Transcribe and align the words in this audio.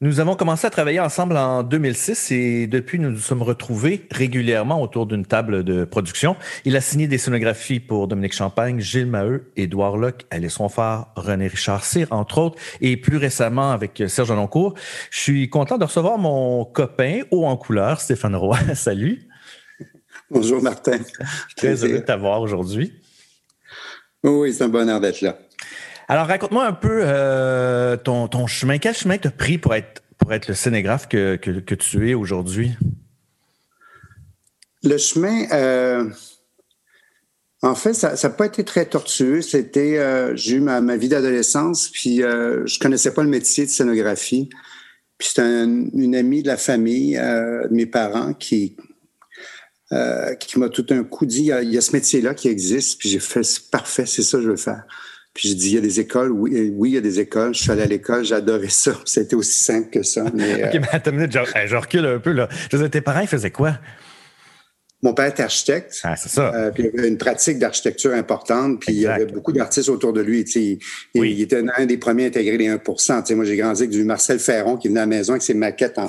Nous 0.00 0.20
avons 0.20 0.36
commencé 0.36 0.64
à 0.64 0.70
travailler 0.70 1.00
ensemble 1.00 1.36
en 1.36 1.64
2006 1.64 2.30
et 2.30 2.68
depuis, 2.68 3.00
nous 3.00 3.10
nous 3.10 3.18
sommes 3.18 3.42
retrouvés 3.42 4.06
régulièrement 4.12 4.80
autour 4.80 5.06
d'une 5.06 5.26
table 5.26 5.64
de 5.64 5.84
production. 5.84 6.36
Il 6.64 6.76
a 6.76 6.80
signé 6.80 7.08
des 7.08 7.18
scénographies 7.18 7.80
pour 7.80 8.06
Dominique 8.06 8.32
Champagne, 8.32 8.78
Gilles 8.78 9.08
Maheu, 9.08 9.50
Édouard 9.56 9.96
Locke, 9.96 10.24
Alice 10.30 10.56
Ronfard, 10.58 11.12
René 11.16 11.48
Richard 11.48 11.84
Cyr, 11.84 12.06
entre 12.12 12.38
autres, 12.38 12.62
et 12.80 12.96
plus 12.96 13.16
récemment 13.16 13.72
avec 13.72 14.00
Serge 14.06 14.30
Aloncourt. 14.30 14.74
Je 15.10 15.18
suis 15.18 15.50
content 15.50 15.78
de 15.78 15.84
recevoir 15.84 16.16
mon 16.16 16.64
copain 16.64 17.22
haut 17.32 17.46
en 17.46 17.56
couleur, 17.56 18.00
Stéphane 18.00 18.36
Roy. 18.36 18.56
Salut. 18.76 19.28
Bonjour, 20.30 20.62
Martin. 20.62 21.00
Très 21.56 21.82
heureux 21.82 21.94
de 21.94 22.04
t'avoir 22.04 22.40
aujourd'hui. 22.40 22.92
Oui, 24.22 24.54
c'est 24.54 24.62
un 24.62 24.68
bonheur 24.68 25.00
d'être 25.00 25.22
là. 25.22 25.36
Alors, 26.10 26.26
raconte-moi 26.26 26.64
un 26.64 26.72
peu 26.72 27.02
euh, 27.02 27.98
ton, 27.98 28.46
chemin. 28.46 28.78
Quel 28.78 28.94
chemin 28.94 29.18
t'as 29.18 29.30
pris 29.30 29.58
pour 29.58 29.74
être, 29.74 30.02
pour 30.16 30.32
être 30.32 30.48
le 30.48 30.54
scénographe 30.54 31.06
que, 31.06 31.36
tu 31.36 32.10
es 32.10 32.14
aujourd'hui? 32.14 32.72
Le 34.82 34.96
chemin, 34.96 35.44
euh, 35.52 36.08
en 37.60 37.74
fait, 37.74 37.92
ça 37.92 38.14
n'a 38.14 38.30
pas 38.30 38.46
été 38.46 38.64
très 38.64 38.86
tortueux. 38.86 39.42
C'était, 39.42 39.98
euh, 39.98 40.34
j'ai 40.34 40.56
eu 40.56 40.60
ma, 40.60 40.96
vie 40.96 41.10
d'adolescence, 41.10 41.90
puis 41.90 42.20
je 42.20 42.78
connaissais 42.78 43.12
pas 43.12 43.22
le 43.22 43.28
métier 43.28 43.66
de 43.66 43.70
scénographie. 43.70 44.48
Puis 45.18 45.32
c'est 45.34 45.42
une 45.42 46.14
amie 46.14 46.42
de 46.42 46.48
la 46.48 46.56
famille, 46.56 47.16
de 47.16 47.68
mes 47.70 47.86
parents, 47.86 48.32
qui, 48.32 48.76
m'a 49.90 50.68
tout 50.70 50.86
un 50.88 51.04
coup 51.04 51.26
dit, 51.26 51.40
il 51.40 51.46
y 51.46 51.52
a, 51.52 51.62
il 51.62 51.70
y 51.70 51.76
a 51.76 51.82
ce 51.82 51.92
métier-là 51.92 52.32
qui 52.32 52.48
existe. 52.48 52.98
Puis 52.98 53.10
j'ai 53.10 53.20
fait, 53.20 53.42
parfait, 53.70 54.06
c'est 54.06 54.22
ça 54.22 54.38
que 54.38 54.44
je 54.44 54.48
veux 54.48 54.56
faire. 54.56 54.84
Puis 55.38 55.50
j'ai 55.50 55.54
dit, 55.54 55.68
il 55.68 55.74
y 55.76 55.78
a 55.78 55.80
des 55.80 56.00
écoles. 56.00 56.32
Oui, 56.32 56.72
oui, 56.74 56.90
il 56.90 56.94
y 56.94 56.98
a 56.98 57.00
des 57.00 57.20
écoles. 57.20 57.54
Je 57.54 57.60
suis 57.60 57.70
allé 57.70 57.82
à 57.82 57.86
l'école, 57.86 58.24
j'adorais 58.24 58.70
ça. 58.70 58.94
C'était 59.04 59.36
aussi 59.36 59.62
simple 59.62 59.88
que 59.88 60.02
ça. 60.02 60.24
Mais, 60.34 60.64
OK, 60.64 60.80
mais 60.80 60.88
attends 60.90 61.12
une 61.12 61.18
minute, 61.18 61.32
je, 61.32 61.76
recule 61.76 62.06
un 62.06 62.18
peu. 62.18 62.32
Là. 62.32 62.48
Je 62.72 62.84
tes 62.86 63.00
parents, 63.00 63.20
ils 63.20 63.28
faisaient 63.28 63.52
quoi? 63.52 63.78
Mon 65.02 65.14
père 65.14 65.26
était 65.26 65.44
architecte. 65.44 66.00
Ah, 66.02 66.16
c'est 66.16 66.28
ça. 66.28 66.52
Euh, 66.52 66.70
puis 66.72 66.90
il 66.92 66.98
avait 66.98 67.08
une 67.08 67.18
pratique 67.18 67.58
d'architecture 67.58 68.12
importante. 68.14 68.80
Puis 68.80 68.94
il 68.94 69.00
y 69.00 69.06
avait 69.06 69.26
beaucoup 69.26 69.52
d'artistes 69.52 69.88
autour 69.88 70.12
de 70.12 70.20
lui. 70.20 70.40
Il, 70.40 70.78
oui. 71.14 71.34
il, 71.36 71.42
était 71.42 71.62
un 71.76 71.86
des 71.86 71.98
premiers 71.98 72.24
à 72.24 72.26
intégrer 72.28 72.58
les 72.58 72.68
1% 72.68 73.34
moi, 73.34 73.44
j'ai 73.44 73.56
grandi 73.56 73.82
avec 73.82 73.90
du 73.90 74.02
Marcel 74.04 74.38
Ferron 74.38 74.76
qui 74.76 74.88
venait 74.88 75.00
à 75.00 75.02
la 75.04 75.06
maison 75.06 75.34
avec 75.34 75.42
ses 75.42 75.54
maquettes 75.54 75.98
en, 75.98 76.08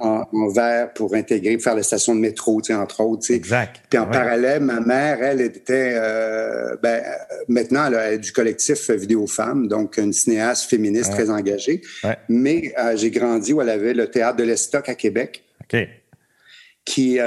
en, 0.00 0.48
verre 0.48 0.92
pour 0.92 1.14
intégrer, 1.14 1.54
pour 1.54 1.64
faire 1.64 1.74
les 1.76 1.82
stations 1.82 2.14
de 2.14 2.20
métro, 2.20 2.60
entre 2.70 3.00
autres. 3.00 3.30
Exact. 3.30 3.80
Puis 3.88 3.98
en 3.98 4.06
parallèle, 4.06 4.62
ma 4.62 4.80
mère, 4.80 5.22
elle 5.22 5.40
était 5.40 5.94
euh, 5.96 6.76
ben, 6.82 7.02
maintenant, 7.48 7.86
elle 7.86 8.14
est 8.14 8.18
du 8.18 8.32
collectif 8.32 8.90
Vidéo 8.90 9.26
Femmes, 9.26 9.68
donc 9.68 9.96
une 9.96 10.12
cinéaste 10.12 10.68
féministe 10.68 11.12
très 11.12 11.30
engagée. 11.30 11.80
Mais 12.28 12.74
euh, 12.78 12.96
j'ai 12.96 13.10
grandi 13.10 13.52
où 13.52 13.62
elle 13.62 13.70
avait 13.70 13.94
le 13.94 14.08
théâtre 14.10 14.36
de 14.36 14.44
l'Estoc 14.44 14.88
à 14.88 14.94
Québec. 14.94 15.42
OK 15.62 15.88
qui 16.86 17.18
euh, 17.18 17.24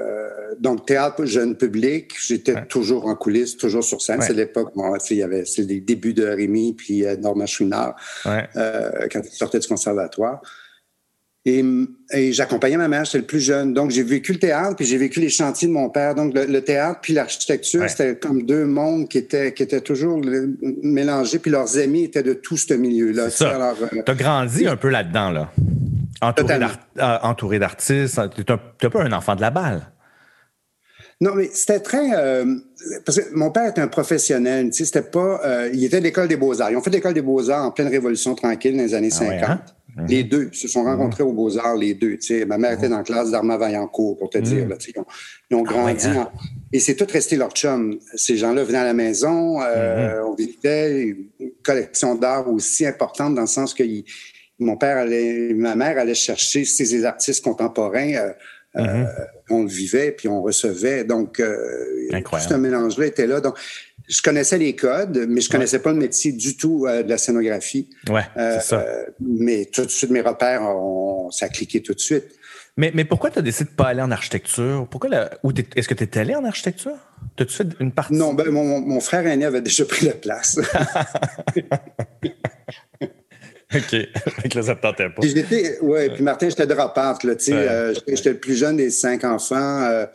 euh, 0.00 0.54
donc 0.58 0.86
théâtre 0.86 1.24
jeune 1.26 1.56
public, 1.56 2.12
j'étais 2.18 2.64
toujours 2.66 3.06
en 3.06 3.14
coulisses, 3.14 3.56
toujours 3.56 3.84
sur 3.84 4.00
scène. 4.00 4.22
C'est 4.22 4.32
l'époque, 4.32 4.72
bon, 4.74 4.94
il 5.10 5.16
y 5.16 5.22
avait 5.22 5.44
c'est 5.44 5.62
les 5.62 5.80
débuts 5.80 6.14
de 6.14 6.24
Rémi 6.24 6.74
puis 6.74 7.04
euh, 7.04 7.16
Norma 7.16 7.46
Chouinard 7.46 7.96
euh, 8.26 9.08
quand 9.12 9.20
il 9.24 9.30
sortait 9.30 9.58
du 9.58 9.68
conservatoire. 9.68 10.40
Et, 11.46 11.64
et 12.12 12.34
j'accompagnais 12.34 12.76
ma 12.76 12.88
mère, 12.88 13.06
j'étais 13.06 13.18
le 13.18 13.24
plus 13.24 13.40
jeune. 13.40 13.72
Donc, 13.72 13.90
j'ai 13.90 14.02
vécu 14.02 14.34
le 14.34 14.38
théâtre, 14.38 14.76
puis 14.76 14.84
j'ai 14.84 14.98
vécu 14.98 15.20
les 15.20 15.30
chantiers 15.30 15.68
de 15.68 15.72
mon 15.72 15.88
père. 15.88 16.14
Donc, 16.14 16.34
le, 16.34 16.60
théâtre 16.60 17.00
puis 17.00 17.14
l'architecture, 17.14 17.88
c'était 17.88 18.14
comme 18.16 18.44
deux 18.44 18.66
mondes 18.66 19.08
qui 19.08 19.16
étaient, 19.16 19.54
qui 19.54 19.62
étaient 19.62 19.80
toujours 19.80 20.20
mélangés, 20.82 21.38
puis 21.38 21.50
leurs 21.50 21.78
amis 21.78 22.04
étaient 22.04 22.22
de 22.22 22.34
tout 22.34 22.58
ce 22.58 22.74
milieu-là. 22.74 23.30
Tu 23.30 23.42
as 23.42 24.14
grandi 24.14 24.66
un 24.66 24.76
peu 24.76 24.90
là-dedans, 24.90 25.30
là. 25.30 25.50
Euh, 26.22 27.18
entouré 27.22 27.58
d'artistes. 27.58 28.20
Tu 28.34 28.44
n'es 28.48 28.90
pas 28.90 29.02
un 29.02 29.12
enfant 29.12 29.34
de 29.36 29.40
la 29.40 29.50
balle. 29.50 29.90
Non, 31.22 31.34
mais 31.34 31.50
c'était 31.52 31.80
très. 31.80 32.14
Euh, 32.14 32.56
parce 33.04 33.20
que 33.20 33.34
mon 33.34 33.50
père 33.50 33.68
était 33.68 33.80
un 33.80 33.88
professionnel. 33.88 34.70
Tu 34.70 34.78
sais, 34.78 34.84
c'était 34.86 35.08
pas. 35.08 35.40
Euh, 35.44 35.70
il 35.72 35.84
était 35.84 35.98
de 35.98 36.04
l'école 36.04 36.28
des 36.28 36.36
Beaux-Arts. 36.36 36.70
Ils 36.70 36.76
ont 36.76 36.82
fait 36.82 36.90
l'école 36.90 37.12
des 37.12 37.22
Beaux-Arts 37.22 37.66
en 37.66 37.70
pleine 37.70 37.88
Révolution 37.88 38.34
tranquille 38.34 38.76
dans 38.76 38.82
les 38.82 38.94
années 38.94 39.10
50. 39.10 39.38
Ah 39.42 39.52
hein? 39.52 39.60
mhm. 39.96 40.06
Les 40.06 40.24
deux 40.24 40.48
se 40.52 40.66
sont 40.66 40.82
rencontrés 40.82 41.22
aux 41.22 41.34
Beaux-Arts, 41.34 41.76
les 41.76 41.92
deux. 41.92 42.16
Tu 42.16 42.38
sais, 42.38 42.44
ma 42.46 42.56
mère 42.56 42.72
était 42.72 42.86
mhm. 42.86 42.92
dans 42.92 42.98
la 42.98 43.04
classe 43.04 43.30
d'Armand 43.30 43.58
Vaillancourt, 43.58 44.16
pour 44.16 44.30
te 44.30 44.38
mhm. 44.38 44.44
dire. 44.44 44.68
Là, 44.68 44.76
tu 44.78 44.92
sais, 44.92 44.98
ils 45.50 45.56
ont, 45.56 45.64
ah 45.66 45.70
grandi. 45.70 46.06
Hein? 46.06 46.30
et 46.72 46.80
c'est 46.80 46.96
tout 46.96 47.06
resté 47.10 47.36
leur 47.36 47.50
chum. 47.50 47.98
Ces 48.14 48.38
gens-là 48.38 48.64
venaient 48.64 48.78
à 48.78 48.84
la 48.84 48.94
maison, 48.94 49.58
on 49.58 50.34
visitait 50.34 51.02
une 51.38 51.50
collection 51.62 52.14
d'art 52.14 52.48
aussi 52.48 52.86
importante 52.86 53.34
dans 53.34 53.42
le 53.42 53.46
sens 53.46 53.74
que 53.74 53.82
mon 54.60 54.76
père 54.76 54.98
allait, 54.98 55.52
ma 55.54 55.74
mère 55.74 55.98
allait 55.98 56.14
chercher 56.14 56.64
ces 56.64 57.04
artistes 57.04 57.42
contemporains. 57.42 58.14
Euh, 58.14 58.32
euh, 58.76 58.82
mm-hmm. 58.82 59.08
on 59.50 59.62
le 59.64 59.68
vivait 59.68 60.12
puis 60.12 60.28
on 60.28 60.42
recevait. 60.42 61.02
Donc, 61.02 61.40
euh, 61.40 62.08
tout 62.24 62.38
ce 62.38 62.54
mélange-là 62.54 63.06
était 63.06 63.26
là. 63.26 63.40
Donc, 63.40 63.58
je 64.08 64.22
connaissais 64.22 64.58
les 64.58 64.76
codes, 64.76 65.26
mais 65.28 65.40
je 65.40 65.48
connaissais 65.48 65.80
pas 65.80 65.90
le 65.90 65.98
métier 65.98 66.32
du 66.32 66.56
tout 66.56 66.86
de 66.86 67.08
la 67.08 67.18
scénographie. 67.18 67.90
Ouais, 68.08 68.22
c'est 68.36 68.62
ça. 68.62 68.86
mais 69.20 69.66
tout 69.66 69.84
de 69.84 69.90
suite, 69.90 70.10
mes 70.10 70.20
repères, 70.20 70.62
ont, 70.62 71.30
ça 71.30 71.46
a 71.46 71.48
cliqué 71.48 71.80
tout 71.82 71.94
de 71.94 72.00
suite. 72.00 72.24
Mais, 72.76 72.92
mais 72.94 73.04
pourquoi 73.04 73.30
tu 73.30 73.38
as 73.38 73.42
décidé 73.42 73.70
de 73.70 73.74
pas 73.74 73.88
aller 73.88 74.02
en 74.02 74.10
architecture? 74.10 74.86
Pourquoi 74.90 75.10
est-ce 75.76 75.88
que 75.88 75.94
tu 75.94 76.04
es 76.04 76.18
allé 76.18 76.34
en 76.34 76.44
architecture? 76.44 76.96
T'as-tu 77.36 77.54
fait 77.54 77.66
une 77.78 77.92
partie? 77.92 78.14
Non, 78.14 78.34
ben, 78.34 78.50
mon, 78.50 78.80
mon 78.80 79.00
frère 79.00 79.26
aîné 79.26 79.44
avait 79.44 79.60
déjà 79.60 79.84
pris 79.84 80.06
la 80.06 80.12
place. 80.12 80.58
OK. 83.74 83.94
Avec 84.38 84.54
là, 84.54 84.62
ça 84.62 84.74
te 84.74 84.82
tentait 84.82 85.08
pas. 85.08 85.22
Oui, 85.82 86.10
puis 86.10 86.22
Martin, 86.22 86.48
j'étais 86.48 86.66
drop-out. 86.66 87.24
Euh, 87.24 87.94
j'étais 88.08 88.30
le 88.30 88.38
plus 88.38 88.56
jeune 88.56 88.76
des 88.76 88.90
cinq 88.90 89.22
enfants. 89.24 89.82
Euh, 89.82 90.06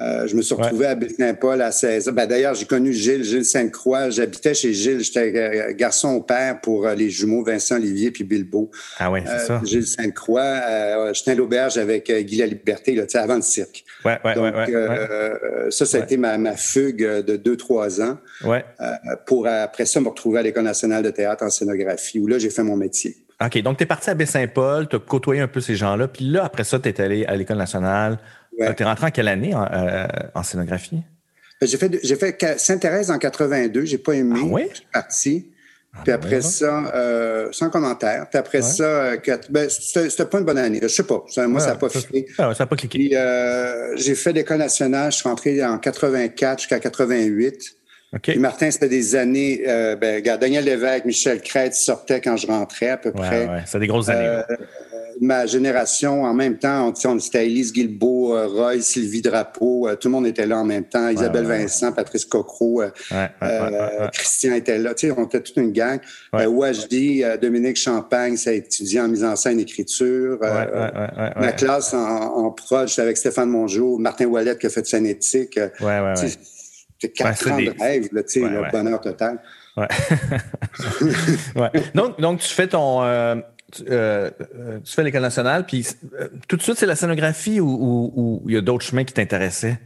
euh, 0.00 0.26
je 0.26 0.36
me 0.36 0.42
suis 0.42 0.54
retrouvé 0.54 0.86
à 0.86 0.96
Saint-Paul 1.18 1.60
à 1.60 1.72
16 1.72 2.08
ans. 2.08 2.12
Ben, 2.12 2.26
D'ailleurs, 2.26 2.54
j'ai 2.54 2.66
connu 2.66 2.92
Gilles, 2.92 3.24
Gilles 3.24 3.44
Sainte-Croix. 3.44 4.10
J'habitais 4.10 4.54
chez 4.54 4.72
Gilles. 4.72 5.00
J'étais 5.00 5.74
garçon 5.74 6.10
au 6.10 6.22
père 6.22 6.60
pour 6.60 6.86
les 6.88 7.10
jumeaux 7.10 7.42
Vincent 7.42 7.76
Olivier 7.76 8.10
puis 8.10 8.24
Bilbo. 8.24 8.70
Ah 8.98 9.10
oui, 9.10 9.20
c'est 9.26 9.46
ça. 9.46 9.60
Gilles 9.64 9.86
Sainte-Croix. 9.86 11.12
j'étais 11.12 11.32
à 11.32 11.34
l'auberge 11.34 11.78
avec 11.78 12.10
Guy 12.10 12.36
La 12.36 12.46
Liberté, 12.46 12.94
là, 12.94 13.04
avant 13.14 13.36
le 13.36 13.42
cirque. 13.42 13.84
Ouais, 14.04 14.18
ouais, 14.24 14.34
Donc, 14.34 14.54
ça, 15.70 15.84
ça 15.84 15.98
a 15.98 16.00
été 16.00 16.16
ma, 16.16 16.38
ma 16.38 16.56
fugue 16.56 17.02
de 17.02 17.36
deux, 17.36 17.56
trois 17.56 18.00
ans. 18.00 18.18
Ouais. 18.44 18.64
pour 19.26 19.48
après 19.48 19.86
ça 19.86 20.00
me 20.00 20.08
retrouver 20.08 20.38
à 20.38 20.42
l'École 20.42 20.64
nationale 20.64 21.02
de 21.02 21.10
théâtre 21.10 21.44
en 21.44 21.50
scénographie, 21.50 22.20
où 22.20 22.26
là, 22.26 22.38
j'ai 22.38 22.50
fait 22.50 22.62
mon 22.62 22.76
métier. 22.76 23.16
OK, 23.44 23.62
donc 23.62 23.76
tu 23.76 23.84
es 23.84 23.86
parti 23.86 24.10
à 24.10 24.14
Baie-Saint-Paul, 24.14 24.88
tu 24.88 24.96
as 24.96 24.98
côtoyé 24.98 25.40
un 25.40 25.46
peu 25.46 25.60
ces 25.60 25.76
gens-là, 25.76 26.08
puis 26.08 26.24
là, 26.24 26.44
après 26.44 26.64
ça, 26.64 26.80
tu 26.80 26.88
es 26.88 27.00
allé 27.00 27.24
à 27.26 27.36
l'École 27.36 27.58
nationale. 27.58 28.18
Tu 28.58 28.82
es 28.82 28.84
rentré 28.84 29.06
en 29.06 29.10
quelle 29.10 29.28
année 29.28 29.54
en, 29.54 29.66
euh, 29.70 30.42
scénographie? 30.42 31.02
Ben, 31.60 31.66
j'ai 31.66 31.76
fait, 31.76 32.00
j'ai 32.02 32.16
fait 32.16 32.58
Sainte-Thérèse 32.58 33.10
en 33.10 33.18
82, 33.18 33.84
j'ai 33.84 33.98
pas 33.98 34.12
aimé. 34.12 34.40
Ah? 34.42 34.58
Je 34.70 34.74
suis 34.74 34.86
parti. 34.92 35.46
Ah 35.94 36.00
puis 36.04 36.12
après 36.12 36.42
ça, 36.42 36.92
euh, 36.94 37.48
sans 37.50 37.70
commentaire. 37.70 38.28
Puis 38.28 38.38
après 38.38 38.60
ça, 38.60 38.84
euh, 38.84 39.16
ben, 39.48 39.68
c'était 39.70 40.26
pas 40.26 40.38
une 40.38 40.44
bonne 40.44 40.58
année. 40.58 40.78
Je 40.82 40.88
sais 40.88 41.02
pas. 41.02 41.24
moi, 41.48 41.60
ça 41.60 41.68
n'a 41.68 41.74
pas 41.76 41.88
cliqué. 41.88 42.26
ça 42.36 42.52
n'a 42.56 42.66
pas 42.66 42.76
cliqué. 42.76 43.10
j'ai 43.96 44.14
fait 44.14 44.32
l'École 44.32 44.58
nationale. 44.58 45.10
Je 45.10 45.16
suis 45.18 45.28
rentré 45.28 45.64
en 45.64 45.78
84 45.78 46.60
jusqu'à 46.60 46.78
88. 46.78 47.78
Martin, 48.36 48.70
c'était 48.70 48.88
des 48.88 49.16
années. 49.16 49.62
Euh, 49.66 49.96
ben, 49.96 50.22
Daniel 50.22 50.64
Lévesque, 50.64 51.04
Michel 51.04 51.42
Crête 51.42 51.74
sortaient 51.74 52.20
quand 52.20 52.36
je 52.36 52.46
rentrais 52.46 52.90
à 52.90 52.96
peu 52.96 53.12
près. 53.12 53.46
Ouais, 53.46 53.62
c'est 53.66 53.78
des 53.78 53.86
grosses 53.86 54.08
années. 54.08 54.42
Euh, 55.20 55.26
ma 55.26 55.46
génération, 55.46 56.24
en 56.24 56.34
même 56.34 56.58
temps, 56.58 56.92
on, 57.04 57.08
on 57.08 57.18
c'était 57.18 57.46
Élise 57.46 57.72
Guilbeault, 57.72 58.36
euh, 58.36 58.46
Roy, 58.46 58.80
Sylvie 58.80 59.22
Drapeau, 59.22 59.88
tout 60.00 60.08
le 60.08 60.12
monde 60.12 60.26
était 60.26 60.46
là 60.46 60.58
en 60.58 60.64
même 60.64 60.84
temps. 60.84 61.08
Isabelle 61.08 61.46
Vincent, 61.46 61.92
Patrice 61.92 62.24
Cocro, 62.24 62.82
Christian 64.12 64.54
était 64.54 64.78
là. 64.78 64.94
Tu 64.94 65.08
sais, 65.08 65.14
on 65.16 65.24
était 65.26 65.40
toute 65.40 65.56
une 65.56 65.72
gang. 65.72 65.98
Wajdi, 66.32 67.22
Dominique 67.40 67.76
Champagne, 67.76 68.36
ça 68.36 68.50
a 68.50 68.54
étudié 68.54 69.00
en 69.00 69.08
mise 69.08 69.24
en 69.24 69.36
scène, 69.36 69.60
écriture. 69.60 70.38
ma 70.40 71.52
classe 71.52 71.94
en, 71.94 71.98
en 71.98 72.50
prod, 72.50 72.88
j'étais 72.88 73.02
avec 73.02 73.16
Stéphane 73.16 73.48
Mongeau, 73.48 73.98
Martin 73.98 74.26
Wallet 74.26 74.56
qui 74.58 74.66
a 74.66 74.70
fait 74.70 74.86
scène 74.86 75.06
éthique. 75.06 75.58
Ouais, 75.80 76.00
ouais, 76.00 76.14
C'était 76.16 77.12
quatre 77.12 77.50
ans 77.50 77.58
de 77.58 77.74
rêve, 77.78 78.08
là, 78.12 78.22
tu 78.22 78.40
sais, 78.40 78.48
le 78.48 78.70
bonheur 78.70 79.00
total. 79.00 79.38
ouais. 81.56 81.70
Donc, 81.94 82.20
donc, 82.20 82.40
tu 82.40 82.48
fais 82.48 82.66
ton. 82.66 83.02
Euh, 83.02 83.36
euh, 83.88 84.30
tu, 84.84 84.92
fais 84.94 85.04
l'école 85.04 85.22
nationale, 85.22 85.66
puis 85.66 85.86
tout 86.48 86.56
de 86.56 86.62
suite, 86.62 86.78
c'est 86.78 86.86
la 86.86 86.96
scénographie 86.96 87.60
ou 87.60 88.42
il 88.46 88.54
y 88.54 88.56
a 88.56 88.60
d'autres 88.60 88.84
chemins 88.84 89.04
qui 89.04 89.14
t'intéressaient? 89.14 89.78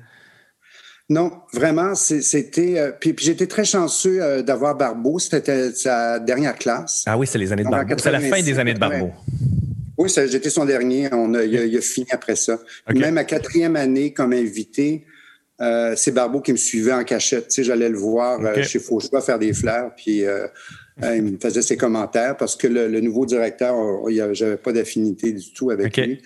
Non, 1.09 1.33
vraiment, 1.53 1.95
c'était. 1.95 2.93
puis, 3.01 3.15
j'étais 3.19 3.47
très 3.47 3.65
chanceux 3.65 4.43
d'avoir 4.43 4.77
Barbeau. 4.77 5.19
C'était 5.19 5.73
sa 5.73 6.19
dernière 6.19 6.57
classe. 6.57 7.05
Ah 7.07 7.19
oui, 7.19 7.27
c'est 7.27 7.39
les 7.39 7.53
années 7.53 7.65
de 7.65 7.71
Barbeau. 7.71 7.95
C'est 7.99 8.11
la 8.11 8.21
fin 8.21 8.41
des 8.41 8.59
années 8.59 8.75
de 8.75 8.79
Barbeau. 8.79 9.11
Oui, 9.99 10.09
j'étais 10.09 10.51
son 10.51 10.65
dernier. 10.65 11.09
On 11.13 11.35
a, 11.35 11.45
il, 11.45 11.77
a, 11.77 11.81
fini 11.81 12.07
après 12.11 12.37
ça. 12.37 12.59
Même 12.89 13.19
à 13.19 13.25
quatrième 13.25 13.77
année, 13.77 14.13
comme 14.13 14.33
invité, 14.33 15.05
euh, 15.61 15.95
c'est 15.97 16.13
Barbeau 16.13 16.41
qui 16.41 16.53
me 16.53 16.57
suivait 16.57 16.93
en 16.93 17.05
cachette. 17.05 17.49
Tu 17.49 17.55
sais, 17.55 17.65
j'allais 17.65 17.89
le 17.89 17.99
voir 17.99 18.41
euh, 18.41 18.63
chez 18.63 18.79
Fauchois 18.79 19.21
faire 19.21 19.39
des 19.39 19.53
fleurs, 19.53 19.95
puis 19.95 20.25
euh, 20.25 20.47
il 21.01 21.23
me 21.23 21.39
faisait 21.39 21.63
ses 21.63 21.77
commentaires 21.77 22.37
parce 22.37 22.57
que 22.57 22.67
le, 22.67 23.01
nouveau 23.01 23.25
directeur, 23.27 23.75
j'avais 24.33 24.57
pas 24.57 24.73
d'affinité 24.73 25.33
du 25.33 25.53
tout 25.53 25.71
avec 25.71 25.97
lui. 25.97 26.21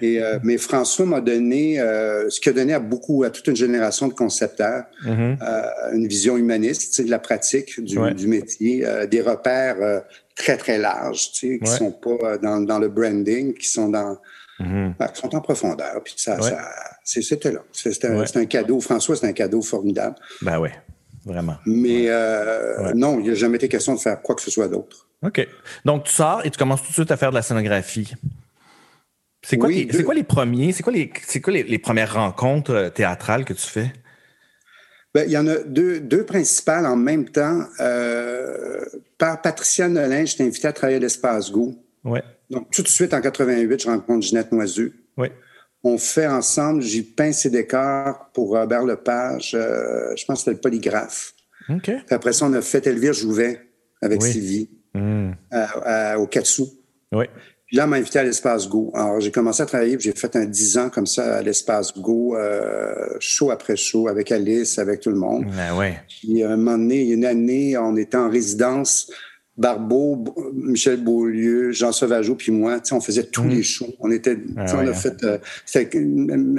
Et, 0.00 0.20
mais 0.42 0.58
François 0.58 1.06
m'a 1.06 1.20
donné 1.20 1.76
ce 1.76 2.40
qu'il 2.40 2.50
a 2.50 2.54
donné 2.54 2.72
à 2.72 2.80
beaucoup, 2.80 3.24
à 3.24 3.30
toute 3.30 3.46
une 3.46 3.56
génération 3.56 4.08
de 4.08 4.14
concepteurs, 4.14 4.84
mm-hmm. 5.04 5.94
une 5.94 6.06
vision 6.06 6.36
humaniste, 6.36 7.00
de 7.00 7.10
la 7.10 7.18
pratique 7.18 7.80
du, 7.80 7.98
du 8.14 8.26
métier, 8.26 8.86
des 9.10 9.20
repères 9.20 10.02
très 10.34 10.56
très 10.56 10.78
larges, 10.78 11.32
tu 11.32 11.54
sais, 11.54 11.58
qui 11.58 11.70
sont 11.70 11.92
pas 11.92 12.38
dans, 12.38 12.60
dans, 12.60 12.78
le 12.78 12.88
branding, 12.88 13.54
qui 13.54 13.68
sont 13.68 13.88
dans 13.88 14.18
mm-hmm. 14.60 14.96
ben, 14.98 15.08
qui 15.08 15.20
sont 15.20 15.34
en 15.34 15.40
profondeur. 15.40 16.02
Puis 16.04 16.14
ça, 16.16 16.40
ça 16.40 16.58
c'était 17.06 17.52
là. 17.52 17.60
C'était 17.72 18.08
un, 18.08 18.46
cadeau. 18.46 18.80
François, 18.80 19.16
c'est 19.16 19.26
un 19.26 19.32
cadeau 19.32 19.62
formidable. 19.62 20.16
Ben 20.42 20.58
oui, 20.60 20.70
vraiment. 21.26 21.56
Mais 21.66 22.06
euh, 22.08 22.92
non, 22.94 23.20
il 23.20 23.28
n'a 23.28 23.34
jamais 23.34 23.56
été 23.56 23.68
question 23.68 23.94
de 23.94 24.00
faire 24.00 24.22
quoi 24.22 24.34
que 24.34 24.42
ce 24.42 24.50
soit 24.50 24.68
d'autre. 24.68 25.08
OK. 25.22 25.46
Donc, 25.84 26.04
tu 26.04 26.12
sors 26.12 26.46
et 26.46 26.50
tu 26.50 26.58
commences 26.58 26.82
tout 26.82 26.88
de 26.88 26.94
suite 26.94 27.10
à 27.10 27.16
faire 27.16 27.30
de 27.30 27.34
la 27.34 27.42
scénographie. 27.42 28.14
C'est 29.42 29.58
quoi, 29.58 29.68
quoi, 30.04 30.14
les 30.14 30.24
premiers, 30.24 30.72
c'est 30.72 30.82
quoi, 30.82 30.92
les, 30.92 31.08
quoi 31.08 31.52
les, 31.52 31.78
premières 31.78 32.14
rencontres 32.14 32.72
euh, 32.72 32.90
théâtrales 32.90 33.44
que 33.44 33.52
tu 33.52 33.66
fais? 33.66 33.92
Ben, 35.14 35.24
il 35.26 35.32
y 35.32 35.38
en 35.38 35.46
a 35.46 35.58
deux, 35.58 36.00
deux 36.00 36.24
principales 36.24 36.86
en 36.86 36.96
même 36.96 37.28
temps. 37.28 37.64
Euh, 37.80 38.84
par 39.18 39.40
Patricia 39.42 39.88
Nolin, 39.88 40.24
j'étais 40.24 40.44
invité 40.44 40.68
à 40.68 40.72
travailler 40.72 40.96
à 40.96 41.00
l'Espace 41.00 41.52
Go. 41.52 41.74
Ouais. 42.04 42.22
Donc, 42.50 42.70
tout 42.70 42.82
de 42.82 42.88
suite, 42.88 43.14
en 43.14 43.20
88, 43.20 43.82
je 43.82 43.86
rencontre 43.88 44.26
Ginette 44.26 44.52
Noiseux. 44.52 44.94
Oui 45.16 45.28
on 45.86 45.98
fait 45.98 46.26
ensemble, 46.26 46.82
j'ai 46.82 47.02
peint 47.02 47.32
ses 47.32 47.50
décors 47.50 48.30
pour 48.32 48.50
Robert 48.50 48.84
Lepage, 48.84 49.54
euh, 49.54 50.14
je 50.16 50.24
pense 50.24 50.38
que 50.38 50.44
c'était 50.44 50.52
le 50.52 50.60
polygraphe. 50.60 51.34
après 52.10 52.32
ça, 52.32 52.46
on 52.46 52.52
a 52.52 52.62
fait 52.62 52.86
Elvire 52.86 53.12
Jouvet 53.12 53.60
avec 54.02 54.22
Sylvie 54.22 54.68
hmm. 54.94 55.32
au 56.18 56.26
Katsu. 56.26 56.62
Oui. 57.12 57.26
Puis 57.66 57.76
là, 57.76 57.84
on 57.84 57.88
m'a 57.88 57.96
invité 57.96 58.20
à 58.20 58.22
l'Espace 58.22 58.68
Go. 58.68 58.92
Alors, 58.94 59.20
j'ai 59.20 59.32
commencé 59.32 59.60
à 59.60 59.66
travailler, 59.66 59.96
j'ai 59.98 60.12
fait 60.12 60.36
un 60.36 60.44
dix 60.44 60.78
ans 60.78 60.88
comme 60.88 61.06
ça 61.06 61.38
à 61.38 61.42
l'Espace 61.42 61.98
Go, 61.98 62.36
euh, 62.36 63.16
show 63.18 63.50
après 63.50 63.74
show, 63.74 64.06
avec 64.06 64.30
Alice, 64.30 64.78
avec 64.78 65.00
tout 65.00 65.10
le 65.10 65.16
monde. 65.16 65.46
Ben 65.46 65.76
ouais. 65.76 66.00
Puis, 66.08 66.44
un 66.44 66.56
moment 66.56 66.78
donné, 66.78 67.10
une 67.10 67.24
année, 67.24 67.76
on 67.76 67.96
était 67.96 68.16
en 68.16 68.30
résidence 68.30 69.10
Barbeau, 69.58 70.22
Michel 70.52 71.02
Beaulieu, 71.02 71.72
Jean 71.72 71.92
Sauvageau, 71.92 72.34
puis 72.34 72.52
moi, 72.52 72.80
on 72.92 73.00
faisait 73.00 73.24
tous 73.24 73.44
mm. 73.44 73.48
les 73.48 73.62
shows. 73.62 73.94
On 74.00 74.10
était, 74.10 74.36
ah 74.56 74.66
on 74.74 74.86
a 74.86 74.92
fait, 74.92 75.24
euh, 75.24 75.38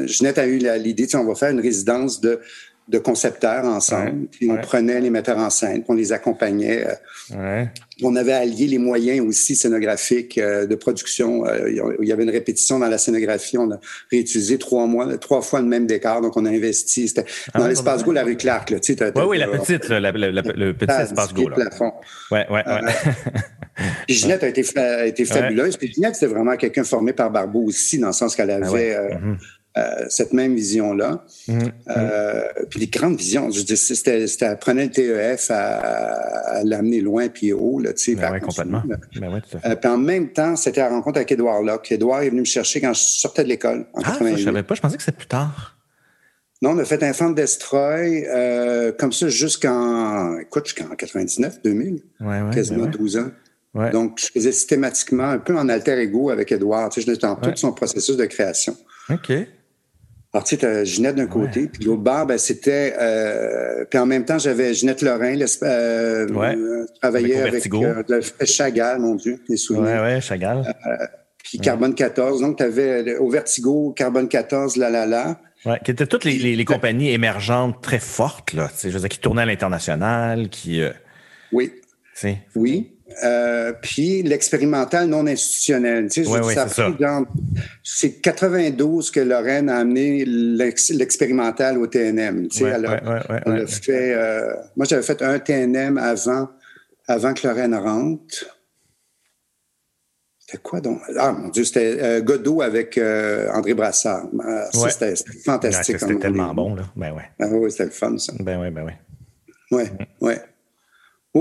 Jeanette 0.08 0.38
a 0.38 0.48
eu 0.48 0.58
l'idée, 0.80 1.08
on 1.16 1.26
va 1.26 1.36
faire 1.36 1.52
une 1.52 1.60
résidence 1.60 2.22
de 2.22 2.40
de 2.88 3.00
concepteurs 3.00 3.66
ensemble. 3.66 4.28
puis 4.32 4.50
on 4.50 4.58
prenait 4.58 5.02
les 5.02 5.10
metteurs 5.10 5.38
en 5.38 5.50
scène, 5.50 5.84
puis 5.84 5.86
on 5.90 5.94
les 5.94 6.14
accompagnait. 6.14 6.88
Euh, 7.32 7.66
on 8.02 8.16
avait 8.16 8.34
allié 8.34 8.68
les 8.68 8.78
moyens 8.78 9.26
aussi 9.26 9.56
scénographiques 9.56 10.38
euh, 10.38 10.66
de 10.66 10.76
production. 10.76 11.46
Euh, 11.46 11.70
il 11.70 12.08
y 12.08 12.12
avait 12.14 12.24
une 12.24 12.30
répétition 12.30 12.80
dans 12.80 12.88
la 12.88 12.98
scénographie. 12.98 13.58
On 13.58 13.72
a 13.72 13.80
réutilisé 14.10 14.58
trois 14.58 14.86
mois, 14.88 15.18
trois 15.18 15.42
fois 15.42 15.60
le 15.60 15.68
même 15.68 15.86
décor. 15.86 16.22
Donc 16.22 16.38
on 16.38 16.46
a 16.46 16.50
investi. 16.50 17.10
C'était 17.10 17.26
ah 17.54 17.60
dans 17.60 17.68
l'espace 17.68 18.06
Go, 18.06 18.14
la 18.14 18.24
rue 18.24 18.38
Clark. 18.38 18.70
Là, 18.70 18.80
tu 18.80 18.96
sais, 18.96 19.12
oui, 19.16 19.24
oui, 19.28 19.38
la 19.38 19.48
petite, 19.48 19.90
le 19.90 20.72
petit 20.72 21.02
espace 21.02 21.34
Go. 21.34 21.50
Là. 21.50 21.58
Ouais, 22.32 22.46
ouais, 22.50 22.64
ouais. 22.66 22.94
puis 24.08 24.16
Ginette 24.16 24.44
a 24.44 24.48
été, 24.48 24.64
a 24.78 25.06
été 25.06 25.26
fabuleuse. 25.26 25.76
Puis 25.76 25.92
Ginette, 25.94 26.16
c'était 26.16 26.34
vraiment 26.34 26.56
quelqu'un 26.56 26.86
formé 26.86 27.12
par 27.12 27.32
Barbeau 27.32 27.64
aussi, 27.64 28.00
dans 28.00 28.08
le 28.08 28.14
sens 28.14 28.34
qu'elle 28.34 28.52
ah 28.52 28.66
avait. 28.66 28.96
Mm-hmm. 28.96 29.38
Euh, 29.78 30.06
cette 30.10 30.34
même 30.34 30.56
vision-là. 30.56 31.24
Mm-hmm. 31.48 31.72
Euh, 31.90 32.44
puis 32.70 32.80
les 32.80 32.88
grandes 32.88 33.18
visions, 33.18 33.52
je 33.52 33.62
dis, 33.62 33.78
c'était, 33.78 34.26
c'était 34.26 34.56
prenait 34.56 34.86
le 34.86 34.92
TEF 34.92 35.52
à, 35.52 36.64
l'amener 36.64 37.02
loin 37.02 37.28
puis 37.28 37.54
haut, 37.54 37.80
là, 37.80 37.94
tu 37.94 38.04
sais. 38.04 38.16
Ben 38.16 38.32
oui, 38.34 38.40
complètement. 38.40 38.82
Ben 38.88 39.00
oui, 39.34 39.40
tout 39.42 39.58
à 39.58 39.60
fait. 39.60 39.70
Euh, 39.70 39.76
puis 39.76 39.90
en 39.90 39.98
même 39.98 40.30
temps, 40.30 40.56
c'était 40.56 40.82
la 40.82 40.90
rencontre 40.90 41.18
avec 41.18 41.32
Édouard 41.32 41.62
Locke. 41.62 41.92
Édouard 41.92 42.22
est 42.22 42.30
venu 42.30 42.42
me 42.42 42.46
chercher 42.46 42.82
quand 42.82 42.94
je 42.94 43.02
sortais 43.02 43.44
de 43.44 43.50
l'école. 43.50 43.86
En 43.94 44.02
ah, 44.04 44.18
je 44.36 44.44
savais 44.44 44.64
pas. 44.64 44.74
Je 44.74 44.82
pensais 44.82 44.98
que 44.98 45.04
c'était 45.04 45.18
plus 45.18 45.28
tard. 45.28 45.78
Non, 46.62 46.72
on 46.72 46.78
a 46.80 46.86
fait 46.86 47.04
Infant 47.04 47.30
Destroy 47.30 48.26
comme 48.98 49.12
ça 49.12 49.30
jusqu'en, 49.30 50.40
écoute, 50.40 50.66
jusqu'en 50.66 50.96
99, 50.96 51.62
2000. 51.62 52.02
Ouais, 52.22 52.42
ouais, 52.42 52.54
quasiment 52.54 52.86
ben 52.86 52.92
12 52.92 53.18
ans. 53.18 53.32
Ouais. 53.76 53.92
Donc, 53.92 54.20
je 54.20 54.32
faisais 54.32 54.52
systématiquement 54.52 55.26
un 55.30 55.38
peu 55.38 55.56
en 55.56 55.70
alter 55.70 56.00
ego 56.00 56.32
avec 56.32 56.52
Édouard. 56.52 56.90
Tu 56.90 57.02
sais, 57.02 57.06
j'étais 57.06 57.28
dans 57.28 57.36
tout 57.36 57.52
son 57.56 57.74
processus 57.74 58.18
de 58.18 58.26
création. 58.26 58.76
OK. 59.10 59.32
Alors, 60.38 60.44
tu 60.44 60.56
sais, 60.56 60.86
Ginette 60.86 61.16
d'un 61.16 61.26
côté, 61.26 61.66
puis 61.66 61.84
l'autre 61.86 62.04
bord, 62.04 62.28
ben, 62.28 62.38
c'était... 62.38 62.94
Euh, 63.02 63.86
puis 63.90 63.98
en 63.98 64.06
même 64.06 64.24
temps, 64.24 64.38
j'avais 64.38 64.72
Ginette 64.72 65.02
Lorrain, 65.02 65.36
euh, 65.64 66.28
ouais. 66.28 66.56
travaillait 67.02 67.42
avec, 67.42 67.74
euh, 67.74 68.22
Chagall, 68.46 69.00
mon 69.00 69.16
Dieu, 69.16 69.42
les 69.50 69.58
souvenirs. 69.58 70.04
Oui, 70.06 70.14
oui, 70.14 70.22
Chagall. 70.22 70.60
Euh, 70.60 71.06
puis 71.44 71.58
Carbone 71.58 71.96
14. 71.96 72.42
Donc, 72.42 72.58
tu 72.58 72.64
avais 72.64 73.18
au 73.18 73.32
Vertigo, 73.32 73.96
Carbone 73.98 74.28
14, 74.28 74.76
La 74.76 74.92
La 74.92 75.08
La. 75.08 75.40
Ouais, 75.66 75.80
qui 75.84 75.90
étaient 75.90 76.06
toutes 76.06 76.24
les, 76.24 76.38
les, 76.38 76.56
les 76.56 76.66
compagnies 76.66 77.10
émergentes 77.10 77.82
très 77.82 77.98
fortes, 77.98 78.54
là. 78.54 78.70
Je 78.80 78.90
veux 78.90 79.00
dire, 79.00 79.10
qui 79.10 79.18
tournaient 79.18 79.42
à 79.42 79.46
l'international, 79.48 80.50
qui... 80.50 80.84
oui. 81.52 81.72
Oui. 82.56 82.92
Euh, 83.24 83.74
puis 83.82 84.22
l'expérimental 84.22 85.08
non 85.08 85.26
institutionnel. 85.26 86.10
Tu 86.10 86.26
sais, 86.26 86.30
oui, 86.30 86.40
oui, 86.44 86.54
c'est 87.84 88.22
92 88.22 89.12
que 89.12 89.22
Lorraine 89.22 89.70
a 89.70 89.78
amené 89.78 90.26
l'expérimental 90.26 91.78
au 91.78 91.88
TNM. 91.88 92.48
Tu 92.50 92.60
sais, 92.60 92.66
elle 92.66 93.68
fait, 93.68 94.14
euh, 94.14 94.54
moi, 94.76 94.86
j'avais 94.86 95.04
fait 95.04 95.22
un 95.22 95.40
TNM 95.40 95.98
avant, 95.98 96.50
avant 97.08 97.34
que 97.34 97.48
Lorraine 97.48 97.76
rentre. 97.76 98.46
C'était 100.40 100.62
quoi 100.62 100.80
donc? 100.80 101.02
Ah, 101.18 101.32
mon 101.32 101.50
Dieu, 101.50 101.64
c'était 101.64 101.98
euh, 102.02 102.22
Godot 102.22 102.62
avec 102.62 103.00
André 103.54 103.74
Brassard. 103.74 104.28
Ça, 104.74 104.90
c'était 104.90 105.14
fantastique. 105.44 106.00
c'était 106.00 106.20
tellement 106.20 106.54
bon, 106.54 106.76
là. 106.76 106.84
Ben 106.96 107.14
ouais. 107.14 107.30
Ah, 107.40 107.48
oui, 107.50 107.72
c'était 107.72 107.86
le 107.86 107.92
fun, 107.92 108.18
ça. 108.18 108.34
Ben 108.40 108.60
oui, 108.62 108.70
ben 108.70 108.86
oui. 108.86 108.92
Oui, 109.72 109.84
oui. 110.22 110.34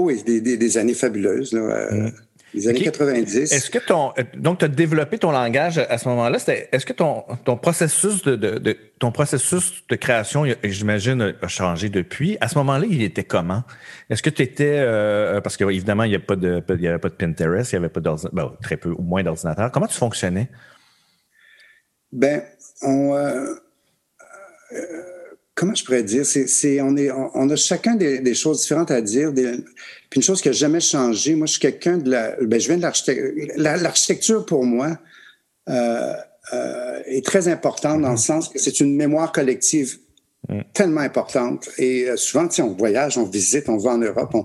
Oui, 0.04 0.22
des, 0.22 0.40
des, 0.40 0.78
années 0.78 0.94
fabuleuses, 0.94 1.52
là, 1.52 1.60
euh, 1.60 1.92
mm. 1.92 2.12
les 2.54 2.68
années 2.68 2.82
90. 2.82 3.52
Est-ce 3.52 3.70
que 3.70 3.78
ton. 3.78 4.12
Euh, 4.18 4.24
donc, 4.36 4.58
tu 4.58 4.64
as 4.64 4.68
développé 4.68 5.18
ton 5.18 5.30
langage 5.30 5.78
à 5.78 5.98
ce 5.98 6.08
moment-là? 6.08 6.38
Est-ce 6.72 6.84
que 6.84 6.92
ton, 6.92 7.24
ton, 7.44 7.56
processus 7.56 8.22
de, 8.22 8.36
de, 8.36 8.76
ton 8.98 9.12
processus 9.12 9.84
de 9.88 9.96
création, 9.96 10.44
j'imagine, 10.64 11.34
a 11.40 11.48
changé 11.48 11.88
depuis? 11.88 12.36
À 12.40 12.48
ce 12.48 12.58
moment-là, 12.58 12.86
il 12.88 13.02
était 13.02 13.24
comment? 13.24 13.62
Est-ce 14.10 14.22
que 14.22 14.30
tu 14.30 14.42
étais. 14.42 14.76
Euh, 14.78 15.40
parce 15.40 15.56
qu'évidemment, 15.56 16.04
il 16.04 16.10
n'y 16.10 16.16
avait, 16.16 16.24
pas 16.24 16.36
de, 16.36 16.62
il 16.78 16.86
avait 16.86 16.98
pas 16.98 17.08
de 17.08 17.14
Pinterest, 17.14 17.72
il 17.72 17.76
n'y 17.76 17.84
avait 17.84 17.92
pas 17.92 18.00
d'ordinateur, 18.00 18.34
ben, 18.34 18.56
très 18.62 18.76
peu 18.76 18.90
ou 18.90 19.02
moins 19.02 19.22
d'ordinateur. 19.22 19.70
Comment 19.72 19.86
tu 19.86 19.96
fonctionnais? 19.96 20.50
Ben, 22.12 22.42
on 22.82 23.14
comment 25.56 25.74
je 25.74 25.84
pourrais 25.84 26.04
dire, 26.04 26.24
c'est, 26.24 26.80
on, 26.82 26.96
est, 26.96 27.10
on, 27.10 27.50
a 27.50 27.56
chacun 27.56 27.96
des, 27.96 28.34
choses 28.34 28.60
différentes 28.60 28.92
à 28.92 29.00
dire. 29.00 29.32
puis 29.34 30.16
une 30.16 30.22
chose 30.22 30.40
qui 30.40 30.48
n'a 30.48 30.52
jamais 30.52 30.80
changé, 30.80 31.34
moi, 31.34 31.46
je 31.46 31.52
suis 31.52 31.60
quelqu'un 31.60 31.96
de 31.96 32.10
la. 32.10 32.36
Ben, 32.42 32.60
je 32.60 32.68
viens 32.68 32.76
de 32.76 32.82
l'architecture. 32.82 33.32
l'architecture, 33.56 34.46
pour 34.46 34.64
moi, 34.64 34.98
euh, 35.68 36.12
euh, 36.52 37.00
est 37.06 37.24
très 37.24 37.48
importante 37.48 38.02
dans 38.02 38.12
le 38.12 38.18
sens 38.18 38.50
que 38.50 38.58
c'est 38.58 38.80
une 38.80 38.94
mémoire 38.94 39.32
collective 39.32 39.98
mm. 40.48 40.60
tellement 40.74 41.00
importante. 41.00 41.70
Et 41.78 42.08
euh, 42.08 42.16
souvent, 42.16 42.48
on 42.58 42.74
voyage, 42.74 43.16
on 43.16 43.24
visite, 43.24 43.70
on 43.70 43.78
va 43.78 43.92
en 43.92 43.98
Europe, 43.98 44.34
on, 44.34 44.44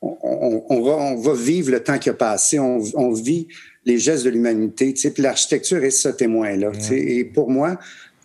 on, 0.00 0.82
va, 0.82 0.92
on 0.92 1.16
va 1.16 1.34
vivre 1.34 1.72
le 1.72 1.82
temps 1.82 1.98
qui 1.98 2.10
a 2.10 2.14
passé, 2.14 2.60
on, 2.60 2.78
on 2.94 3.12
vit 3.12 3.48
les 3.84 3.98
gestes 3.98 4.24
de 4.24 4.30
l'humanité. 4.30 4.94
Puis 4.94 5.22
l'architecture 5.22 5.82
est 5.82 5.90
ce 5.90 6.10
témoin-là. 6.10 6.70
Mm. 6.70 6.92
Et 6.92 7.24
pour 7.24 7.50
moi, 7.50 7.76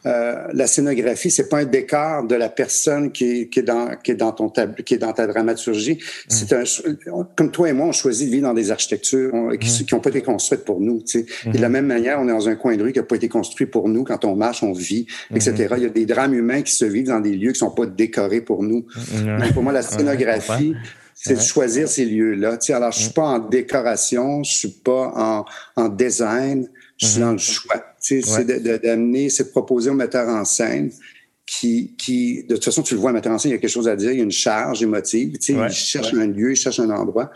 euh, 0.05 0.47
la 0.53 0.67
scénographie, 0.67 1.29
c'est 1.29 1.49
pas 1.49 1.57
un 1.57 1.65
décor 1.65 2.23
de 2.23 2.35
la 2.35 2.47
personne 2.47 3.11
qui 3.11 3.41
est, 3.41 3.49
qui 3.49 3.59
est 3.59 3.63
dans 3.63 3.97
qui 4.01 4.11
est 4.11 4.15
dans 4.15 4.31
ton 4.31 4.49
qui 4.85 4.93
est 4.93 4.97
dans 4.97 5.11
ta 5.11 5.27
dramaturgie. 5.27 5.95
Mm. 5.95 5.97
C'est 6.29 6.53
un 6.53 6.63
comme 7.35 7.51
toi 7.51 7.69
et 7.69 7.73
moi, 7.73 7.87
on 7.87 7.91
choisit 7.91 8.27
de 8.27 8.31
vivre 8.31 8.47
dans 8.47 8.53
des 8.53 8.71
architectures 8.71 9.31
qui 9.59 9.85
n'ont 9.91 9.97
mm. 9.97 10.01
pas 10.01 10.09
été 10.09 10.21
construites 10.21 10.63
pour 10.63 10.79
nous. 10.79 11.01
Tu 11.01 11.19
sais. 11.19 11.25
Et 11.47 11.49
de 11.49 11.57
la 11.57 11.67
mm-hmm. 11.67 11.71
même 11.71 11.85
manière, 11.85 12.19
on 12.21 12.29
est 12.29 12.31
dans 12.31 12.47
un 12.47 12.55
coin 12.55 12.77
de 12.77 12.83
rue 12.83 12.93
qui 12.93 12.99
n'a 12.99 13.05
pas 13.05 13.17
été 13.17 13.27
construit 13.27 13.67
pour 13.67 13.89
nous. 13.89 14.05
Quand 14.05 14.23
on 14.23 14.35
marche, 14.35 14.63
on 14.63 14.71
vit, 14.71 15.05
etc. 15.35 15.51
Mm-hmm. 15.53 15.77
Il 15.77 15.83
y 15.83 15.85
a 15.85 15.89
des 15.89 16.05
drames 16.05 16.33
humains 16.33 16.61
qui 16.61 16.73
se 16.73 16.85
vivent 16.85 17.07
dans 17.07 17.19
des 17.19 17.35
lieux 17.35 17.51
qui 17.51 17.59
sont 17.59 17.71
pas 17.71 17.85
décorés 17.85 18.41
pour 18.41 18.63
nous. 18.63 18.85
Donc, 19.21 19.53
pour 19.53 19.63
moi, 19.63 19.73
la 19.73 19.81
scénographie, 19.81 20.75
C'est 21.13 21.35
de 21.35 21.41
choisir 21.41 21.89
ces 21.89 22.05
lieux-là. 22.05 22.57
Alors, 22.69 22.93
je 22.93 22.99
suis 22.99 23.13
pas 23.13 23.27
en 23.27 23.39
décoration, 23.39 24.43
je 24.43 24.51
suis 24.51 24.69
pas 24.69 25.11
en, 25.13 25.45
en 25.75 25.89
design, 25.89 26.69
je 26.95 27.05
suis 27.05 27.19
dans 27.19 27.33
le 27.33 27.37
choix. 27.37 27.88
C'est 28.21 28.45
d'amener, 28.81 29.29
c'est 29.29 29.45
de 29.45 29.49
proposer 29.49 29.89
au 29.89 29.93
metteur 29.93 30.27
en 30.27 30.45
scène 30.45 30.91
qui, 31.45 31.95
qui, 31.97 32.43
de 32.43 32.55
toute 32.55 32.65
façon, 32.65 32.83
tu 32.83 32.93
le 32.93 32.99
vois, 32.99 33.09
un 33.09 33.13
metteur 33.13 33.31
en 33.31 33.37
scène, 33.37 33.51
il 33.51 33.55
y 33.55 33.57
a 33.57 33.59
quelque 33.59 33.69
chose 33.69 33.87
à 33.87 33.95
dire, 33.95 34.11
il 34.11 34.17
y 34.17 34.21
a 34.21 34.23
une 34.23 34.31
charge 34.31 34.83
émotive. 34.83 35.37
Tu 35.39 35.53
sais, 35.53 35.59
Il 35.59 35.69
cherche 35.69 36.13
un 36.13 36.27
lieu, 36.27 36.51
il 36.51 36.55
cherche 36.55 36.79
un 36.79 36.89
endroit. 36.89 37.31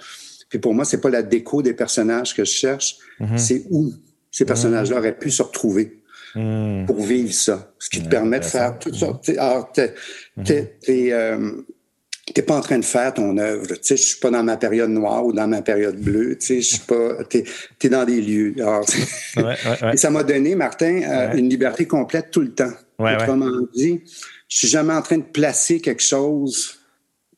Puis 0.49 0.59
pour 0.59 0.73
moi, 0.73 0.85
c'est 0.85 1.01
pas 1.01 1.09
la 1.09 1.23
déco 1.23 1.61
des 1.61 1.73
personnages 1.73 2.35
que 2.35 2.45
je 2.45 2.51
cherche, 2.51 2.97
mm-hmm. 3.19 3.37
c'est 3.37 3.65
où 3.71 3.91
ces 4.29 4.45
personnages-là 4.45 4.97
auraient 4.97 5.17
pu 5.17 5.31
se 5.31 5.41
retrouver. 5.41 6.03
Mm. 6.35 6.85
pour 6.85 6.99
vivre 7.01 7.31
ça. 7.31 7.73
Ce 7.77 7.89
qui 7.89 8.01
te 8.01 8.09
permet 8.09 8.39
de 8.39 8.45
faire 8.45 8.79
toutes 8.79 8.95
sortes. 8.95 9.29
Alors, 9.37 9.71
t'es, 9.71 9.93
euh, 10.89 11.51
t'es 12.31 12.41
pas 12.41 12.55
en 12.55 12.61
train 12.61 12.79
de 12.79 12.85
faire 12.85 13.13
ton 13.13 13.37
œuvre. 13.37 13.67
Tu 13.67 13.79
sais, 13.81 13.97
je 13.97 14.03
suis 14.03 14.19
pas 14.19 14.29
dans 14.31 14.43
ma 14.43 14.57
période 14.57 14.89
noire 14.89 15.25
ou 15.25 15.33
dans 15.33 15.47
ma 15.47 15.61
période 15.61 15.97
bleue. 15.97 16.37
Tu 16.39 16.45
sais, 16.45 16.61
je 16.61 16.67
suis 16.75 16.85
pas. 16.85 17.23
T'es 17.25 17.43
es 17.83 17.89
dans 17.89 18.05
des 18.05 18.21
lieux. 18.21 18.55
Et 19.91 19.97
ça 19.97 20.09
m'a 20.09 20.23
donné, 20.23 20.55
Martin, 20.55 21.01
euh, 21.03 21.33
une 21.33 21.49
liberté 21.49 21.85
complète 21.85 22.31
tout 22.31 22.41
le 22.41 22.53
temps. 22.53 22.71
Autrement 22.97 23.51
dit, 23.75 24.01
je 24.47 24.57
suis 24.57 24.67
jamais 24.67 24.93
en 24.93 25.01
train 25.01 25.17
de 25.17 25.23
placer 25.23 25.81
quelque 25.81 26.03
chose 26.03 26.79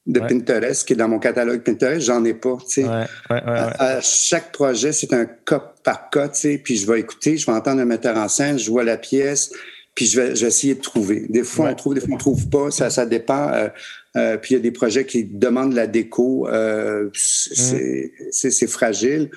de 0.06 0.20
Pinterest 0.20 0.88
qui 0.88 0.94
est 0.94 0.96
dans 0.96 1.08
mon 1.08 1.18
catalogue 1.18 1.62
Pinterest, 1.62 2.06
j'en 2.06 2.24
ai 2.26 2.36
pas. 2.36 2.58
Tu 2.68 2.84
sais. 2.84 2.88
à, 3.30 4.02
chaque 4.02 4.52
projet, 4.52 4.92
c'est 4.92 5.14
un 5.14 5.26
cas 5.26 5.74
par 5.84 6.12
cas, 6.12 6.30
tu 6.30 6.42
sais, 6.42 6.58
puis 6.64 6.78
je 6.78 6.86
vais 6.86 7.00
écouter, 7.00 7.38
je 7.38 7.46
vais 7.48 7.54
entendre 7.54 7.82
un 7.82 7.86
metteur 7.86 8.16
en 8.18 8.28
scène, 8.28 8.60
je 8.60 8.70
vois 8.70 8.84
la 8.84 8.98
pièce, 8.98 9.52
puis 9.96 10.06
je 10.06 10.22
vais, 10.22 10.36
je 10.36 10.42
vais 10.42 10.48
essayer 10.48 10.76
de 10.76 10.82
trouver. 10.82 11.26
Des 11.30 11.44
fois, 11.44 11.70
on 11.70 11.76
trouve, 11.76 11.96
des 11.96 12.02
fois, 12.02 12.14
on 12.14 12.18
trouve 12.18 12.50
pas. 12.50 12.70
Ça, 12.70 12.92
ça 12.92 13.06
dépend. 13.08 13.50
Euh, 13.54 13.70
euh, 14.16 14.38
puis 14.38 14.54
il 14.54 14.58
y 14.58 14.60
a 14.60 14.64
des 14.64 14.72
projets 14.72 15.06
qui 15.06 15.26
demandent 15.26 15.74
la 15.74 15.88
déco. 15.88 16.48
Euh, 16.48 17.10
c'est 17.14 18.62
mm. 18.62 18.68
fragile. 18.68 19.30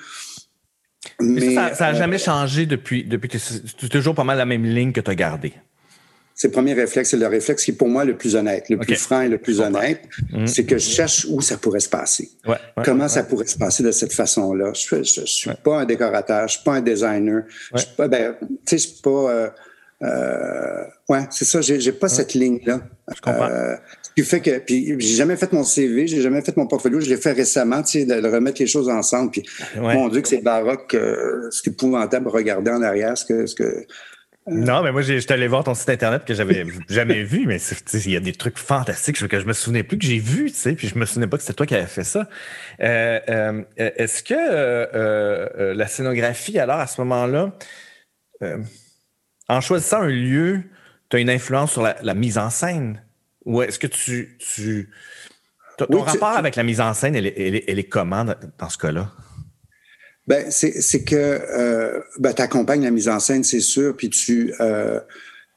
Mais, 1.19 1.55
ça 1.55 1.71
n'a 1.79 1.93
jamais 1.93 2.17
changé 2.17 2.65
depuis, 2.65 3.03
depuis 3.03 3.29
que 3.29 3.37
c'est 3.37 3.89
toujours 3.89 4.15
pas 4.15 4.23
mal 4.23 4.37
la 4.37 4.45
même 4.45 4.63
ligne 4.63 4.91
que 4.91 5.01
tu 5.01 5.11
as 5.11 5.15
gardée. 5.15 5.53
C'est 6.33 6.47
le 6.47 6.53
premier 6.53 6.73
réflexe, 6.73 7.09
c'est 7.09 7.17
le 7.17 7.27
réflexe 7.27 7.65
qui 7.65 7.71
est 7.71 7.73
pour 7.73 7.89
moi 7.89 8.05
le 8.05 8.15
plus 8.15 8.37
honnête, 8.37 8.69
le 8.69 8.77
plus 8.77 8.95
franc 8.95 9.19
et 9.21 9.27
le 9.27 9.39
plus 9.39 9.59
honnête. 9.59 10.03
Mm. 10.31 10.47
C'est 10.47 10.65
que 10.65 10.77
je 10.77 10.89
cherche 10.89 11.27
où 11.29 11.41
ça 11.41 11.57
pourrait 11.57 11.81
se 11.81 11.89
passer. 11.89 12.31
Comment 12.85 13.09
ça 13.09 13.23
pourrait 13.23 13.47
se 13.47 13.57
passer 13.57 13.83
de 13.83 13.91
cette 13.91 14.13
façon-là? 14.13 14.71
Je, 14.73 14.95
ne 14.95 15.03
suis 15.03 15.51
pas 15.61 15.81
un 15.81 15.85
décorateur, 15.85 16.47
je 16.47 16.53
suis 16.53 16.63
pas 16.63 16.75
un 16.75 16.81
designer. 16.81 17.43
Je 17.73 17.79
suis 17.79 17.95
pas, 17.97 18.07
ben, 18.07 18.35
tu 18.39 18.47
sais, 18.65 18.77
je 18.77 18.87
suis 18.93 19.01
pas. 19.01 19.53
Euh, 20.01 20.85
ouais, 21.09 21.27
c'est 21.29 21.45
ça. 21.45 21.59
J'ai, 21.59 21.91
pas 21.91 22.07
cette 22.07 22.33
ligne-là. 22.33 22.81
Je 23.13 23.21
comprends. 23.21 23.49
Euh, 23.49 23.75
qui 24.21 24.29
fait 24.29 24.41
que, 24.41 24.59
puis 24.59 24.95
j'ai 24.99 25.15
jamais 25.15 25.37
fait 25.37 25.51
mon 25.53 25.63
CV, 25.63 26.07
j'ai 26.07 26.21
jamais 26.21 26.41
fait 26.41 26.55
mon 26.57 26.67
portfolio. 26.67 26.99
Je 26.99 27.09
l'ai 27.09 27.17
fait 27.17 27.31
récemment, 27.31 27.81
tu 27.83 27.99
sais, 27.99 28.05
de, 28.05 28.27
remettre 28.27 28.61
les 28.61 28.67
choses 28.67 28.89
ensemble. 28.89 29.31
Puis 29.31 29.43
mon 29.77 30.09
Dieu, 30.09 30.21
que 30.21 30.27
c'est 30.27 30.41
baroque, 30.41 30.93
euh, 30.93 31.49
c'est 31.51 31.67
épouvantable 31.67 32.25
de 32.25 32.31
regarder 32.31 32.71
en 32.71 32.81
arrière 32.81 33.17
ce 33.17 33.25
que, 33.25 33.45
ce 33.45 33.55
que. 33.55 33.63
Euh, 33.63 33.85
non, 34.47 34.81
mais 34.83 34.91
moi, 34.91 35.01
j'étais 35.01 35.33
allé 35.33 35.47
voir 35.47 35.63
ton 35.63 35.73
site 35.73 35.89
internet 35.89 36.25
que 36.25 36.33
j'avais 36.33 36.65
jamais 36.89 37.23
vu, 37.23 37.45
mais 37.45 37.59
il 37.93 38.11
y 38.11 38.17
a 38.17 38.19
des 38.19 38.33
trucs 38.33 38.57
fantastiques 38.57 39.25
que 39.27 39.39
je 39.39 39.45
me 39.45 39.53
souvenais 39.53 39.83
plus 39.83 39.97
que 39.97 40.05
j'ai 40.05 40.19
vu, 40.19 40.51
tu 40.51 40.57
sais, 40.57 40.73
puis 40.73 40.87
je 40.87 40.97
me 40.97 41.05
souvenais 41.05 41.27
pas 41.27 41.37
que 41.37 41.43
c'était 41.43 41.53
toi 41.53 41.65
qui 41.65 41.75
avais 41.75 41.85
fait 41.85 42.03
ça. 42.03 42.27
Euh, 42.81 43.61
est-ce 43.77 44.23
que 44.23 45.73
la 45.73 45.87
scénographie, 45.87 46.59
alors, 46.59 46.79
à 46.79 46.87
ce 46.87 46.99
moment-là, 47.01 47.53
en 49.47 49.61
choisissant 49.61 50.01
un 50.01 50.07
lieu, 50.07 50.63
tu 51.09 51.17
as 51.17 51.19
une 51.19 51.29
influence 51.29 51.71
sur 51.71 51.81
la, 51.81 52.13
mise 52.13 52.37
en 52.37 52.49
scène? 52.49 53.01
Ou 53.45 53.61
est-ce 53.61 53.79
que 53.79 53.87
tu. 53.87 54.37
tu 54.39 54.89
ton 55.77 56.01
rapport 56.01 56.29
avec 56.29 56.55
la 56.55 56.63
mise 56.63 56.81
en 56.81 56.93
scène, 56.93 57.15
elle, 57.15 57.25
est 57.25 57.89
comment 57.89 58.25
dans 58.25 58.69
ce 58.69 58.77
cas-là? 58.77 59.11
Ben, 60.27 60.51
c'est 60.51 61.03
que 61.03 61.15
euh, 61.15 62.01
ben, 62.19 62.33
tu 62.33 62.41
accompagnes 62.41 62.83
la 62.83 62.91
mise 62.91 63.09
en 63.09 63.19
scène, 63.19 63.43
c'est 63.43 63.61
sûr, 63.61 63.95
puis 63.97 64.11
tu, 64.11 64.53
euh, 64.59 64.99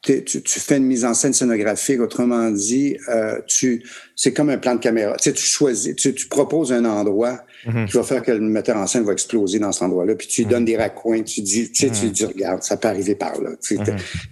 tu, 0.01 0.23
tu, 0.23 0.59
fais 0.59 0.77
une 0.77 0.85
mise 0.85 1.05
en 1.05 1.13
scène 1.13 1.31
scénographique. 1.31 1.99
Autrement 1.99 2.49
dit, 2.49 2.97
euh, 3.07 3.39
tu 3.45 3.83
c'est 4.15 4.33
comme 4.33 4.49
un 4.49 4.57
plan 4.57 4.73
de 4.73 4.79
caméra. 4.79 5.15
Tu, 5.17 5.25
sais, 5.25 5.33
tu 5.33 5.45
choisis, 5.45 5.95
tu, 5.95 6.15
tu 6.15 6.27
proposes 6.27 6.73
un 6.73 6.85
endroit 6.85 7.41
mm-hmm. 7.67 7.85
qui 7.85 7.97
va 7.97 8.03
faire 8.03 8.23
que 8.23 8.31
le 8.31 8.39
metteur 8.39 8.77
en 8.77 8.87
scène 8.87 9.03
va 9.03 9.13
exploser 9.13 9.59
dans 9.59 9.71
cet 9.71 9.83
endroit-là, 9.83 10.15
puis 10.15 10.25
tu 10.25 10.41
lui 10.41 10.47
donnes 10.47 10.63
mm-hmm. 10.63 10.65
des 10.65 10.77
raccoins, 10.77 11.21
tu 11.21 11.41
dis, 11.41 11.71
tu 11.71 11.85
sais, 11.87 11.91
tu 11.91 12.07
mm-hmm. 12.07 12.11
dis, 12.11 12.25
regarde, 12.25 12.63
ça 12.63 12.75
peut 12.75 12.87
arriver 12.87 13.13
par 13.13 13.39
là. 13.41 13.51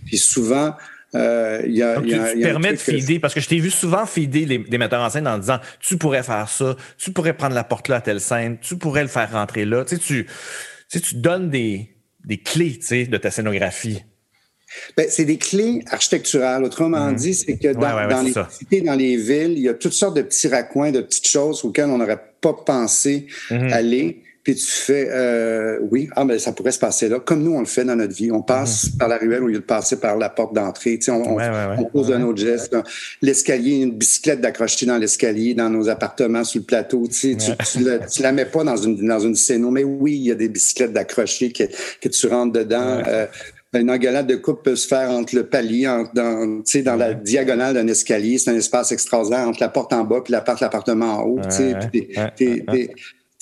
Puis 0.08 0.18
souvent, 0.18 0.74
euh, 1.14 1.62
y 1.68 1.82
a, 1.82 1.96
Donc, 1.96 2.08
y 2.08 2.14
a, 2.14 2.34
tu, 2.34 2.40
permets 2.40 2.72
de 2.72 2.78
feeder, 2.78 3.20
parce 3.20 3.34
que 3.34 3.42
je 3.42 3.48
t'ai 3.48 3.60
vu 3.60 3.70
souvent 3.70 4.06
feeder 4.06 4.46
les, 4.46 4.58
les, 4.60 4.78
metteurs 4.78 5.02
en 5.02 5.10
scène 5.10 5.28
en 5.28 5.38
disant 5.38 5.60
tu 5.80 5.98
pourrais 5.98 6.24
faire 6.24 6.48
ça, 6.48 6.76
tu 6.98 7.12
pourrais 7.12 7.34
prendre 7.34 7.54
la 7.56 7.64
porte 7.64 7.90
là 7.90 7.98
à 7.98 8.02
telle 8.02 8.22
scène, 8.22 8.58
tu 8.62 8.78
pourrais 8.78 9.02
le 9.02 9.10
faire 9.10 9.32
rentrer 9.32 9.66
là. 9.66 9.84
Tu 9.84 9.96
sais, 9.96 10.02
tu, 10.02 10.26
tu, 10.26 10.32
sais, 10.88 11.00
tu 11.02 11.16
donnes 11.16 11.50
des, 11.50 11.90
des 12.26 12.38
clés 12.38 12.78
tu 12.80 12.86
sais, 12.86 13.06
de 13.06 13.18
ta 13.18 13.30
scénographie. 13.30 14.04
Ben, 14.96 15.06
c'est 15.10 15.26
des 15.26 15.38
clés 15.38 15.84
architecturales. 15.92 16.64
Autrement 16.64 17.12
mm-hmm. 17.12 17.16
dit, 17.16 17.34
c'est 17.34 17.58
que 17.58 17.74
dans, 17.74 18.08
dans 18.08 18.22
les 18.22 18.34
cités, 18.50 18.82
dans 18.82 18.96
les 18.96 19.18
villes, 19.18 19.54
il 19.58 19.64
y 19.64 19.70
a 19.70 19.74
toutes 19.74 19.92
sortes 19.92 20.16
de 20.16 20.22
petits 20.22 20.48
raccoins, 20.48 20.92
de 20.92 21.02
petites 21.02 21.28
choses 21.28 21.66
auxquelles 21.66 21.90
on 21.90 21.98
n'aurait 21.98 22.24
pas 22.40 22.54
pensé 22.54 23.28
mm-hmm. 23.50 23.74
aller 23.74 24.24
puis 24.44 24.56
tu 24.56 24.66
fais 24.66 25.08
euh, 25.12 25.78
oui, 25.92 26.10
ah 26.16 26.26
ben 26.26 26.40
ça 26.40 26.52
pourrait 26.52 26.72
se 26.72 26.80
passer 26.80 27.10
là, 27.10 27.20
comme 27.20 27.44
nous 27.44 27.54
on 27.54 27.60
le 27.60 27.66
fait 27.66 27.84
dans 27.84 27.96
notre 27.96 28.14
vie. 28.14 28.32
On 28.32 28.42
passe 28.42 28.92
mhm. 28.92 28.98
par 28.98 29.08
la 29.08 29.18
ruelle 29.18 29.44
au 29.44 29.48
lieu 29.48 29.60
de 29.60 29.64
passer 29.64 30.00
par 30.00 30.18
la 30.18 30.30
porte 30.30 30.56
d'entrée. 30.56 30.98
Tu 30.98 31.06
sais, 31.06 31.12
on, 31.12 31.38
on, 31.38 31.84
pose 31.86 32.12
un 32.12 32.24
autre 32.24 32.40
geste. 32.40 32.76
L'escalier, 33.22 33.78
une 33.78 33.92
bicyclette 33.92 34.42
d'accrocher 34.42 34.88
dans 34.88 34.98
l'escalier, 34.98 35.54
dans 35.54 35.70
nos 35.70 35.90
appartements 35.90 36.44
sur 36.44 36.62
le 36.62 36.66
plateau. 36.66 37.08
Tu, 37.08 37.14
sais, 37.14 37.38
tu, 37.38 37.84
la, 37.84 38.00
tu, 38.00 38.24
la, 38.24 38.32
mets 38.32 38.46
pas 38.46 38.64
dans 38.64 38.78
une 38.78 39.08
dans 39.08 39.20
une 39.20 39.36
scène. 39.36 39.70
Mais 39.70 39.84
oui, 39.84 40.14
il 40.16 40.24
y 40.24 40.32
a 40.32 40.36
des 40.36 40.50
bicyclettes 40.50 40.94
d'accrocher 40.94 41.52
que, 41.52 41.64
que 42.02 42.10
tu 42.10 42.28
rentres 42.28 42.54
dedans. 42.54 43.04
Euh, 43.08 43.28
une 43.74 43.90
engueulade 43.90 44.28
de 44.28 44.36
coupe 44.36 44.64
peut 44.64 44.76
se 44.76 44.88
faire 44.88 45.12
entre 45.12 45.34
le 45.36 45.46
palier, 45.46 45.86
dans, 46.14 46.62
dans 46.84 46.96
la 46.96 47.14
diagonale 47.14 47.76
d'un 47.76 47.88
escalier. 47.88 48.38
C'est 48.38 48.52
un 48.52 48.56
espace 48.56 48.92
extraordinaire 48.92 49.48
entre 49.48 49.62
la 49.62 49.70
porte 49.70 49.94
en 49.94 50.04
bas 50.04 50.22
puis 50.22 50.34
la 50.34 50.42
porte 50.42 50.60
l'appartement 50.60 51.20
en 51.20 51.22
haut. 51.22 51.40
tu 51.44 51.52
sais, 51.52 51.76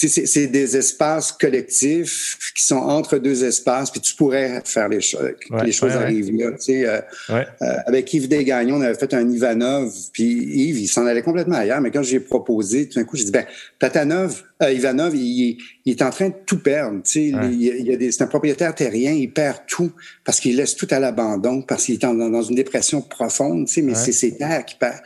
c'est 0.07 0.47
des 0.47 0.77
espaces 0.77 1.33
collectifs 1.33 2.51
qui 2.55 2.63
sont 2.63 2.77
entre 2.77 3.17
deux 3.17 3.43
espaces, 3.43 3.91
puis 3.91 3.99
tu 3.99 4.15
pourrais 4.15 4.61
faire 4.63 4.87
les, 4.87 5.01
choses 5.01 5.33
les 5.63 5.71
choses 5.73 5.91
arrivent 5.91 6.31
là. 6.37 6.51
Euh, 6.69 7.01
euh, 7.29 7.43
avec 7.85 8.13
Yves 8.13 8.29
Desgagnons, 8.29 8.77
on 8.77 8.81
avait 8.81 8.97
fait 8.97 9.13
un 9.13 9.29
Ivanov, 9.29 9.93
puis 10.13 10.23
Yves, 10.25 10.79
il 10.79 10.87
s'en 10.87 11.05
allait 11.05 11.21
complètement 11.21 11.57
ailleurs, 11.57 11.81
mais 11.81 11.91
quand 11.91 12.03
j'ai 12.03 12.21
proposé, 12.21 12.87
tout 12.87 12.97
d'un 12.97 13.05
coup, 13.05 13.17
j'ai 13.17 13.25
dit, 13.25 13.31
ben, 13.31 13.45
Platanov, 13.77 14.43
euh, 14.61 14.71
Ivanov, 14.71 15.15
il, 15.15 15.57
il, 15.85 15.91
est 15.91 16.01
en 16.01 16.11
train 16.11 16.29
de 16.29 16.35
tout 16.45 16.59
perdre. 16.59 17.01
Tu 17.03 17.11
sais, 17.11 17.25
il, 17.25 17.61
il, 17.61 17.93
a 17.93 17.97
des, 17.97 18.11
c'est 18.11 18.23
un 18.23 18.27
propriétaire 18.27 18.73
terrien, 18.73 19.11
il 19.11 19.31
perd 19.33 19.59
tout 19.67 19.91
parce 20.23 20.39
qu'il 20.39 20.55
laisse 20.55 20.75
tout 20.75 20.87
à 20.91 20.99
l'abandon, 20.99 21.61
parce 21.61 21.85
qu'il 21.85 21.95
est 21.95 22.01
dans, 22.01 22.13
dans, 22.13 22.43
une 22.43 22.55
dépression 22.55 23.01
profonde, 23.01 23.67
tu 23.67 23.73
sais, 23.75 23.81
mais 23.81 23.95
c'est 23.95 24.13
ses 24.13 24.37
terres 24.37 24.65
qui 24.65 24.75
perdent. 24.75 25.01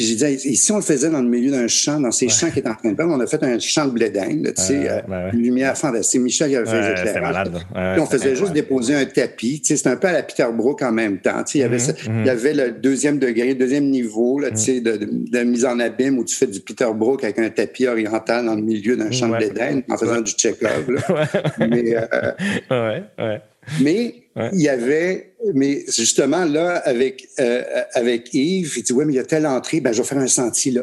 Puis 0.00 0.08
j'ai 0.08 0.14
dit, 0.14 0.48
et 0.48 0.54
si 0.54 0.72
on 0.72 0.76
le 0.76 0.82
faisait 0.82 1.10
dans 1.10 1.20
le 1.20 1.28
milieu 1.28 1.50
d'un 1.50 1.68
champ, 1.68 2.00
dans 2.00 2.10
ces 2.10 2.30
champs 2.30 2.50
qui 2.50 2.60
étaient 2.60 2.70
en 2.70 2.74
train 2.74 2.92
de 2.92 2.96
perdre, 2.96 3.12
on 3.14 3.20
a 3.20 3.26
fait 3.26 3.42
un 3.42 3.58
champ 3.58 3.84
de 3.84 3.90
blé 3.90 4.08
d'Inde, 4.08 4.50
tu 4.56 4.62
sais, 4.62 4.90
euh, 4.90 5.30
une 5.34 5.42
lumière 5.42 5.76
fantastique. 5.76 6.22
Michel, 6.22 6.52
il 6.52 6.56
avait 6.56 6.70
fait. 6.70 7.12
Puis 7.12 8.00
on 8.00 8.06
faisait 8.06 8.34
juste 8.34 8.54
déposer 8.54 8.94
un 8.94 9.04
tapis, 9.04 9.60
tu 9.60 9.68
sais, 9.68 9.76
c'était 9.76 9.90
un 9.90 9.96
peu 9.96 10.08
à 10.08 10.12
la 10.12 10.22
Peter 10.22 10.46
Brook 10.54 10.80
en 10.80 10.90
même 10.90 11.18
temps. 11.18 11.44
Tu 11.44 11.52
sais, 11.52 11.58
il 11.58 11.60
y 11.60 11.64
avait, 11.64 11.76
il 11.76 11.84
y 11.84 12.08
mm-hmm. 12.08 12.30
avait 12.30 12.54
le 12.54 12.70
deuxième 12.70 13.18
degré, 13.18 13.48
le 13.48 13.56
deuxième 13.56 13.90
niveau, 13.90 14.38
là, 14.38 14.50
tu 14.52 14.56
sais, 14.56 14.80
mm. 14.80 14.84
de, 14.84 14.98
de, 15.30 15.42
mise 15.42 15.66
en 15.66 15.78
abîme 15.78 16.16
où 16.16 16.24
tu 16.24 16.34
fais 16.34 16.46
du 16.46 16.60
Peter 16.60 16.88
Brook 16.94 17.22
avec 17.22 17.38
un 17.38 17.50
tapis 17.50 17.86
oriental 17.86 18.46
dans 18.46 18.54
le 18.54 18.62
milieu 18.62 18.96
d'un 18.96 19.10
champ 19.10 19.28
de 19.28 19.36
blé 19.36 19.50
d'Inde 19.50 19.82
en 19.90 19.98
faisant 19.98 20.22
du 20.22 20.32
check-love. 20.32 20.86
Mais, 21.58 21.94
euh, 21.94 22.32
ouais, 22.70 23.02
ouais. 23.18 23.42
Mais 23.80 24.24
il 24.52 24.60
y 24.60 24.68
avait, 24.68 25.34
mais 25.54 25.84
justement 25.88 26.44
là, 26.44 26.76
avec, 26.76 27.28
euh, 27.38 27.62
avec 27.94 28.32
Yves, 28.32 28.74
il 28.76 28.82
dit 28.82 28.92
Ouais, 28.92 29.04
mais 29.04 29.12
il 29.12 29.16
y 29.16 29.20
a 29.20 29.24
telle 29.24 29.46
entrée, 29.46 29.80
ben, 29.80 29.92
je 29.92 30.02
vais 30.02 30.08
faire 30.08 30.18
un 30.18 30.26
sentier 30.26 30.72
là. 30.72 30.82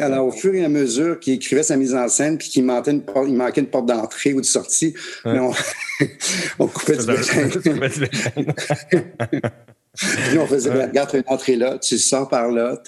alors, 0.00 0.26
au 0.26 0.32
fur 0.32 0.54
et 0.54 0.64
à 0.64 0.68
mesure 0.68 1.20
qu'il 1.20 1.34
écrivait 1.34 1.62
sa 1.62 1.76
mise 1.76 1.94
en 1.94 2.08
scène, 2.08 2.38
puis 2.38 2.48
qu'il 2.48 2.64
manquait 2.64 2.90
une 2.90 3.02
porte, 3.02 3.26
il 3.28 3.34
manquait 3.34 3.60
une 3.60 3.68
porte 3.68 3.86
d'entrée 3.86 4.34
ou 4.34 4.40
de 4.40 4.46
sortie, 4.46 4.94
on, 5.24 5.52
on, 6.58 6.66
coupait 6.66 6.96
du 6.96 7.06
Puis 9.96 10.38
on 10.38 10.46
faisait, 10.46 10.70
regarde, 10.70 11.10
une 11.14 11.22
entrée 11.26 11.56
là, 11.56 11.78
tu 11.78 11.98
sors 11.98 12.28
par 12.28 12.50
là. 12.50 12.80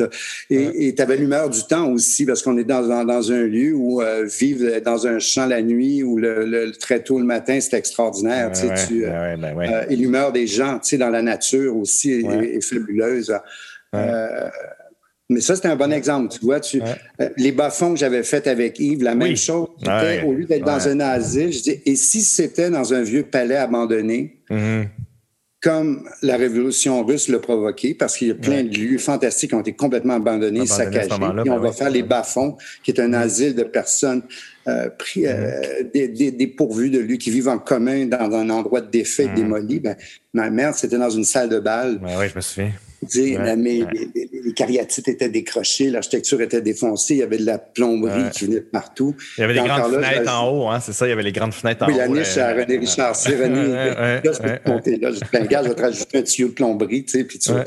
Et 0.50 0.94
tu 0.94 1.02
avais 1.02 1.16
l'humeur 1.16 1.48
du 1.48 1.62
temps 1.64 1.90
aussi, 1.90 2.26
parce 2.26 2.42
qu'on 2.42 2.56
est 2.58 2.64
dans, 2.64 3.04
dans, 3.04 3.32
un 3.32 3.42
lieu 3.42 3.74
où 3.74 4.02
euh, 4.02 4.24
vivre 4.24 4.80
dans 4.80 5.06
un 5.06 5.18
champ 5.18 5.46
la 5.46 5.62
nuit 5.62 6.02
ou 6.02 6.18
le, 6.18 6.72
très 6.78 7.02
tôt 7.02 7.18
le 7.18 7.24
matin, 7.24 7.58
c'est 7.60 7.76
extraordinaire. 7.76 8.52
tu 8.52 9.06
euh, 9.06 9.36
ben 9.36 9.58
euh, 9.58 9.84
et 9.88 9.96
l'humeur 9.96 10.32
des 10.32 10.46
gens, 10.46 10.80
dans 10.98 11.10
la 11.10 11.22
nature 11.22 11.76
aussi 11.76 12.12
est, 12.12 12.60
fabuleuse. 12.60 13.34
mais 13.92 15.40
ça, 15.40 15.56
c'était 15.56 15.68
un 15.68 15.76
bon 15.76 15.92
exemple. 15.92 16.34
Tu 16.36 16.44
vois, 16.44 16.60
tu, 16.60 16.82
les 17.36 17.52
bas-fonds 17.52 17.94
que 17.94 17.98
j'avais 17.98 18.22
fait 18.22 18.46
avec 18.46 18.78
Yves, 18.78 19.02
la 19.02 19.14
même 19.14 19.36
chose. 19.36 19.68
Au 20.26 20.32
lieu 20.32 20.44
d'être 20.44 20.64
dans 20.64 20.88
un 20.88 21.00
asile, 21.00 21.52
je 21.52 21.62
dis, 21.62 21.82
et 21.86 21.96
si 21.96 22.22
c'était 22.22 22.70
dans 22.70 22.92
un 22.92 23.02
vieux 23.02 23.22
palais 23.22 23.56
abandonné, 23.56 24.42
mm-hmm 24.50 24.86
comme 25.60 26.08
la 26.22 26.36
révolution 26.36 27.04
russe 27.04 27.28
l'a 27.28 27.40
provoqué, 27.40 27.92
parce 27.92 28.16
qu'il 28.16 28.28
y 28.28 28.30
a 28.30 28.34
plein 28.34 28.62
de 28.62 28.76
lieux 28.76 28.98
fantastiques 28.98 29.50
qui 29.50 29.56
ont 29.56 29.60
été 29.60 29.72
complètement 29.72 30.14
abandonnés, 30.14 30.66
saccagés. 30.66 31.08
Et 31.08 31.50
on 31.50 31.56
ben 31.56 31.58
va 31.58 31.72
faire 31.72 31.90
les 31.90 32.04
bas-fonds, 32.04 32.56
qui 32.84 32.92
est 32.92 33.00
un 33.00 33.12
asile 33.12 33.56
de 33.56 33.64
personnes 33.64 34.22
euh, 34.68 34.88
pris, 34.90 35.26
euh, 35.26 35.82
dépourvues 35.92 36.90
de 36.90 37.00
lieux, 37.00 37.16
qui 37.16 37.30
vivent 37.30 37.48
en 37.48 37.58
commun 37.58 38.06
dans 38.06 38.36
un 38.36 38.50
endroit 38.50 38.80
de 38.80 38.90
défait 38.90 39.26
mmh. 39.26 39.34
démoli. 39.34 39.80
Ben, 39.80 39.96
ma 40.32 40.48
mère, 40.48 40.74
c'était 40.74 40.98
dans 40.98 41.10
une 41.10 41.24
salle 41.24 41.48
de 41.48 41.58
bal. 41.58 41.98
oui, 42.02 42.28
je 42.30 42.36
me 42.36 42.40
souviens. 42.40 42.72
Ouais, 43.02 43.56
mais 43.56 43.80
Les, 43.92 44.28
les, 44.44 44.52
cariatites 44.52 45.06
étaient 45.08 45.28
décrochées, 45.28 45.90
l'architecture 45.90 46.40
était 46.40 46.60
défoncée, 46.60 47.14
il 47.14 47.18
y 47.18 47.22
avait 47.22 47.38
de 47.38 47.46
la 47.46 47.58
plomberie 47.58 48.30
qui 48.32 48.46
venait 48.46 48.56
de 48.56 48.60
partout. 48.60 49.14
Il 49.36 49.42
y 49.42 49.44
avait 49.44 49.54
des 49.54 49.60
grandes 49.60 49.92
fenêtres 49.92 50.32
en 50.32 50.48
haut, 50.48 50.68
hein, 50.68 50.80
c'est 50.80 50.92
ça, 50.92 51.06
il 51.06 51.10
y 51.10 51.12
avait 51.12 51.22
les 51.22 51.32
grandes 51.32 51.54
fenêtres 51.54 51.84
en 51.84 51.86
haut. 51.86 51.90
Oui, 51.90 51.96
la 51.96 52.08
niche 52.08 52.36
à 52.36 52.54
René 52.54 52.76
Richard, 52.76 53.14
c'est 53.14 53.36
René. 53.36 53.72
là, 53.72 54.20
je 54.24 54.30
peux 54.30 54.58
te 54.58 54.68
monter 54.68 54.96
là. 54.96 55.10
Je 55.12 55.46
gars, 55.46 55.62
je 55.62 55.68
vais 55.68 55.74
te 55.74 55.82
rajouter 55.82 56.18
un 56.18 56.22
tuyau 56.22 56.48
de 56.48 56.54
plomberie, 56.54 57.04
tu 57.04 57.18
sais, 57.18 57.24
puis 57.24 57.38
tu 57.38 57.52
vas 57.52 57.64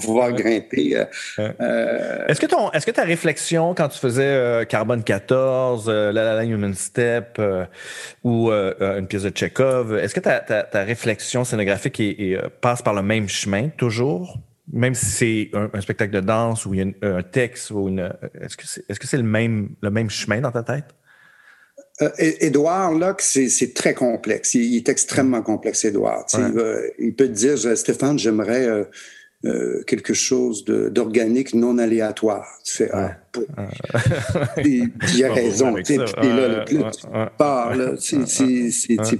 pouvoir 0.00 0.32
grimper. 0.32 0.96
Euh, 0.96 1.04
euh, 1.60 2.26
est-ce 2.26 2.40
que, 2.40 2.46
ton, 2.46 2.70
est-ce 2.72 2.86
que 2.86 2.90
ta 2.90 3.04
réflexion, 3.04 3.74
quand 3.74 3.88
tu 3.88 3.98
faisais 3.98 4.24
euh, 4.24 4.64
Carbone 4.64 5.02
14, 5.02 5.88
La 5.88 6.12
La 6.12 6.34
La 6.34 6.44
Human 6.44 6.74
Step 6.74 7.40
ou 8.24 8.50
une 8.50 9.06
pièce 9.06 9.22
de 9.22 9.30
Tchekhov, 9.30 9.96
est-ce 9.98 10.14
que 10.14 10.20
ta, 10.20 10.40
ta, 10.40 10.62
ta 10.62 10.82
réflexion 10.82 11.44
scénographique 11.44 12.02
passe 12.60 12.82
par 12.82 12.94
le 12.94 13.02
même 13.02 13.28
chemin 13.28 13.68
toujours? 13.68 14.38
Même 14.72 14.94
si 14.94 15.06
c'est 15.06 15.50
un, 15.54 15.80
spectacle 15.80 16.12
de 16.12 16.20
danse 16.20 16.66
ou 16.66 16.74
il 16.74 16.80
y 16.80 16.82
a 16.82 17.16
un 17.16 17.22
texte 17.22 17.70
ou 17.70 17.88
une. 17.88 18.12
Est-ce 18.40 18.56
que 18.56 18.66
c'est 18.66 18.84
est 18.88 18.94
-ce 18.94 19.06
c'est 19.06 19.18
le, 19.18 19.22
même, 19.22 19.70
le 19.82 19.90
même 19.90 20.10
chemin 20.10 20.40
dans 20.40 20.52
ta 20.52 20.62
tête? 20.62 20.94
Euh, 22.00 22.10
Édouard 22.18 22.92
Locke, 22.92 23.20
c'est 23.20 23.74
très 23.74 23.94
complexe. 23.94 24.54
Il, 24.54 24.76
est 24.76 24.88
extrêmement 24.88 25.42
complexe, 25.42 25.84
Édouard. 25.84 26.26
Il, 26.98 27.14
peut 27.14 27.28
te 27.28 27.32
dire, 27.32 27.76
Stéphane, 27.76 28.18
j'aimerais 28.18 28.88
euh, 29.44 29.82
quelque 29.88 30.14
chose 30.14 30.64
d'organique, 30.64 31.52
non 31.54 31.78
aléatoire. 31.78 32.46
Tu 32.64 32.76
fais, 32.76 32.90
ah, 32.92 33.16
il 34.64 34.90
y 35.16 35.24
a 35.24 35.32
raison. 35.32 35.74
Puis 35.74 35.96
là, 35.96 36.64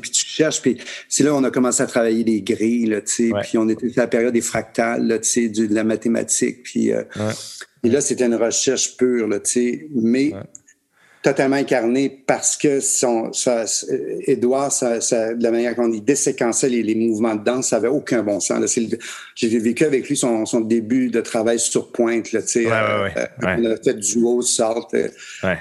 puis 0.00 0.10
tu 0.10 0.24
cherches. 0.24 0.62
Puis 0.62 0.78
c'est 1.08 1.24
là 1.24 1.34
on 1.34 1.42
a 1.42 1.50
commencé 1.50 1.82
à 1.82 1.86
travailler 1.86 2.22
les 2.22 2.40
grilles, 2.40 2.86
là, 2.86 3.00
puis 3.00 3.58
on 3.58 3.68
était 3.68 3.98
à 3.98 4.02
la 4.02 4.06
période 4.06 4.32
des 4.32 4.40
fractales, 4.40 5.06
là, 5.06 5.18
de 5.18 5.74
la 5.74 5.82
mathématique. 5.82 6.62
Puis, 6.62 6.92
euh, 6.92 7.02
et 7.82 7.88
là, 7.88 8.00
c'était 8.00 8.26
une 8.26 8.36
recherche 8.36 8.96
pure, 8.96 9.26
là, 9.26 9.38
mais 9.90 10.32
totalement 11.22 11.56
incarné 11.56 12.22
parce 12.26 12.56
que 12.56 12.80
son, 12.80 13.32
ça, 13.32 13.64
Edouard, 14.26 14.72
ça, 14.72 15.00
ça, 15.00 15.34
de 15.34 15.42
la 15.42 15.52
manière 15.52 15.76
qu'on 15.76 15.88
dit, 15.88 16.00
déséquençait 16.00 16.68
les, 16.68 16.82
les, 16.82 16.96
mouvements 16.96 17.36
de 17.36 17.44
danse, 17.44 17.68
ça 17.68 17.76
avait 17.76 17.88
aucun 17.88 18.22
bon 18.22 18.40
sens. 18.40 18.78
J'ai 19.36 19.58
vécu 19.58 19.84
avec 19.84 20.08
lui 20.08 20.16
son, 20.16 20.44
son, 20.46 20.60
début 20.60 21.10
de 21.10 21.20
travail 21.20 21.60
sur 21.60 21.92
pointe. 21.92 22.32
Là, 22.32 22.40
ouais, 22.40 22.66
euh, 22.66 23.04
ouais, 23.42 23.56
On 23.58 23.64
a 23.66 23.76
fait 23.76 23.94
duo, 23.94 24.42
sort. 24.42 24.88
Euh, 24.94 25.08
euh, 25.44 25.58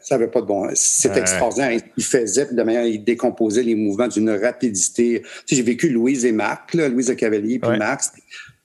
ça 0.00 0.16
n'avait 0.16 0.30
pas 0.30 0.42
de 0.42 0.46
bon 0.46 0.68
C'était 0.74 1.20
extraordinaire. 1.20 1.80
Il 1.96 2.04
faisait, 2.04 2.46
de 2.46 2.56
la 2.56 2.64
manière 2.64 2.84
il 2.84 3.02
décomposait 3.02 3.62
les 3.62 3.74
mouvements 3.74 4.08
d'une 4.08 4.30
rapidité. 4.30 5.22
J'ai 5.46 5.62
vécu 5.62 5.88
Louise 5.88 6.26
et 6.26 6.32
Marc, 6.32 6.74
là, 6.74 6.88
Louise 6.88 7.14
Cavalier 7.16 7.58
puis 7.58 7.78
Max 7.78 8.12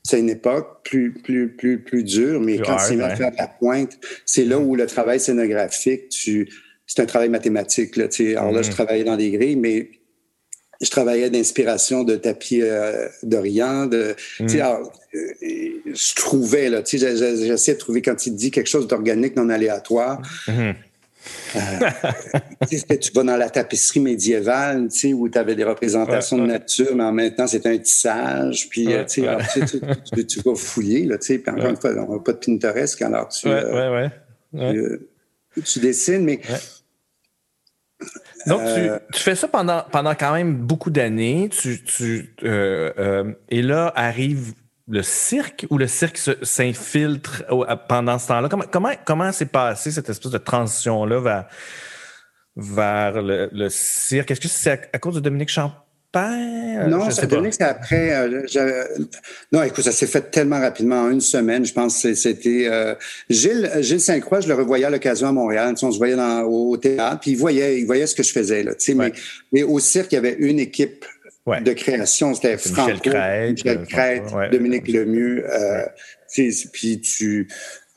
c'est 0.06 0.20
une 0.20 0.30
époque 0.30 0.84
plus, 0.84 1.12
plus, 1.12 1.50
plus, 1.50 1.80
plus 1.80 2.04
dure, 2.04 2.40
mais 2.40 2.60
quand 2.60 2.78
c'est 2.78 3.02
à 3.02 3.16
faire 3.16 3.32
de 3.32 3.38
la 3.38 3.48
pointe, 3.48 3.98
c'est 4.24 4.46
là 4.46 4.60
où 4.60 4.76
le 4.76 4.86
travail 4.86 5.20
scénographique, 5.20 6.10
tu, 6.10 6.48
c'est 6.86 7.02
un 7.02 7.08
travail 7.08 7.30
mathématique. 7.30 7.96
Là, 7.96 8.06
Alors 8.38 8.52
là, 8.52 8.62
je 8.62 8.70
mm-hmm. 8.70 8.72
travaillais 8.72 9.04
dans 9.04 9.18
des 9.18 9.32
grilles, 9.32 9.56
mais 9.56 9.90
je 10.80 10.92
travaillais 10.92 11.32
d'inspiration 11.32 12.04
de 12.04 12.18
tapis 12.18 12.62
euh, 12.62 13.08
d'Orient. 13.24 13.88
De, 13.88 14.16
mm-hmm. 14.42 14.62
alors, 14.62 14.92
euh, 15.16 15.20
je 15.42 16.16
trouvais, 16.16 16.70
là, 16.70 16.84
j'essayais 16.86 17.74
de 17.74 17.80
trouver 17.80 18.04
quand 18.04 18.28
il 18.28 18.36
dit 18.36 18.52
quelque 18.52 18.70
chose 18.70 18.88
d'organique, 18.88 19.36
non 19.36 19.50
aléatoire. 19.50 20.22
Mm-hmm. 20.48 20.76
Euh, 21.56 21.60
tu 23.02 23.12
vas 23.14 23.24
dans 23.24 23.38
la 23.38 23.50
tapisserie 23.50 24.00
médiévale, 24.00 24.88
où 25.14 25.30
tu 25.30 25.38
avais 25.38 25.56
des 25.56 25.64
représentations 25.64 26.38
de 26.38 26.46
nature, 26.46 26.96
mais 26.96 27.04
en 27.04 27.12
même 27.12 27.34
temps, 27.34 27.48
c'est 27.48 27.66
un 27.66 27.78
tissage. 27.78 28.68
Puis, 28.70 28.94
euh, 28.94 29.04
tu, 29.06 29.22
vas 29.22 30.56
fouiller, 30.56 31.06
là, 31.06 31.18
puis 31.18 31.42
encore 31.48 31.70
une 31.70 31.78
fois, 31.78 31.92
on 32.08 32.14
n'a 32.14 32.20
pas 32.20 32.34
de 32.34 32.38
Pinterest, 32.38 33.02
alors 33.02 33.30
tu, 33.30 33.48
euh, 33.48 34.98
tu, 35.64 35.80
dessines, 35.80 36.24
mais... 36.24 36.42
Donc, 38.48 38.62
tu, 39.14 39.22
fais 39.22 39.36
ça 39.36 39.48
pendant, 39.48 39.84
pendant 39.92 40.14
quand 40.14 40.34
même 40.34 40.56
beaucoup 40.56 40.92
d'années. 40.92 41.50
Tu, 41.50 41.84
tu 41.84 42.36
et 43.50 43.62
là, 43.62 43.92
arrive 43.96 44.54
le 44.88 45.02
cirque 45.02 45.66
ou 45.70 45.78
le 45.78 45.88
cirque 45.88 46.20
s'infiltre 46.44 47.44
pendant 47.88 48.20
ce 48.20 48.28
temps-là? 48.28 48.50
Comment, 48.50 48.66
comment, 48.72 48.92
comment 49.04 49.32
s'est 49.32 49.48
passé 49.48 49.92
cette 49.92 50.10
espèce 50.10 50.32
de 50.32 50.38
transition-là 50.38 51.20
vers, 51.20 51.46
vers 52.56 53.22
le, 53.22 53.70
cirque? 53.70 54.32
Est-ce 54.32 54.42
que 54.42 54.48
c'est 54.48 54.90
à, 54.94 55.00
cause 55.00 55.16
de 55.16 55.20
Dominique 55.22 55.50
Champagne? 55.50 55.82
Non, 56.88 57.10
ça 57.10 57.26
Dominique, 57.26 57.56
c'est 57.56 57.64
après. 57.64 58.16
Euh, 58.16 58.84
non, 59.52 59.64
écoute, 59.64 59.84
ça 59.84 59.92
s'est 59.92 60.08
fait 60.08 60.32
tellement 60.32 60.62
rapidement, 60.62 61.02
en 61.02 61.10
une 61.10 61.20
semaine. 61.20 61.66
Je 61.66 61.74
pense 61.74 62.02
que 62.02 62.14
c'était. 62.14 62.68
Euh, 62.70 62.96
Gilles, 63.30 63.70
Gilles 63.82 64.00
Saint-Croix, 64.00 64.40
je 64.40 64.48
le 64.48 64.54
revoyais 64.54 64.86
à 64.86 64.90
l'occasion 64.90 65.28
à 65.28 65.34
Montréal. 65.34 65.76
on 65.82 65.92
se 65.92 65.98
voyait 65.98 66.16
dans, 66.16 66.44
au 66.44 66.78
théâtre, 66.78 67.20
puis 67.20 67.32
il 67.32 67.38
voyait, 67.38 67.80
il 67.80 67.86
voyait 67.86 68.08
ce 68.08 68.16
que 68.16 68.24
je 68.24 68.32
faisais. 68.32 68.64
Là, 68.64 68.72
mais, 68.96 69.12
mais 69.52 69.64
au 69.64 69.80
cirque, 69.80 70.14
il 70.14 70.16
y 70.16 70.18
avait 70.20 70.38
une 70.40 70.60
équipe 70.60 71.04
de 71.48 71.74
création. 71.74 72.34
C'était 72.34 72.58
Franco, 72.58 73.10
Michel 73.10 73.86
Crête, 73.86 74.24
Dominique 74.52 74.88
Lemieux. 74.88 75.46
Euh, 75.50 75.86
puis 76.74 77.02
tu... 77.02 77.48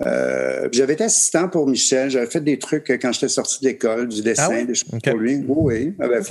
Euh, 0.07 0.69
j'avais 0.71 0.93
été 0.93 1.05
assistant 1.05 1.49
pour 1.49 1.67
Michel. 1.67 2.09
J'avais 2.11 2.27
fait 2.27 2.41
des 2.41 2.59
trucs 2.59 2.87
quand 3.03 3.13
j'étais 3.13 3.29
sorti 3.29 3.59
de 3.65 3.69
l'école, 3.71 4.07
du 4.07 4.23
dessin, 4.23 4.61
ah 4.61 4.65
des 4.65 4.75
choses 4.75 5.01
pour 5.03 5.17
lui. 5.17 5.45
Oui, 5.49 5.89
oui. 5.89 5.95
Ah 5.99 6.07
ben, 6.07 6.23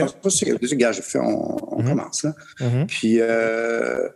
gars, 0.78 0.92
j'ai 0.94 1.02
fait, 1.02 1.20
on, 1.20 1.58
mm-hmm. 1.58 1.86
commence 1.86 2.24
là. 2.24 2.34
Mm-hmm. 2.62 2.86
Puis, 2.86 3.18
euh, 3.20 4.08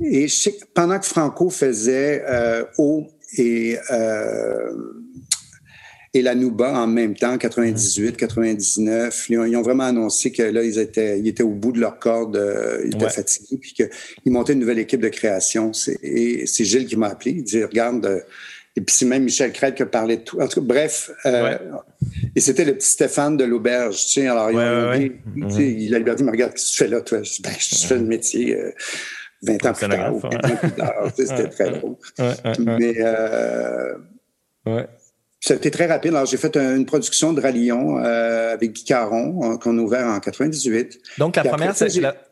et 0.00 0.28
je 0.28 0.34
sais 0.34 0.52
que 0.52 0.64
pendant 0.72 0.98
que 0.98 1.06
Franco 1.06 1.50
faisait 1.50 2.24
euh, 2.26 2.64
eau 2.78 3.06
et 3.36 3.76
euh, 3.90 4.72
et 6.18 6.22
la 6.22 6.34
Nouba 6.34 6.72
en 6.72 6.86
même 6.86 7.14
temps, 7.14 7.38
98, 7.38 8.16
99. 8.16 9.26
Ils 9.30 9.56
ont, 9.56 9.62
vraiment 9.62 9.84
annoncé 9.84 10.32
que 10.32 10.42
là, 10.42 10.62
ils 10.62 10.78
étaient, 10.78 11.18
ils 11.18 11.28
étaient 11.28 11.42
au 11.42 11.50
bout 11.50 11.72
de 11.72 11.80
leur 11.80 11.98
corde, 11.98 12.36
euh, 12.36 12.82
ils 12.84 12.94
étaient 12.94 13.08
fatigués, 13.08 13.58
puis 13.58 13.72
qu'ils 13.72 14.32
montaient 14.32 14.52
une 14.52 14.60
nouvelle 14.60 14.78
équipe 14.78 15.00
de 15.00 15.08
création. 15.08 15.72
Et 16.02 16.46
c'est 16.46 16.64
Gilles 16.64 16.86
qui 16.86 16.96
m'a 16.96 17.08
appelé. 17.08 17.32
Il 17.32 17.44
dit, 17.44 17.62
regarde, 17.62 18.04
euh, 18.06 18.20
et 18.76 18.80
puis 18.80 18.94
c'est 18.94 19.06
même 19.06 19.24
Michel 19.24 19.52
Crête 19.52 19.74
qui 19.74 19.82
a 19.82 19.86
parlé 19.86 20.18
de 20.18 20.22
tout. 20.22 20.40
En 20.40 20.46
tout 20.46 20.60
cas, 20.60 20.66
bref. 20.66 21.10
Euh, 21.26 21.58
et 22.36 22.40
c'était 22.40 22.64
le 22.64 22.74
petit 22.74 22.88
Stéphane 22.88 23.36
de 23.36 23.44
l'auberge. 23.44 23.96
Tu 24.06 24.20
sais, 24.20 24.28
alors, 24.28 24.50
il 24.50 24.58
a 24.58 24.96
il 24.96 25.94
a 25.94 26.14
dit, 26.14 26.24
mais 26.24 26.30
regarde, 26.30 26.52
qu'est-ce 26.52 26.66
que 26.66 26.70
tu 26.72 26.84
fais 26.84 26.88
là, 26.88 27.00
toi? 27.00 27.22
Je 27.22 27.42
ben, 27.42 27.52
je 27.58 27.86
fais 27.86 27.96
le 27.96 28.04
métier. 28.04 28.56
20 29.42 29.66
ans 29.66 29.72
plus 29.72 29.88
tard, 29.88 30.14
20 30.14 30.34
ans 30.34 30.56
plus 30.56 30.72
tard. 30.72 31.12
C'était 31.16 31.48
très 31.48 31.70
drôle. 31.70 31.96
Mais, 32.58 32.94
euh, 32.98 33.94
ouais. 34.66 34.86
C'était 35.40 35.70
très 35.70 35.86
rapide. 35.86 36.14
Alors, 36.14 36.26
j'ai 36.26 36.36
fait 36.36 36.56
une 36.56 36.84
production 36.84 37.32
de 37.32 37.40
Rallyon 37.40 37.98
euh, 37.98 38.54
avec 38.54 38.72
Guy 38.72 38.84
Caron, 38.84 39.52
euh, 39.52 39.56
qu'on 39.56 39.78
a 39.78 39.80
ouvert 39.80 40.06
en 40.06 40.18
98. 40.18 41.00
Donc, 41.18 41.36
la 41.36 41.44
première, 41.44 41.74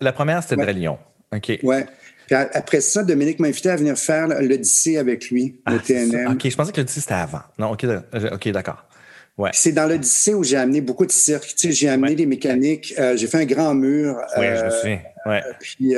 la, 0.01 0.13
première, 0.13 0.43
c'était 0.43 0.57
de 0.57 0.67
Rallyon. 0.67 0.99
OK. 1.33 1.59
Ouais. 1.63 1.87
Puis 2.27 2.35
après 2.35 2.81
ça, 2.81 3.05
Dominique 3.05 3.39
m'a 3.39 3.47
invité 3.47 3.71
à 3.71 3.77
venir 3.77 3.97
faire 3.97 4.27
l'Odyssée 4.27 4.99
avec 4.99 5.31
lui, 5.31 5.61
au 5.69 5.75
ah, 5.75 5.79
TNM. 5.79 6.33
OK, 6.33 6.49
je 6.49 6.57
pensais 6.57 6.73
que 6.73 6.79
l'Odyssée, 6.79 7.01
c'était 7.01 7.15
avant. 7.15 7.43
Non, 7.57 7.71
OK, 7.71 7.87
OK, 8.33 8.49
d'accord. 8.49 8.85
Ouais. 9.39 9.51
C'est 9.53 9.71
dans 9.71 9.87
l'Odyssée 9.87 10.35
où 10.35 10.43
j'ai 10.43 10.57
amené 10.57 10.81
beaucoup 10.81 11.07
de 11.07 11.13
cirque. 11.13 11.55
Tu 11.57 11.69
sais, 11.69 11.73
j'ai 11.73 11.89
amené 11.89 12.17
des 12.17 12.27
mécaniques. 12.27 12.95
Euh, 12.99 13.17
j'ai 13.17 13.29
fait 13.29 13.39
un 13.39 13.45
grand 13.45 13.75
mur. 13.75 14.17
Oui, 14.39 14.47
je 14.47 14.65
me 14.65 14.71
souviens. 14.71 15.01
Ouais. 15.27 15.43
Puis 15.61 15.95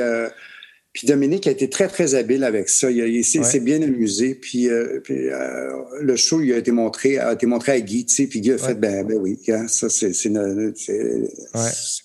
puis 0.93 1.07
Dominique 1.07 1.45
a 1.47 1.51
été 1.51 1.69
très, 1.69 1.87
très 1.87 2.15
habile 2.15 2.43
avec 2.43 2.67
ça. 2.67 2.89
Il, 2.89 3.23
s'est 3.23 3.59
bien 3.59 3.81
amusé. 3.81 4.33
Puis, 4.33 4.69
euh, 4.69 4.99
euh, 5.09 5.69
le 6.01 6.15
show 6.15 6.41
il 6.41 6.51
a 6.51 6.57
été 6.57 6.71
montré, 6.71 7.19
a 7.19 7.33
été 7.33 7.45
montré 7.45 7.73
à 7.73 7.79
Guy, 7.79 8.05
tu 8.05 8.15
sais, 8.15 8.27
puis 8.27 8.41
Guy 8.41 8.53
a 8.53 8.57
fait, 8.57 8.73
ben, 8.73 9.05
ben 9.05 9.17
oui, 9.17 9.39
hein, 9.49 9.67
ça, 9.67 9.87
c'est 9.89 10.09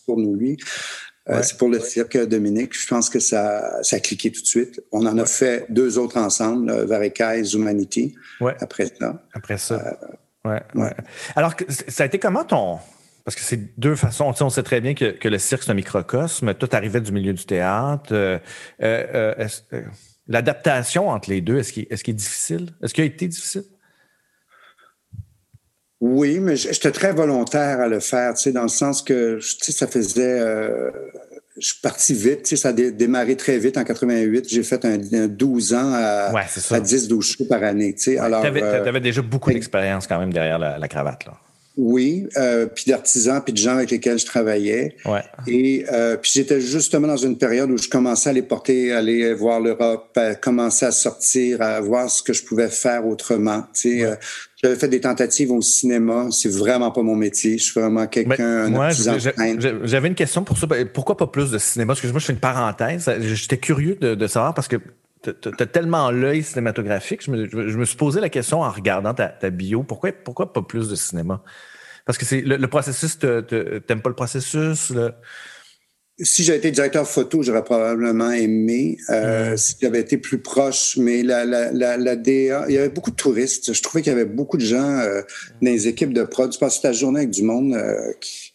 pour 0.04 0.18
nous, 0.18 0.34
lui. 0.34 0.58
Euh, 1.30 1.42
c'est 1.42 1.56
pour 1.56 1.70
le 1.70 1.80
cirque 1.80 2.18
Dominique. 2.26 2.78
Je 2.78 2.86
pense 2.86 3.08
que 3.08 3.18
ça, 3.18 3.82
ça 3.82 3.96
a 3.96 4.00
cliqué 4.00 4.30
tout 4.30 4.42
de 4.42 4.46
suite. 4.46 4.82
On 4.92 5.06
en 5.06 5.16
a 5.16 5.24
fait 5.24 5.64
deux 5.70 5.96
autres 5.96 6.18
ensemble, 6.18 6.70
Vareca 6.84 7.38
et 7.38 7.54
Humanity, 7.54 8.14
après 8.60 8.92
ça. 8.98 9.24
Après 9.32 9.56
ça. 9.56 9.98
ouais, 10.44 10.60
ouais. 10.74 10.92
Alors, 11.34 11.54
ça 11.88 12.02
a 12.02 12.06
été 12.06 12.18
comment 12.18 12.44
ton, 12.44 12.78
parce 13.24 13.36
que 13.36 13.42
c'est 13.42 13.78
deux 13.78 13.96
façons. 13.96 14.32
on 14.40 14.50
sait 14.50 14.62
très 14.62 14.80
bien 14.80 14.94
que, 14.94 15.28
le 15.28 15.38
cirque, 15.38 15.62
c'est 15.62 15.70
un 15.70 15.74
microcosme. 15.74 16.54
Tout 16.54 16.68
arrivait 16.72 17.00
du 17.00 17.12
milieu 17.12 17.32
du 17.32 17.44
théâtre. 17.44 18.12
Euh, 18.12 18.38
euh, 18.82 19.48
euh, 19.72 19.82
l'adaptation 20.28 21.08
entre 21.08 21.30
les 21.30 21.40
deux, 21.40 21.58
est-ce 21.58 21.72
qu'il 21.72 21.86
est, 21.88 22.08
est, 22.08 22.12
difficile? 22.12 22.70
Est-ce 22.82 22.92
qu'il 22.92 23.02
a 23.02 23.06
été 23.06 23.26
difficile? 23.26 23.64
Oui, 26.00 26.38
mais 26.38 26.56
j'étais 26.56 26.90
très 26.90 27.12
volontaire 27.12 27.80
à 27.80 27.88
le 27.88 28.00
faire, 28.00 28.34
tu 28.34 28.42
sais, 28.42 28.52
dans 28.52 28.62
le 28.62 28.68
sens 28.68 29.00
que, 29.00 29.38
tu 29.38 29.42
sais, 29.42 29.72
ça 29.72 29.86
faisait 29.86 30.40
je 31.58 31.66
suis 31.68 31.80
parti 31.80 32.14
vite. 32.14 32.42
Tu 32.42 32.48
sais, 32.50 32.56
ça 32.56 32.70
a 32.70 32.72
démarré 32.72 33.36
très 33.36 33.58
vite 33.58 33.76
en 33.78 33.84
88. 33.84 34.48
J'ai 34.48 34.62
fait 34.62 34.84
un, 34.84 34.98
12 34.98 35.74
ans 35.74 35.92
à, 35.94 36.32
à 36.70 36.80
10, 36.80 37.08
12 37.08 37.24
shows 37.24 37.44
par 37.48 37.62
année. 37.62 37.94
Tu 37.94 38.02
sais. 38.02 38.18
Avais, 38.18 38.62
euh, 38.62 39.00
déjà 39.00 39.22
beaucoup 39.22 39.52
d'expérience 39.52 40.06
quand 40.06 40.18
même 40.18 40.32
derrière 40.32 40.58
la, 40.58 40.78
la 40.78 40.88
cravate. 40.88 41.26
Là. 41.26 41.34
Oui, 41.76 42.28
euh, 42.36 42.66
puis 42.66 42.84
d'artisans, 42.86 43.42
puis 43.44 43.52
de 43.52 43.58
gens 43.58 43.74
avec 43.76 43.90
lesquels 43.90 44.18
je 44.18 44.26
travaillais. 44.26 44.94
Ouais. 45.04 45.22
Et 45.48 45.84
euh, 45.92 46.16
puis 46.16 46.30
j'étais 46.32 46.60
justement 46.60 47.08
dans 47.08 47.16
une 47.16 47.36
période 47.36 47.68
où 47.68 47.76
je 47.76 47.88
commençais 47.88 48.30
à 48.30 48.32
les 48.32 48.42
porter, 48.42 48.92
à 48.92 48.98
aller 48.98 49.34
voir 49.34 49.58
l'Europe, 49.58 50.16
à 50.16 50.36
commencer 50.36 50.86
à 50.86 50.92
sortir, 50.92 51.60
à 51.62 51.80
voir 51.80 52.08
ce 52.08 52.22
que 52.22 52.32
je 52.32 52.44
pouvais 52.44 52.68
faire 52.68 53.04
autrement. 53.04 53.64
Tu 53.74 53.98
sais, 53.98 54.04
euh, 54.04 54.14
j'avais 54.62 54.76
fait 54.76 54.86
des 54.86 55.00
tentatives 55.00 55.50
au 55.50 55.60
cinéma. 55.60 56.28
C'est 56.30 56.48
vraiment 56.48 56.92
pas 56.92 57.02
mon 57.02 57.16
métier. 57.16 57.58
Je 57.58 57.64
suis 57.64 57.80
vraiment 57.80 58.06
quelqu'un. 58.06 58.68
Moi, 58.68 58.90
j'avais 58.90 60.08
une 60.08 60.14
question 60.14 60.44
pour 60.44 60.56
ça. 60.56 60.68
Pourquoi 60.92 61.16
pas 61.16 61.26
plus 61.26 61.50
de 61.50 61.58
cinéma? 61.58 61.94
Excuse-moi, 61.94 62.20
je 62.20 62.26
fais 62.26 62.32
une 62.34 62.38
parenthèse. 62.38 63.10
J'étais 63.20 63.58
curieux 63.58 63.96
de, 64.00 64.14
de 64.14 64.26
savoir 64.28 64.54
parce 64.54 64.68
que 64.68 64.76
tu 65.32 65.48
as 65.58 65.66
tellement 65.66 66.10
l'œil 66.10 66.42
cinématographique. 66.42 67.24
Je 67.24 67.30
me, 67.30 67.48
je 67.48 67.78
me, 67.78 67.84
suis 67.84 67.96
posé 67.96 68.20
la 68.20 68.28
question 68.28 68.62
en 68.62 68.70
regardant 68.70 69.14
ta, 69.14 69.28
ta 69.28 69.50
bio. 69.50 69.82
Pourquoi, 69.82 70.12
pourquoi 70.12 70.52
pas 70.52 70.62
plus 70.62 70.88
de 70.88 70.94
cinéma? 70.94 71.42
Parce 72.04 72.18
que 72.18 72.24
c'est 72.24 72.40
le, 72.40 72.56
le, 72.56 72.68
processus, 72.68 73.18
t'aimes 73.18 74.02
pas 74.02 74.10
le 74.10 74.14
processus? 74.14 74.92
Si 76.20 76.44
j'avais 76.44 76.58
été 76.58 76.70
directeur 76.70 77.08
photo, 77.08 77.42
j'aurais 77.42 77.64
probablement 77.64 78.30
aimé. 78.30 78.98
Euh. 79.10 79.56
Si 79.56 79.74
j'avais 79.82 80.00
été 80.00 80.16
plus 80.16 80.38
proche, 80.38 80.96
mais 80.96 81.24
la, 81.24 81.44
la, 81.44 81.72
la, 81.72 81.96
la, 81.96 82.14
DA, 82.14 82.66
il 82.68 82.74
y 82.74 82.78
avait 82.78 82.88
beaucoup 82.88 83.10
de 83.10 83.16
touristes. 83.16 83.72
Je 83.72 83.82
trouvais 83.82 84.00
qu'il 84.00 84.12
y 84.12 84.14
avait 84.14 84.24
beaucoup 84.24 84.56
de 84.56 84.64
gens 84.64 84.98
euh, 85.00 85.22
dans 85.60 85.70
les 85.70 85.88
équipes 85.88 86.12
de 86.12 86.22
prod. 86.22 86.52
Tu 86.52 86.58
passes 86.60 86.80
ta 86.80 86.92
journée 86.92 87.20
avec 87.20 87.30
du 87.30 87.42
monde 87.42 87.74
euh, 87.74 88.12
qui, 88.20 88.52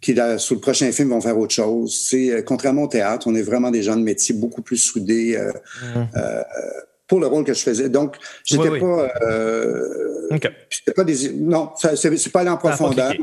qui 0.00 0.14
là, 0.14 0.38
sous 0.38 0.54
le 0.54 0.60
prochain 0.60 0.90
film, 0.92 1.10
vont 1.10 1.20
faire 1.20 1.38
autre 1.38 1.54
chose. 1.54 2.06
C'est 2.08 2.30
euh, 2.30 2.42
contrairement 2.42 2.84
au 2.84 2.88
théâtre, 2.88 3.26
on 3.26 3.34
est 3.34 3.42
vraiment 3.42 3.70
des 3.70 3.82
gens 3.82 3.96
de 3.96 4.02
métier 4.02 4.34
beaucoup 4.34 4.62
plus 4.62 4.78
soudés. 4.78 5.36
Euh, 5.36 5.52
mm. 5.94 6.08
euh, 6.16 6.42
pour 7.06 7.18
le 7.18 7.26
rôle 7.26 7.42
que 7.42 7.52
je 7.52 7.62
faisais. 7.64 7.88
Donc, 7.88 8.14
j'étais 8.44 8.68
oui, 8.68 8.68
oui. 8.74 8.78
pas, 8.78 9.12
euh, 9.22 10.28
okay. 10.30 10.50
pas 10.94 11.02
des, 11.02 11.32
non, 11.32 11.72
c'est 11.76 12.30
pas 12.30 12.42
allé 12.42 12.50
en 12.50 12.56
profondeur. 12.56 13.14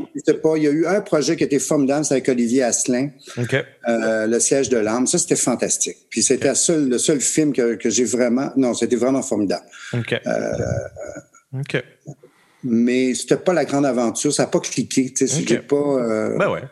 Pas, 0.42 0.56
il 0.58 0.62
y 0.62 0.66
a 0.66 0.70
eu 0.70 0.84
un 0.84 1.00
projet 1.00 1.36
qui 1.36 1.44
était 1.44 1.58
formidable, 1.58 2.04
c'est 2.04 2.12
avec 2.12 2.28
Olivier 2.28 2.64
Asselin, 2.64 3.08
okay. 3.38 3.62
le 3.86 4.38
siège 4.40 4.68
de 4.68 4.76
l'arme. 4.76 5.06
Ça, 5.06 5.16
c'était 5.16 5.36
fantastique. 5.36 5.96
Puis 6.10 6.22
c'était 6.22 6.50
okay. 6.50 6.76
le 6.76 6.98
seul 6.98 7.20
film 7.22 7.54
que, 7.54 7.76
que 7.76 7.88
j'ai 7.88 8.04
vraiment, 8.04 8.50
non, 8.58 8.74
c'était 8.74 8.96
vraiment 8.96 9.22
formidable. 9.22 9.64
OK. 9.94 11.82
Euh. 12.64 12.68
Mais 12.70 13.14
c'était 13.14 13.36
pas 13.36 13.52
la 13.52 13.64
grande 13.64 13.86
aventure, 13.86 14.32
ça 14.32 14.44
n'a 14.44 14.48
pas 14.48 14.60
cliqué. 14.60 15.12
Tu 15.12 15.26
sais, 15.26 15.42
okay. 15.42 15.58
pas. 15.58 15.76
Euh, 15.76 16.36
ben 16.38 16.50
ouais. 16.50 16.62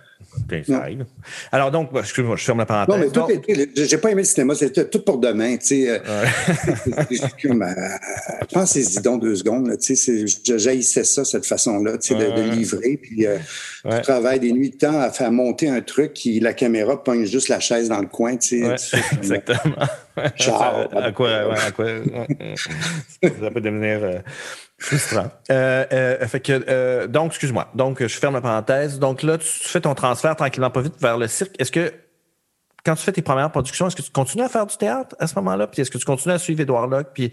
Ça 0.67 0.79
arrive. 0.79 1.05
Alors 1.51 1.71
donc, 1.71 1.93
bah, 1.93 2.01
excuse-moi, 2.01 2.37
je 2.37 2.45
ferme 2.45 2.59
la 2.59 2.67
parenthèse. 2.67 2.95
Non, 2.95 3.01
mais 3.01 3.11
tout 3.11 3.51
était, 3.51 3.87
j'ai 3.87 3.99
pas 3.99 4.11
aimé 4.11 4.23
le 4.23 4.27
cinéma, 4.27 4.55
c'était 4.55 4.89
tout 4.89 5.01
pour 5.01 5.19
demain, 5.19 5.57
tu 5.57 5.67
sais. 5.67 6.01
Ouais. 6.01 7.21
euh, 7.51 7.69
Pensez-y 8.53 9.01
donc 9.01 9.23
deux 9.23 9.37
secondes, 9.37 9.77
tu 9.79 9.97
sais, 9.97 10.25
j'haïssais 10.45 11.05
ça, 11.05 11.25
cette 11.25 11.47
façon-là, 11.47 11.99
tu 11.99 12.09
sais, 12.09 12.15
de, 12.15 12.37
de, 12.37 12.51
livrer, 12.51 12.99
puis 13.01 13.27
euh, 13.27 13.39
ouais. 13.85 13.97
tu 13.97 14.03
travailles 14.03 14.41
des 14.41 14.53
nuits 14.53 14.71
de 14.71 14.77
temps 14.77 15.01
à 15.01 15.11
faire 15.11 15.33
monter 15.33 15.69
un 15.69 15.81
truc 15.81 16.13
qui, 16.13 16.39
la 16.41 16.53
caméra 16.53 17.03
pogne 17.03 17.25
juste 17.25 17.49
la 17.49 17.61
chaise 17.61 17.89
dans 17.89 18.01
le 18.01 18.09
coin, 18.09 18.37
tu 18.37 18.61
sais. 18.61 18.69
Ouais, 18.69 18.77
tu 18.77 18.85
sais 18.85 19.03
exactement. 19.17 19.87
Genre, 20.37 20.89
à, 20.93 21.13
quoi, 21.13 21.31
à 21.31 21.71
quoi, 21.73 21.87
ça 23.23 23.51
peut 23.51 23.61
devenir... 23.61 24.05
Euh, 24.05 24.19
Frustrant. 24.79 25.31
Euh, 25.51 25.85
euh, 25.93 26.27
fait 26.27 26.41
que, 26.41 26.65
euh, 26.69 27.07
donc, 27.07 27.31
excuse-moi. 27.31 27.71
Donc, 27.75 28.03
je 28.03 28.19
ferme 28.19 28.35
la 28.35 28.41
parenthèse. 28.41 28.99
Donc 28.99 29.23
là, 29.23 29.39
tu 29.39 29.47
fais 29.47 29.81
ton 29.81 29.95
transfert 29.95 30.37
tranquillement 30.37 30.71
pas 30.71 30.83
vite 30.83 31.01
vers 31.01 31.17
le 31.17 31.29
cirque. 31.29 31.55
Est-ce 31.59 31.73
que, 31.73 31.93
quand 32.85 32.95
tu 32.95 33.03
fais 33.03 33.13
tes 33.13 33.23
premières 33.23 33.51
productions, 33.51 33.87
est-ce 33.87 33.97
que 33.97 34.03
tu 34.03 34.11
continues 34.11 34.45
à 34.45 34.49
faire 34.49 34.67
du 34.67 34.77
théâtre 34.77 35.17
à 35.19 35.27
ce 35.27 35.35
moment-là? 35.37 35.67
Puis 35.67 35.83
est-ce 35.83 35.91
que 35.91 35.99
tu 35.99 36.05
continues 36.05 36.35
à 36.35 36.39
suivre 36.39 36.61
Édouard 36.61 36.89
Locke, 36.89 37.09
puis, 37.15 37.33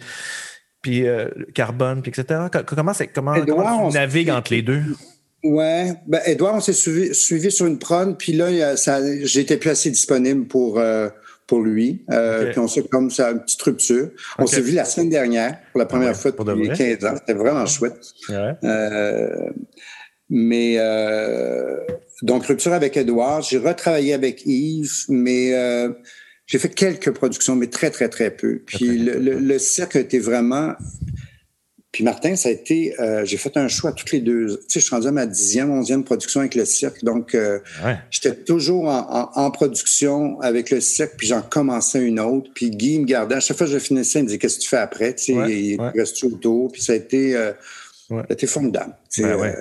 puis 0.81 1.05
euh, 1.05 1.27
Carbone, 1.53 2.01
puis 2.01 2.11
etc.? 2.11 2.39
Comment, 2.65 2.93
c'est, 2.93 3.07
comment, 3.07 3.35
Edouard, 3.35 3.65
comment 3.65 3.89
tu 3.89 3.95
navigues 3.95 4.29
entre 4.29 4.53
les 4.53 4.61
deux? 4.61 4.83
Ouais, 5.43 5.93
ben 6.07 6.21
Edouard, 6.25 6.55
on 6.55 6.61
s'est 6.61 6.71
suivi, 6.71 7.13
suivi 7.13 7.51
sur 7.51 7.65
une 7.65 7.77
prod, 7.77 8.17
puis 8.17 8.31
là, 8.31 8.77
ça, 8.77 9.01
j'étais 9.23 9.57
plus 9.57 9.71
assez 9.71 9.91
disponible 9.91 10.47
pour 10.47 10.79
euh, 10.79 11.09
pour 11.53 11.61
lui. 11.61 12.03
Euh, 12.09 12.41
okay. 12.41 12.49
Puis 12.49 12.59
on 12.59 12.67
s'est 12.67 12.81
comme 12.81 13.11
ça, 13.11 13.29
une 13.29 13.41
petite 13.41 13.61
rupture. 13.61 14.05
Okay. 14.05 14.13
On 14.39 14.47
s'est 14.47 14.61
vu 14.61 14.71
la 14.71 14.85
semaine 14.85 15.09
dernière 15.09 15.59
pour 15.71 15.77
la 15.77 15.85
première 15.85 16.09
ouais, 16.09 16.13
fois 16.15 16.31
depuis 16.31 16.69
15 16.69 17.05
ans. 17.05 17.13
C'était 17.15 17.37
vraiment 17.37 17.67
chouette. 17.67 18.01
Ouais. 18.27 18.53
Euh, 18.63 19.51
mais 20.31 20.77
euh, 20.79 21.77
donc 22.23 22.43
rupture 22.47 22.73
avec 22.73 22.97
Edouard. 22.97 23.43
J'ai 23.43 23.59
retravaillé 23.59 24.15
avec 24.15 24.47
Yves, 24.47 25.05
mais 25.09 25.51
j'ai 26.47 26.57
fait 26.57 26.69
quelques 26.69 27.11
productions, 27.11 27.55
mais 27.55 27.67
très, 27.67 27.91
très, 27.91 28.09
très 28.09 28.31
peu. 28.31 28.63
Puis 28.65 28.89
okay. 28.89 28.97
le, 28.97 29.19
le, 29.19 29.39
le 29.39 29.59
cirque 29.59 29.95
était 29.95 30.17
vraiment 30.17 30.73
puis 31.93 32.03
Martin, 32.03 32.35
ça 32.35 32.49
a 32.49 32.51
été, 32.51 32.99
euh, 32.99 33.23
j'ai 33.23 33.37
fait 33.37 33.55
un 33.55 33.67
choix 33.67 33.91
toutes 33.91 34.11
les 34.11 34.19
deux. 34.19 34.47
Tu 34.47 34.63
sais, 34.67 34.79
je 34.79 34.85
suis 34.85 34.95
rendu 34.95 35.07
à 35.07 35.11
ma 35.11 35.27
dixième, 35.27 35.69
onzième 35.69 36.03
production 36.03 36.39
avec 36.39 36.55
le 36.55 36.65
cirque. 36.65 37.03
Donc, 37.03 37.35
euh, 37.35 37.59
ouais. 37.85 37.99
j'étais 38.09 38.33
toujours 38.33 38.85
en, 38.85 39.29
en, 39.35 39.43
en, 39.43 39.51
production 39.51 40.41
avec 40.41 40.71
le 40.71 40.81
cirque, 40.81 41.13
puis 41.17 41.27
j'en 41.27 41.43
commençais 41.43 42.03
une 42.03 42.19
autre. 42.19 42.49
Puis 42.55 42.71
Guy 42.71 42.97
me 42.97 43.05
gardait. 43.05 43.35
À 43.35 43.39
chaque 43.39 43.57
fois 43.57 43.67
que 43.67 43.73
je 43.73 43.77
finissais, 43.77 44.19
il 44.19 44.21
me 44.23 44.27
disait 44.29 44.39
Qu'est-ce 44.39 44.57
que 44.57 44.63
tu 44.63 44.69
fais 44.69 44.77
après? 44.77 45.13
Tu 45.13 45.23
sais, 45.23 45.33
ouais, 45.33 45.55
il 45.55 45.79
ouais. 45.79 45.91
reste 45.95 46.23
autour. 46.23 46.71
Puis 46.71 46.81
ça 46.81 46.93
a 46.93 46.95
été, 46.95 47.35
euh, 47.35 47.53
ça 48.09 48.25
a 48.27 48.33
été 48.33 48.47
formidable. 48.47 48.95
Ben 49.19 49.35
ouais. 49.35 49.55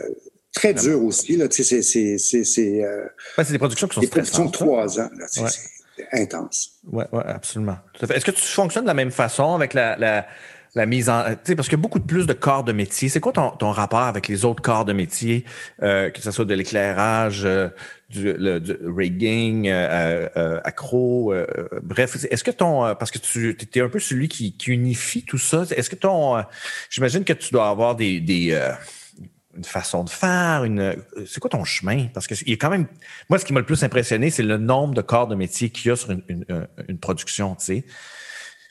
très 0.55 0.73
dur 0.73 1.05
aussi. 1.05 1.37
Là, 1.37 1.49
tu 1.49 1.62
sais, 1.62 1.83
c'est, 1.83 2.16
c'est, 2.16 2.45
c'est, 2.45 2.45
c'est 2.45 3.53
des 3.53 3.59
productions 3.59 3.88
qui 3.88 3.97
sont 3.97 4.01
des 4.01 4.07
productions 4.07 4.47
de 4.47 4.53
trois 4.53 4.99
ans. 4.99 5.11
Là, 5.18 5.27
ouais. 5.42 5.51
C'est 5.51 6.23
intense. 6.23 6.79
Oui, 6.90 7.05
ouais, 7.12 7.25
absolument. 7.27 7.77
Est-ce 8.01 8.25
que 8.25 8.31
tu 8.31 8.40
fonctionnes 8.40 8.85
de 8.85 8.88
la 8.88 8.95
même 8.95 9.11
façon 9.11 9.55
avec 9.55 9.75
la, 9.75 9.99
la 9.99 10.27
la 10.74 10.87
mise 10.87 11.11
en... 11.11 11.22
Parce 11.22 11.68
qu'il 11.68 11.72
y 11.72 11.74
a 11.74 11.76
beaucoup 11.76 11.98
de 11.98 12.06
plus 12.06 12.26
de 12.26 12.32
corps 12.32 12.64
de 12.64 12.72
métier. 12.72 13.08
C'est 13.08 13.20
quoi 13.20 13.32
ton, 13.32 13.50
ton 13.50 13.70
rapport 13.70 14.00
avec 14.00 14.28
les 14.28 14.44
autres 14.44 14.62
corps 14.62 14.85
de 14.85 14.92
métier, 14.92 15.44
euh, 15.82 16.11
que 16.11 16.22
ce 16.22 16.30
soit 16.30 16.44
de 16.44 16.54
l'éclairage, 16.54 17.42
euh, 17.44 17.68
du, 18.08 18.32
le, 18.32 18.58
du 18.58 18.76
rigging, 18.87 19.68
euh, 19.68 20.28
euh 20.37 20.61
accro, 20.64 21.32
euh, 21.32 21.46
bref. 21.82 22.24
Est-ce 22.30 22.44
que 22.44 22.50
ton... 22.50 22.87
Euh, 22.87 22.94
parce 22.94 23.11
que 23.11 23.18
tu 23.18 23.56
es 23.74 23.80
un 23.80 23.88
peu 23.88 23.98
celui 23.98 24.28
qui, 24.28 24.56
qui 24.56 24.70
unifie 24.70 25.24
tout 25.24 25.38
ça. 25.38 25.64
Est-ce 25.76 25.90
que 25.90 25.96
ton... 25.96 26.42
J'imagine 26.88 27.24
que 27.24 27.35
tu 27.35 27.52
dois 27.52 27.68
avoir 27.68 27.94
des... 27.94 28.20
des 28.20 28.58
une 29.54 29.64
façon 29.64 30.02
de 30.02 30.08
faire, 30.08 30.64
une 30.64 30.96
c'est 31.26 31.38
quoi 31.38 31.50
ton 31.50 31.62
chemin? 31.62 32.06
Parce 32.14 32.26
que 32.26 32.35
il 32.46 32.54
a 32.54 32.56
quand 32.56 32.70
même 32.70 32.87
moi 33.28 33.38
ce 33.38 33.44
qui 33.44 33.52
m'a 33.52 33.61
le 33.61 33.66
plus 33.66 33.85
impressionné 33.85 34.30
c'est 34.30 34.42
le 34.42 34.56
nombre 34.56 34.94
de 34.94 35.02
corps 35.02 35.28
de 35.28 35.35
métier 35.35 35.68
qu'il 35.68 35.90
y 35.90 35.92
a 35.92 35.96
sur 35.96 36.11
une, 36.11 36.22
une, 36.26 36.66
une 36.88 36.98
production, 36.98 37.54
tu 37.56 37.64
sais. 37.66 37.85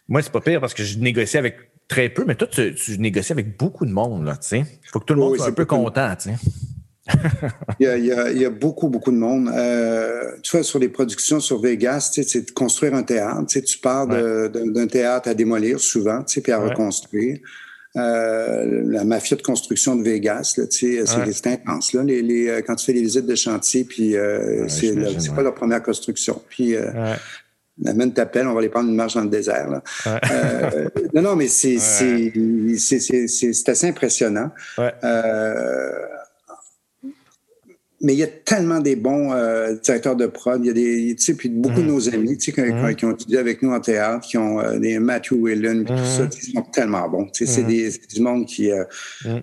Moi 0.07 0.23
c'est 0.23 0.31
pas 0.31 0.41
pire 0.41 0.59
parce 0.59 0.73
que 0.73 0.83
je 0.83 0.97
négocie 0.97 1.37
avec 1.37 1.70
très 1.91 2.07
peu, 2.07 2.23
mais 2.25 2.35
toi, 2.35 2.47
tu, 2.47 2.73
tu 2.73 2.97
négocies 2.97 3.33
avec 3.33 3.57
beaucoup 3.57 3.85
de 3.85 3.91
monde, 3.91 4.25
là, 4.25 4.37
tu 4.37 4.47
sais. 4.47 4.59
Il 4.59 4.89
faut 4.89 4.99
que 4.99 5.05
tout 5.05 5.13
le 5.13 5.19
monde 5.19 5.33
oui, 5.33 5.39
soit 5.39 5.49
un 5.49 5.51
peu 5.51 5.65
content, 5.65 6.15
tu 6.15 6.29
sais. 6.29 6.35
il, 7.79 7.85
y 7.85 7.89
a, 7.89 7.97
il, 7.97 8.05
y 8.05 8.13
a, 8.13 8.31
il 8.31 8.37
y, 8.37 8.45
a, 8.45 8.49
beaucoup, 8.49 8.87
beaucoup 8.87 9.11
de 9.11 9.17
monde. 9.17 9.49
Euh, 9.53 10.31
tu 10.41 10.55
vois, 10.55 10.63
sur 10.63 10.79
les 10.79 10.87
productions 10.87 11.41
sur 11.41 11.59
Vegas, 11.59 12.11
tu 12.13 12.23
sais, 12.23 12.29
c'est 12.29 12.47
de 12.47 12.51
construire 12.51 12.95
un 12.95 13.03
théâtre. 13.03 13.45
Tu, 13.47 13.59
sais, 13.59 13.65
tu 13.65 13.77
pars 13.79 14.07
ouais. 14.07 14.49
d'un 14.49 14.87
théâtre 14.87 15.27
à 15.27 15.33
démolir 15.33 15.81
souvent, 15.81 16.23
tu 16.23 16.35
sais, 16.35 16.41
puis 16.41 16.53
à 16.53 16.61
ouais. 16.61 16.69
reconstruire. 16.69 17.39
Euh, 17.97 18.83
la 18.85 19.03
mafia 19.03 19.35
de 19.35 19.41
construction 19.41 19.97
de 19.97 20.03
Vegas, 20.03 20.53
là, 20.55 20.65
tu 20.67 21.03
sais, 21.03 21.33
c'est 21.33 21.47
intense. 21.47 21.91
Là, 21.91 22.03
les, 22.03 22.21
les, 22.21 22.63
quand 22.65 22.75
tu 22.75 22.85
fais 22.85 22.93
les 22.93 23.01
visites 23.01 23.25
de 23.25 23.35
chantier, 23.35 23.83
puis 23.83 24.15
euh, 24.15 24.69
c'est 24.69 25.35
pas 25.35 25.43
la 25.43 25.51
première 25.51 25.83
construction. 25.83 26.41
Puis 26.47 26.75
amène 27.87 28.13
ta 28.13 28.25
pelle, 28.25 28.47
on 28.47 28.53
va 28.53 28.59
aller 28.59 28.69
prendre 28.69 28.89
une 28.89 28.95
marche 28.95 29.15
dans 29.15 29.23
le 29.23 29.29
désert. 29.29 29.69
Là. 29.69 29.81
Ouais. 30.05 30.19
Euh, 30.31 30.89
non, 31.13 31.21
non, 31.21 31.35
mais 31.35 31.47
c'est 31.47 31.75
ouais. 32.01 32.77
c'est 32.77 33.69
assez 33.69 33.87
impressionnant. 33.87 34.51
Ouais. 34.77 34.93
Euh, 35.03 35.91
mais 38.03 38.13
il 38.13 38.19
y 38.19 38.23
a 38.23 38.27
tellement 38.27 38.79
des 38.79 38.95
bons 38.95 39.31
euh, 39.31 39.75
directeurs 39.75 40.15
de 40.15 40.25
prod. 40.25 40.59
Il 40.63 40.67
y 40.67 40.69
a 40.69 40.73
des, 40.73 41.15
tu 41.15 41.23
sais, 41.23 41.33
puis 41.35 41.49
beaucoup 41.49 41.81
mmh. 41.81 41.87
de 41.87 41.91
nos 41.91 42.09
amis, 42.09 42.37
tu 42.37 42.51
sais, 42.51 42.51
qui, 42.51 42.61
mmh. 42.61 42.95
qui, 42.95 43.05
ont 43.05 43.11
étudié 43.11 43.37
avec 43.37 43.61
nous 43.61 43.71
en 43.71 43.79
théâtre, 43.79 44.27
qui 44.27 44.37
ont 44.37 44.59
euh, 44.59 44.79
des 44.79 44.97
Matthew 44.99 45.33
Whelan, 45.33 45.81
mmh. 45.81 45.85
tout 45.85 45.97
ça, 45.97 46.27
ils 46.47 46.53
sont 46.53 46.61
tellement 46.63 47.07
bons. 47.07 47.27
Tu 47.27 47.45
sais, 47.45 47.51
c'est 47.51 47.63
mmh. 47.63 48.13
du 48.13 48.21
monde 48.21 48.45
qui, 48.47 48.71
euh, 48.71 48.83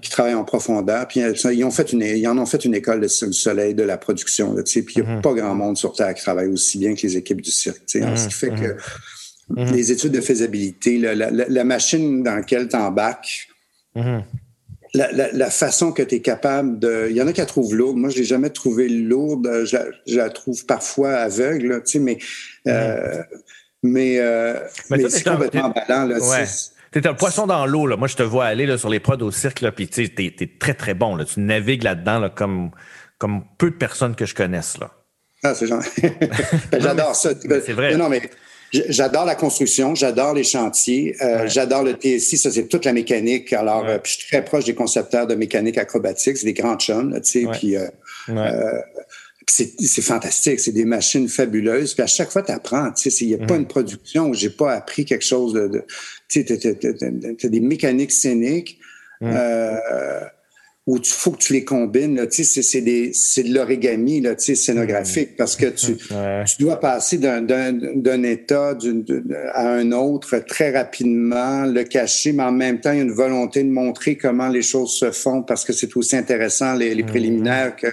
qui 0.03 0.11
travaille 0.11 0.35
en 0.35 0.45
profondeur. 0.45 1.07
Puis 1.07 1.23
euh, 1.23 1.33
ils 1.53 1.65
ont 1.65 1.71
fait 1.71 1.93
une, 1.93 2.03
ils 2.03 2.27
en 2.27 2.37
ont 2.39 2.47
fait 2.47 2.65
une 2.65 2.75
école 2.75 3.01
de, 3.01 3.27
du 3.27 3.33
soleil, 3.33 3.75
de 3.75 3.85
la 3.85 3.97
production. 3.97 4.55
Là, 4.55 4.63
tu 4.63 4.73
sais, 4.73 4.83
puis 4.83 4.97
il 4.99 5.05
n'y 5.05 5.09
a 5.09 5.21
pas 5.21 5.33
grand 5.35 5.55
monde 5.55 5.77
sur 5.77 5.93
terre 5.93 6.15
qui 6.15 6.23
travaille 6.23 6.49
aussi 6.49 6.79
bien 6.79 6.95
que 6.95 7.03
les 7.03 7.17
équipes 7.17 7.41
du 7.41 7.51
cirque. 7.51 7.87
Tu 7.87 8.01
sais, 8.01 8.17
ce 8.17 8.29
qui 8.29 8.35
fait 8.35 8.51
que 8.51 8.77
les 9.57 9.93
études 9.93 10.13
de 10.13 10.21
faisabilité, 10.21 10.99
la, 10.99 11.15
la, 11.15 11.31
la 11.31 11.65
machine 11.65 12.23
dans 12.23 12.35
laquelle 12.35 12.69
tu 12.69 12.77
embarques 12.77 13.49
la, 14.95 15.13
la, 15.13 15.33
la, 15.33 15.51
façon 15.51 15.93
que 15.93 16.03
tu 16.03 16.17
es 16.17 16.21
capable 16.21 16.79
de. 16.79 17.09
Il 17.11 17.17
y 17.17 17.23
en 17.23 17.27
a 17.27 17.33
qui 17.33 17.41
la 17.41 17.47
trouvent 17.47 17.75
lourde. 17.75 17.97
Moi, 17.97 18.11
je 18.11 18.19
l'ai 18.19 18.25
jamais 18.25 18.51
trouvée 18.51 18.89
lourde. 18.89 19.65
Je 19.65 19.77
la, 19.77 19.85
je 20.07 20.17
la, 20.17 20.31
trouve 20.31 20.65
parfois 20.67 21.15
aveugle, 21.15 21.69
là, 21.69 21.81
tu 21.81 21.93
sais, 21.93 21.99
mais. 21.99 22.19
Euh, 22.67 23.23
mais, 23.83 24.19
euh, 24.19 24.55
mais, 24.91 24.99
mais 24.99 25.09
c'est 25.09 25.25
complètement 25.25 25.73
là. 25.87 26.19
Ouais. 26.19 26.45
T'es 26.91 27.07
un 27.07 27.15
poisson 27.15 27.47
dans 27.47 27.67
l'eau, 27.67 27.87
là. 27.87 27.97
Moi, 27.97 28.09
je 28.09 28.17
te 28.17 28.23
vois 28.23 28.47
aller 28.47 28.67
là, 28.67 28.79
sur 28.79 28.89
les 28.89 28.99
prods 28.99 29.19
au 29.21 29.31
cirque, 29.31 29.61
là, 29.61 29.73
puis 29.73 29.89
tu 29.89 30.03
es, 30.03 30.13
es, 30.17 30.59
très, 30.59 30.75
très 30.75 30.95
bon. 30.95 31.17
Là. 31.17 31.25
Tu 31.25 31.41
navigues 31.41 31.83
là-dedans 31.83 32.19
là, 32.19 32.31
comme, 32.31 32.71
comme 33.19 33.45
peu 33.59 33.71
de 33.71 33.77
personnes 33.77 34.17
que 34.17 34.27
je 34.27 34.35
connaisse. 34.35 34.79
Là. 34.79 34.91
Ah, 35.45 35.55
c'est 35.55 35.67
genre. 35.67 35.83
J'adore 36.79 37.15
ça. 37.15 37.31
C'est 37.65 37.73
vrai. 37.73 37.97
Non, 37.97 38.09
mais 38.09 38.23
J'adore 38.73 39.25
la 39.25 39.35
construction, 39.35 39.95
j'adore 39.95 40.35
les 40.35 40.45
chantiers, 40.45 41.17
euh, 41.23 41.47
j'adore 41.47 41.83
le 41.83 41.93
TSI, 41.93 42.37
ça 42.37 42.51
c'est 42.51 42.69
toute 42.69 42.85
la 42.85 42.93
mécanique. 42.93 43.53
Alors, 43.53 43.87
euh, 43.87 43.99
puis 43.99 44.13
je 44.13 44.19
suis 44.19 44.29
très 44.29 44.45
proche 44.45 44.65
des 44.65 44.75
concepteurs 44.75 45.27
de 45.27 45.35
mécanique 45.35 45.79
acrobatique, 45.79 46.37
c'est 46.37 46.45
des 46.45 46.53
grands 46.53 46.77
chums, 46.77 47.19
tu 47.23 47.45
sais, 47.45 47.47
puis 47.53 47.77
euh, 47.77 47.87
c'est 49.47 50.03
fantastique, 50.03 50.61
c'est 50.61 50.73
des 50.73 50.85
machines 50.85 51.29
fabuleuses. 51.29 51.95
Puis 51.95 52.03
à 52.03 52.07
chaque 52.07 52.31
fois, 52.31 52.43
tu 52.43 52.53
apprends, 52.53 52.93
tu 52.93 53.11
sais, 53.11 53.25
il 53.25 53.29
n'y 53.29 53.43
a 53.43 53.47
pas 53.47 53.57
une 53.57 53.67
production 53.67 54.29
où 54.29 54.35
j'ai 54.35 54.51
pas 54.51 54.75
appris 54.75 55.07
quelque 55.07 55.25
chose 55.25 55.55
de... 55.55 55.85
tu 56.29 56.45
sais, 56.47 57.39
as, 57.45 57.49
des 57.49 57.61
mécaniques 57.61 58.13
scéniques 58.13 58.79
où 60.89 60.97
il 60.97 61.05
faut 61.05 61.33
que 61.33 61.37
tu 61.37 61.53
les 61.53 61.65
combines. 61.65 62.27
Tu 62.29 62.45
sais, 62.45 62.63
c'est 62.63 62.81
de 62.81 63.55
l'origami 63.55 64.23
tu 64.23 64.29
sais, 64.39 64.55
scénographique 64.55 65.37
parce 65.37 65.55
que 65.55 65.67
tu, 65.67 65.97
tu 66.47 66.63
dois 66.63 66.81
passer 66.81 67.19
d'un 67.19 68.23
état 68.23 68.75
à 69.53 69.69
un 69.69 69.93
autre 69.93 70.39
très 70.39 70.71
rapidement, 70.71 71.67
le 71.67 71.85
cacher, 71.85 72.33
mais 72.33 72.45
en 72.45 72.53
même 72.53 72.81
temps, 72.81 72.93
il 72.93 72.97
y 72.97 73.01
a 73.01 73.05
une 73.05 73.13
volonté 73.13 73.63
de 73.63 73.69
montrer 73.69 74.17
comment 74.17 74.49
les 74.49 74.63
choses 74.63 74.95
se 74.95 75.11
font 75.11 75.43
parce 75.43 75.63
que 75.67 75.75
c'est 75.75 75.95
aussi 75.95 76.17
intéressant, 76.17 76.73
les, 76.73 76.95
les 76.95 77.05
préliminaires, 77.05 77.77
que, 77.77 77.89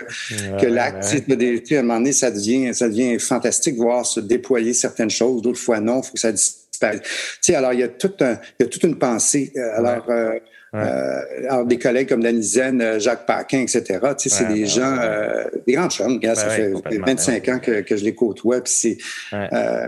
que 0.62 0.66
l'acte. 0.66 1.04
À 1.04 1.80
un 1.80 1.82
moment 1.82 1.98
donné, 1.98 2.14
ça 2.14 2.32
devient, 2.32 2.74
ça 2.74 2.88
devient 2.88 3.20
fantastique 3.20 3.76
de 3.76 3.82
voir 3.82 4.06
se 4.06 4.22
déployer 4.22 4.74
certaines 4.74 5.10
choses. 5.10 5.42
D'autres 5.42 5.60
fois, 5.60 5.82
non, 5.82 6.00
il 6.02 6.06
faut 6.06 6.14
que 6.14 6.20
ça 6.20 6.32
disparaisse. 6.32 7.02
Tu 7.02 7.10
sais, 7.42 7.56
alors, 7.56 7.74
il 7.74 7.82
y 7.82 7.84
a, 7.84 7.90
tout 7.90 8.14
un, 8.22 8.38
il 8.58 8.64
y 8.64 8.64
a 8.64 8.68
toute 8.68 8.84
une 8.84 8.98
pensée. 8.98 9.52
Euh, 9.58 9.78
alors, 9.80 10.10
euh, 10.10 10.40
euh, 10.76 11.50
alors, 11.50 11.66
des 11.66 11.78
collègues 11.78 12.10
comme 12.10 12.24
Danny 12.24 12.44
Zen, 12.44 12.82
euh, 12.82 13.00
Jacques 13.00 13.26
Paquin, 13.26 13.60
etc., 13.60 13.84
tu 14.18 14.30
sais, 14.30 14.36
c'est 14.36 14.54
des 14.54 14.66
gens, 14.66 14.98
euh, 15.00 15.46
des 15.66 15.74
grands 15.74 15.90
chums. 15.90 16.20
ça 16.22 16.50
fait 16.50 16.74
25 16.92 17.50
ans 17.50 17.60
que, 17.60 17.82
que 17.82 17.96
je 17.96 18.04
les 18.04 18.16
côtoie. 18.16 18.62
Puis, 18.62 18.98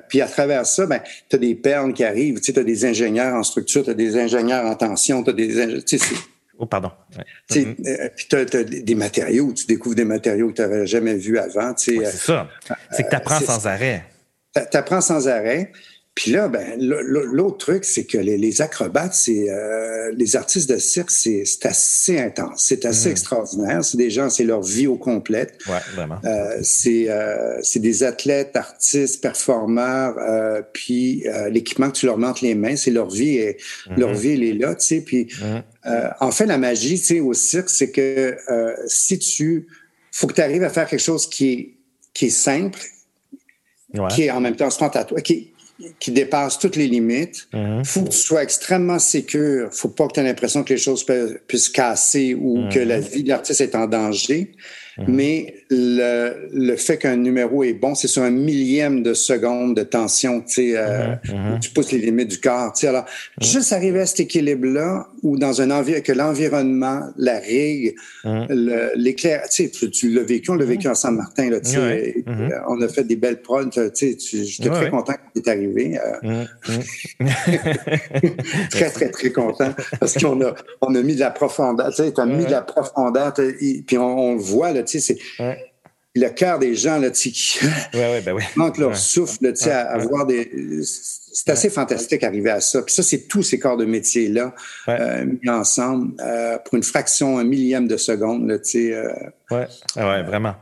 puis 0.07 0.21
à 0.21 0.27
travers 0.27 0.65
ça, 0.65 0.85
ben, 0.85 1.01
tu 1.29 1.35
as 1.35 1.39
des 1.39 1.55
perles 1.55 1.93
qui 1.93 2.03
arrivent. 2.03 2.39
Tu 2.39 2.53
sais, 2.53 2.59
as 2.59 2.63
des 2.63 2.85
ingénieurs 2.85 3.35
en 3.35 3.43
structure, 3.43 3.83
tu 3.83 3.89
as 3.89 3.95
des 3.95 4.17
ingénieurs 4.17 4.65
en 4.65 4.75
tension, 4.75 5.23
tu 5.23 5.31
as 5.31 5.33
des... 5.33 5.83
Tu 5.83 5.97
sais, 5.97 6.15
Oh, 6.59 6.65
pardon. 6.65 6.91
Mm-hmm. 7.51 8.09
Puis 8.15 8.27
tu 8.27 8.35
as, 8.35 8.63
des 8.63 8.95
matériaux, 8.95 9.53
tu 9.53 9.67
découvres 9.67 9.93
des 9.93 10.05
matériaux 10.05 10.49
que 10.49 10.53
tu 10.53 10.61
n'avais 10.63 10.87
jamais 10.87 11.13
vus 11.13 11.37
avant. 11.37 11.73
c'est 11.77 12.03
ça. 12.05 12.47
C'est 12.91 13.03
que 13.03 13.09
tu 13.09 13.15
apprends 13.15 13.39
sans 13.39 13.67
arrêt. 13.67 14.05
Tu 14.55 14.77
apprends 14.77 15.01
sans 15.01 15.27
arrêt. 15.27 15.71
Puis 16.17 16.31
là, 16.31 16.47
ben, 16.47 16.79
l'autre 16.79 17.57
truc, 17.57 17.85
c'est 17.85 18.05
que 18.05 18.17
les, 18.17 18.61
acrobates, 18.63 19.13
c'est 19.13 19.51
euh, 19.51 20.11
les 20.15 20.35
artistes 20.35 20.67
de 20.67 20.79
cirque, 20.79 21.11
c'est 21.11 21.45
assez 21.61 22.19
intense, 22.19 22.65
c'est 22.67 22.85
assez 22.85 23.09
mm. 23.09 23.11
extraordinaire. 23.11 23.85
C'est 23.85 23.97
des 23.97 24.09
gens, 24.09 24.27
c'est 24.27 24.43
leur 24.43 24.63
vie 24.63 24.87
au 24.87 24.97
complet. 24.97 25.51
Ouais, 25.69 25.77
vraiment. 25.93 26.17
Euh, 26.25 26.63
euh, 26.87 27.59
c'est 27.61 27.79
des 27.79 28.03
athlètes, 28.03 28.55
artistes, 28.55 29.21
performeurs. 29.21 30.15
Euh, 30.17 30.63
puis 30.73 31.23
l'équipement 31.51 31.91
que 31.91 31.97
tu 31.97 32.07
leur 32.07 32.17
mets 32.17 32.25
les 32.41 32.55
mains, 32.55 32.75
c'est 32.75 32.89
leur 32.89 33.11
vie 33.11 33.37
et 33.37 33.57
leur 33.95 34.13
mm-hmm. 34.13 34.17
vie, 34.17 34.29
elle 34.31 34.43
est 34.43 34.53
là, 34.53 34.73
tu 34.73 34.87
sais. 34.87 35.01
Puis 35.01 35.27
mm. 35.39 35.91
en 36.19 36.31
fait, 36.31 36.47
la 36.47 36.57
magie, 36.57 36.99
tu 36.99 37.05
sais, 37.05 37.19
au 37.19 37.35
cirque, 37.35 37.69
c'est 37.69 37.91
que 37.91 38.35
si 38.87 39.19
tu, 39.19 39.67
faut 40.11 40.25
que 40.25 40.33
tu 40.33 40.41
arrives 40.41 40.63
à 40.63 40.69
faire 40.69 40.87
quelque 40.87 40.99
chose 40.99 41.29
qui 41.29 41.53
est 41.53 41.73
qui 42.15 42.25
est 42.25 42.29
simple, 42.31 42.79
qui 44.09 44.23
est 44.23 44.31
en 44.31 44.41
même 44.41 44.55
temps 44.55 44.71
spontané, 44.71 45.21
qui 45.21 45.53
qui 45.99 46.11
dépasse 46.11 46.57
toutes 46.59 46.75
les 46.75 46.87
limites. 46.87 47.47
Il 47.53 47.59
mhm. 47.59 47.85
faut 47.85 48.03
que 48.03 48.09
tu 48.09 48.17
sois 48.17 48.43
extrêmement 48.43 48.99
sécure. 48.99 49.69
faut 49.71 49.89
pas 49.89 50.07
que 50.07 50.13
tu 50.13 50.19
aies 50.19 50.23
l'impression 50.23 50.63
que 50.63 50.73
les 50.73 50.79
choses 50.79 51.05
puissent 51.47 51.69
casser 51.69 52.33
ou 52.33 52.67
que 52.69 52.79
la 52.79 52.99
vie 52.99 53.23
de 53.23 53.29
l'artiste 53.29 53.61
est 53.61 53.75
en 53.75 53.87
danger. 53.87 54.51
Mhm. 54.97 55.05
Mais 55.07 55.53
le, 55.69 56.49
le 56.51 56.75
fait 56.75 56.97
qu'un 56.97 57.17
numéro 57.17 57.63
est 57.63 57.73
bon, 57.73 57.93
c'est 57.93 58.07
sur 58.07 58.23
un 58.23 58.31
millième 58.31 59.03
de 59.03 59.13
seconde 59.13 59.75
de 59.75 59.83
tension, 59.83 60.41
tu 60.41 60.53
sais, 60.53 60.77
euh, 60.77 61.15
mhm, 61.27 61.51
mhm. 61.53 61.59
tu 61.59 61.69
pousses 61.71 61.91
les 61.91 61.99
limites 61.99 62.29
du 62.29 62.39
corps. 62.39 62.73
Tu 62.73 62.81
sais, 62.81 62.87
alors, 62.87 63.05
juste 63.41 63.73
arriver 63.73 64.01
à 64.01 64.05
cet 64.05 64.21
équilibre-là, 64.21 65.07
où 65.23 65.37
dans 65.37 65.61
un 65.61 65.71
environnement, 65.71 66.03
que 66.03 66.11
l'environnement, 66.13 67.01
la 67.17 67.39
rigue, 67.39 67.95
l'éclair, 68.95 69.43
tu 69.49 69.69
sais, 69.69 69.89
tu, 69.89 70.09
l'as 70.09 70.23
vécu, 70.23 70.51
on 70.51 70.55
l'a 70.55 70.65
vécu 70.65 70.87
ensemble, 70.87 71.17
Martin, 71.17 71.49
là, 71.49 71.59
tu 71.59 71.71
sais, 71.71 72.23
euh, 72.27 72.49
on 72.67 72.81
a 72.81 72.87
fait 72.87 73.03
des 73.03 73.15
belles 73.15 73.41
prods, 73.41 73.69
tu 73.69 73.81
sais, 73.93 74.17
j'étais 74.19 74.69
très 74.69 74.89
content 74.89 75.13
que 75.13 75.39
tu 75.39 75.47
es 75.47 75.51
arrivé. 75.51 75.99
Euh. 76.25 76.45
très, 78.71 78.89
très, 78.89 79.09
très 79.09 79.31
content, 79.31 79.73
parce 79.99 80.13
qu'on 80.17 80.41
a, 80.41 80.55
on 80.81 80.95
a 80.95 81.01
mis 81.01 81.15
de 81.15 81.19
la 81.19 81.31
profondeur, 81.31 81.89
tu 81.89 82.03
sais, 82.03 82.13
tu 82.13 82.21
as 82.21 82.25
mis 82.25 82.45
de 82.45 82.51
la 82.51 82.61
profondeur, 82.61 83.33
puis 83.33 83.97
on, 83.97 84.17
on 84.17 84.33
le 84.33 84.41
voit, 84.41 84.71
là, 84.71 84.83
c'est 84.87 85.17
le 86.17 86.29
cœur 86.29 86.59
des 86.59 86.75
gens 86.75 86.99
là, 86.99 87.09
qui 87.09 87.59
ouais, 87.93 88.21
ben 88.21 88.37
manquent 88.55 88.77
leur 88.77 88.97
souffle 88.97 89.37
là, 89.41 89.51
à, 89.71 89.93
avoir 89.93 90.25
des. 90.25 90.49
C'est 90.83 91.51
assez 91.51 91.69
fantastique 91.69 92.21
d'arriver 92.21 92.49
à 92.49 92.61
ça. 92.61 92.81
Puis 92.81 92.93
ça, 92.93 93.03
c'est 93.03 93.27
tous 93.27 93.43
ces 93.43 93.59
corps 93.59 93.77
de 93.77 93.85
métier-là 93.85 94.55
euh, 94.87 95.25
mis 95.25 95.49
ensemble 95.49 96.13
euh, 96.19 96.57
pour 96.57 96.75
une 96.75 96.83
fraction, 96.83 97.37
un 97.37 97.43
millième 97.43 97.87
de 97.87 97.97
seconde. 97.97 98.47
Là, 98.47 98.55
euh, 98.55 99.13
ouais. 99.51 99.67
Ah 99.95 100.09
ouais, 100.09 100.23
vraiment. 100.23 100.55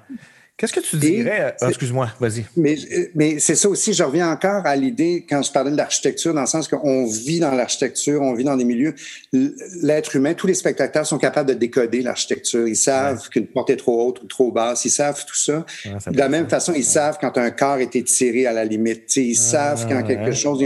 Qu'est-ce 0.58 0.72
que 0.72 0.80
tu 0.80 0.96
dirais? 0.96 1.54
Ah, 1.60 1.68
excuse-moi, 1.68 2.10
vas-y. 2.18 2.46
Mais, 2.56 2.78
mais 3.14 3.40
c'est 3.40 3.56
ça 3.56 3.68
aussi, 3.68 3.92
je 3.92 4.04
reviens 4.04 4.32
encore 4.32 4.66
à 4.66 4.78
l'idée, 4.78 5.26
quand 5.28 5.42
je 5.42 5.52
parlais 5.52 5.70
de 5.70 5.76
l'architecture, 5.76 6.34
dans 6.34 6.42
le 6.42 6.48
sens 6.48 6.70
qu'on 6.70 7.06
vit 7.06 7.42
dans 7.42 7.52
l'architecture, 7.52 8.22
on 8.22 8.34
vit 8.34 8.46
dans 8.46 8.56
des 8.56 8.64
milieux. 8.64 8.96
L'être 9.34 10.16
humain, 10.16 10.34
tous 10.34 10.48
les 10.48 10.54
spectateurs 10.54 11.06
sont 11.06 11.18
capables 11.18 11.50
de 11.50 11.56
décoder 11.56 12.02
l'architecture. 12.02 12.66
Ils 12.70 12.78
savent 12.78 13.28
qu'une 13.28 13.48
porte 13.48 13.70
est 13.70 13.76
trop 13.76 14.08
haute 14.08 14.24
ou 14.24 14.28
trop 14.28 14.50
basse. 14.50 14.86
Ils 14.86 14.92
savent 14.92 15.26
tout 15.26 15.36
ça. 15.36 15.66
de 15.86 16.18
la 16.18 16.30
même 16.30 16.48
façon, 16.48 16.72
ils 16.74 16.86
savent 16.86 17.18
quand 17.20 17.38
un 17.38 17.52
corps 17.52 17.80
est 17.80 17.94
étiré 17.98 18.46
à 18.46 18.54
la 18.54 18.64
limite. 18.64 19.14
ils 19.18 19.36
savent 19.36 19.86
quand 19.90 20.04
quelque 20.04 20.32
chose... 20.32 20.64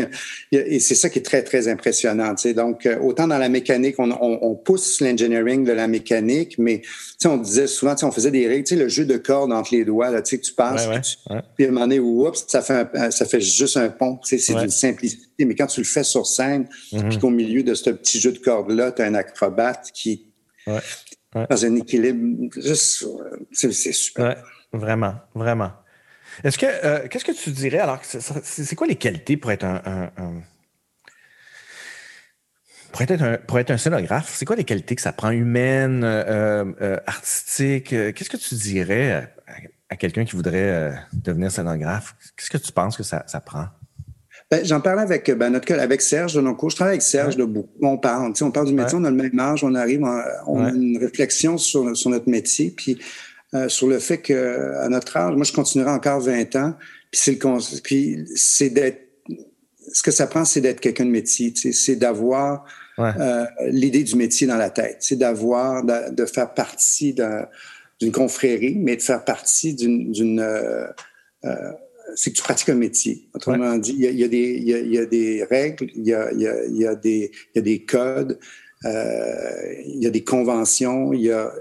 Et 0.52 0.80
c'est 0.80 0.96
ça 0.96 1.10
qui 1.10 1.18
est 1.18 1.24
très, 1.24 1.42
très 1.42 1.68
impressionnant. 1.68 2.36
Donc, 2.56 2.86
euh, 2.86 3.00
autant 3.00 3.28
dans 3.28 3.38
la 3.38 3.50
mécanique, 3.50 3.96
on, 3.98 4.12
on, 4.12 4.40
on 4.42 4.56
pousse 4.56 5.02
l'engineering 5.02 5.64
de 5.64 5.72
la 5.72 5.88
mécanique, 5.88 6.56
mais 6.58 6.82
on 7.26 7.38
disait 7.38 7.68
souvent, 7.68 7.96
on 8.04 8.12
faisait 8.12 8.32
des 8.32 8.48
règles, 8.48 8.76
le 8.76 8.88
jeu 8.88 9.06
de 9.06 9.18
cordes 9.18 9.52
entre 9.52 9.74
les 9.74 9.79
doigts, 9.86 10.10
là, 10.10 10.22
tu 10.22 10.32
sais, 10.32 10.40
que 10.40 10.46
tu 10.46 10.54
passes, 10.54 10.88
puis, 11.56 11.66
à 11.66 11.70
un 11.70 11.72
moment 11.72 11.82
donné, 11.82 12.00
oups, 12.00 12.46
ça 12.48 12.62
fait, 12.62 13.12
ça 13.12 13.26
fait 13.26 13.42
juste 13.42 13.78
un 13.78 13.90
pont. 13.90 14.20
C'est 14.24 14.54
d'une 14.54 14.70
simplicité. 14.70 15.46
Mais 15.46 15.56
quand 15.56 15.68
tu 15.68 15.82
le 15.82 15.86
fais 15.86 16.04
sur 16.04 16.26
scène, 16.26 16.68
mm-hmm. 16.92 17.10
puis 17.10 17.20
qu'au 17.20 17.30
milieu 17.30 17.64
de 17.64 17.74
ce 17.74 17.90
petit 17.90 18.20
jeu 18.20 18.32
de 18.32 18.40
cordes-là, 18.40 18.92
tu 18.92 19.02
as 19.02 19.06
un 19.06 19.16
acrobate 19.16 19.92
qui, 19.94 20.28
dans 20.66 21.66
un 21.66 21.76
équilibre, 21.76 22.50
juste, 22.56 23.06
c'est 23.52 23.72
super. 23.72 24.44
vraiment, 24.74 25.16
vraiment. 25.36 25.72
Est-ce 26.44 26.58
que, 26.58 26.66
euh, 26.66 27.08
qu'est-ce 27.08 27.26
que 27.26 27.32
tu 27.32 27.52
dirais, 27.52 27.80
alors, 27.80 28.00
c'est 28.04 28.76
quoi 28.76 28.88
les 28.88 28.96
qualités 28.96 29.38
pour 29.38 29.52
être 29.52 29.66
un 29.66 30.12
pour 32.92 33.02
être 33.02 33.22
un, 33.22 33.38
pour 33.38 33.60
être 33.60 33.72
un 33.72 33.78
scénographe, 33.78 34.34
c'est 34.36 34.46
quoi 34.46 34.56
les 34.56 34.64
qualités 34.64 34.96
que 34.96 35.02
ça 35.02 35.14
prend? 35.14 35.32
Humaines, 35.32 36.04
euh, 36.04 36.66
euh, 36.82 36.98
artistiques? 37.06 37.90
Qu'est-ce 37.90 38.30
que 38.30 38.38
tu 38.38 38.56
dirais 38.56 39.30
à, 39.90 39.96
quelqu'un 39.96 40.26
qui 40.26 40.36
voudrait 40.36 40.72
euh, 40.72 40.92
devenir 41.14 41.52
scénographe? 41.52 42.16
Qu'est-ce 42.36 42.50
que 42.50 42.58
tu 42.58 42.72
penses 42.72 42.98
que 42.98 43.04
ça, 43.04 43.24
ça 43.28 43.40
prend? 43.40 43.66
Ben, 44.52 44.66
j'en 44.66 44.82
parlais 44.82 45.04
avec 45.04 45.30
ben, 45.32 45.52
notre 45.52 45.72
avec 45.74 46.02
Serge 46.02 46.34
de 46.34 46.52
cours. 46.52 46.72
Je 46.72 46.76
travaille 46.76 46.94
avec 46.94 47.04
Serge 47.04 47.38
de 47.38 47.46
beaucoup. 47.46 47.70
On 47.82 47.98
parle, 47.98 48.34
on 48.42 48.52
parle 48.52 48.68
du 48.68 48.74
métier, 48.74 48.98
on 48.98 49.04
a 49.04 49.12
le 49.12 49.16
même 49.16 49.40
âge, 49.40 49.64
on 49.64 49.76
arrive, 49.76 50.04
on, 50.48 50.64
a 50.64 50.72
une 50.72 50.98
réflexion 50.98 51.58
sur, 51.58 51.96
sur 51.96 52.10
notre 52.10 52.28
métier, 52.28 52.74
puis 52.76 53.00
sur 53.68 53.88
le 53.88 54.00
fait 54.00 54.18
que 54.18 54.76
à 54.78 54.90
notre 54.90 55.16
âge, 55.18 55.36
moi 55.36 55.44
je 55.44 55.54
continuerai 55.54 55.92
encore 55.92 56.20
20 56.22 56.56
ans, 56.56 56.74
puis 57.12 57.22
c'est 57.22 57.32
le 57.44 57.82
puis 57.82 58.26
c'est 58.36 58.70
d'être 58.72 59.10
ce 59.94 60.04
que 60.04 60.12
ça 60.12 60.28
prend, 60.28 60.46
c'est 60.46 60.62
d'être 60.62 60.80
quelqu'un 60.80 61.06
de 61.06 61.12
métier, 61.12 61.54
c'est 61.56 61.96
d'avoir 61.96 62.66
euh, 63.00 63.46
l'idée 63.68 64.04
du 64.04 64.16
métier 64.16 64.48
dans 64.48 64.58
la 64.58 64.70
tête, 64.70 64.98
c'est 65.00 65.16
d'avoir, 65.16 65.84
de, 65.84 66.26
faire 66.26 66.54
partie 66.54 67.16
d'une 68.00 68.12
confrérie, 68.12 68.76
mais 68.78 68.96
de 68.96 69.02
faire 69.02 69.24
partie 69.24 69.74
d'une... 69.74 70.40
Euh, 70.40 70.88
euh, 71.46 71.72
c'est 72.16 72.32
que 72.32 72.38
tu 72.38 72.42
pratiques 72.42 72.70
un 72.70 72.76
métier. 72.76 73.30
Autrement 73.36 73.78
dit, 73.78 73.96
il 73.98 74.20
y, 74.20 74.24
a, 74.24 74.28
des, 74.28 74.56
il 74.58 74.92
y 74.92 74.98
a, 74.98 75.06
des 75.06 75.44
règles, 75.44 75.88
il 75.96 76.08
y 76.08 76.14
a, 76.14 76.32
il 76.32 76.42
y 76.42 76.88
a, 76.88 76.96
des, 76.96 77.32
il 77.54 77.58
y 77.58 77.60
a 77.60 77.62
des 77.62 77.86
codes, 77.86 78.40
il 78.84 80.00
y 80.00 80.08
a 80.08 80.10
des 80.10 80.24
conventions, 80.24 81.14
il 81.14 81.22
y 81.22 81.32
a 81.32 81.54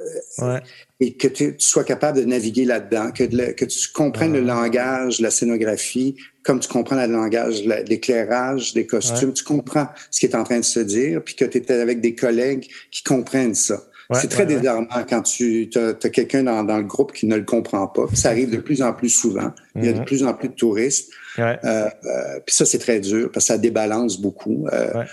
et 1.01 1.16
que 1.16 1.29
tu 1.29 1.55
sois 1.59 1.85
capable 1.85 2.18
de 2.18 2.24
naviguer 2.24 2.64
là-dedans, 2.64 3.12
que, 3.12 3.53
que 3.53 3.64
tu 3.64 3.92
comprennes 3.92 4.33
le 4.33 4.40
langage, 4.40 5.20
la 5.20 5.31
scénographie, 5.31 6.16
comme 6.49 6.61
tu 6.61 6.69
comprends 6.69 6.97
le 6.97 7.13
langage, 7.13 7.63
l'éclairage, 7.63 8.73
des 8.73 8.87
costumes, 8.87 9.35
tu 9.35 9.45
comprends 9.45 9.87
ce 10.11 10.19
qui 10.19 10.25
est 10.25 10.35
en 10.35 10.45
train 10.45 10.61
de 10.61 10.65
se 10.65 10.81
dire, 10.81 11.23
puis 11.23 11.35
que 11.35 11.45
tu 11.45 11.59
es 11.59 11.71
avec 11.71 12.01
des 12.01 12.15
collègues 12.15 12.67
qui 12.91 13.03
comprennent 13.03 13.55
ça. 13.55 13.83
c'est 14.15 14.29
très 14.29 14.47
désarmant 14.47 14.87
quand 15.07 15.21
tu 15.21 15.69
as, 15.77 15.93
quelqu'un 16.09 16.45
dans, 16.45 16.65
dans, 16.65 16.79
le 16.79 16.85
groupe 16.85 17.13
qui 17.13 17.27
ne 17.27 17.37
le 17.37 17.45
comprend 17.45 17.87
pas. 17.87 18.07
ça 18.15 18.31
arrive 18.31 18.49
de 18.49 18.57
plus 18.57 18.81
en 18.81 18.95
plus 18.95 19.11
souvent. 19.11 19.53
Il 19.77 19.85
y 19.85 19.89
a 19.89 19.93
de 19.93 19.99
mm-hmm. 19.99 20.05
plus 20.07 20.25
en 20.25 20.33
plus 20.33 20.49
de 20.49 20.55
touristes. 20.55 21.11
Euh, 21.39 21.55
euh, 21.63 22.41
puis 22.47 22.55
ça, 22.55 22.65
c'est 22.65 22.79
très 22.79 22.99
dur 22.99 23.31
parce 23.31 23.45
que 23.45 23.53
ça 23.53 23.59
débalance 23.59 24.19
beaucoup. 24.19 24.67
Euh, 24.73 25.05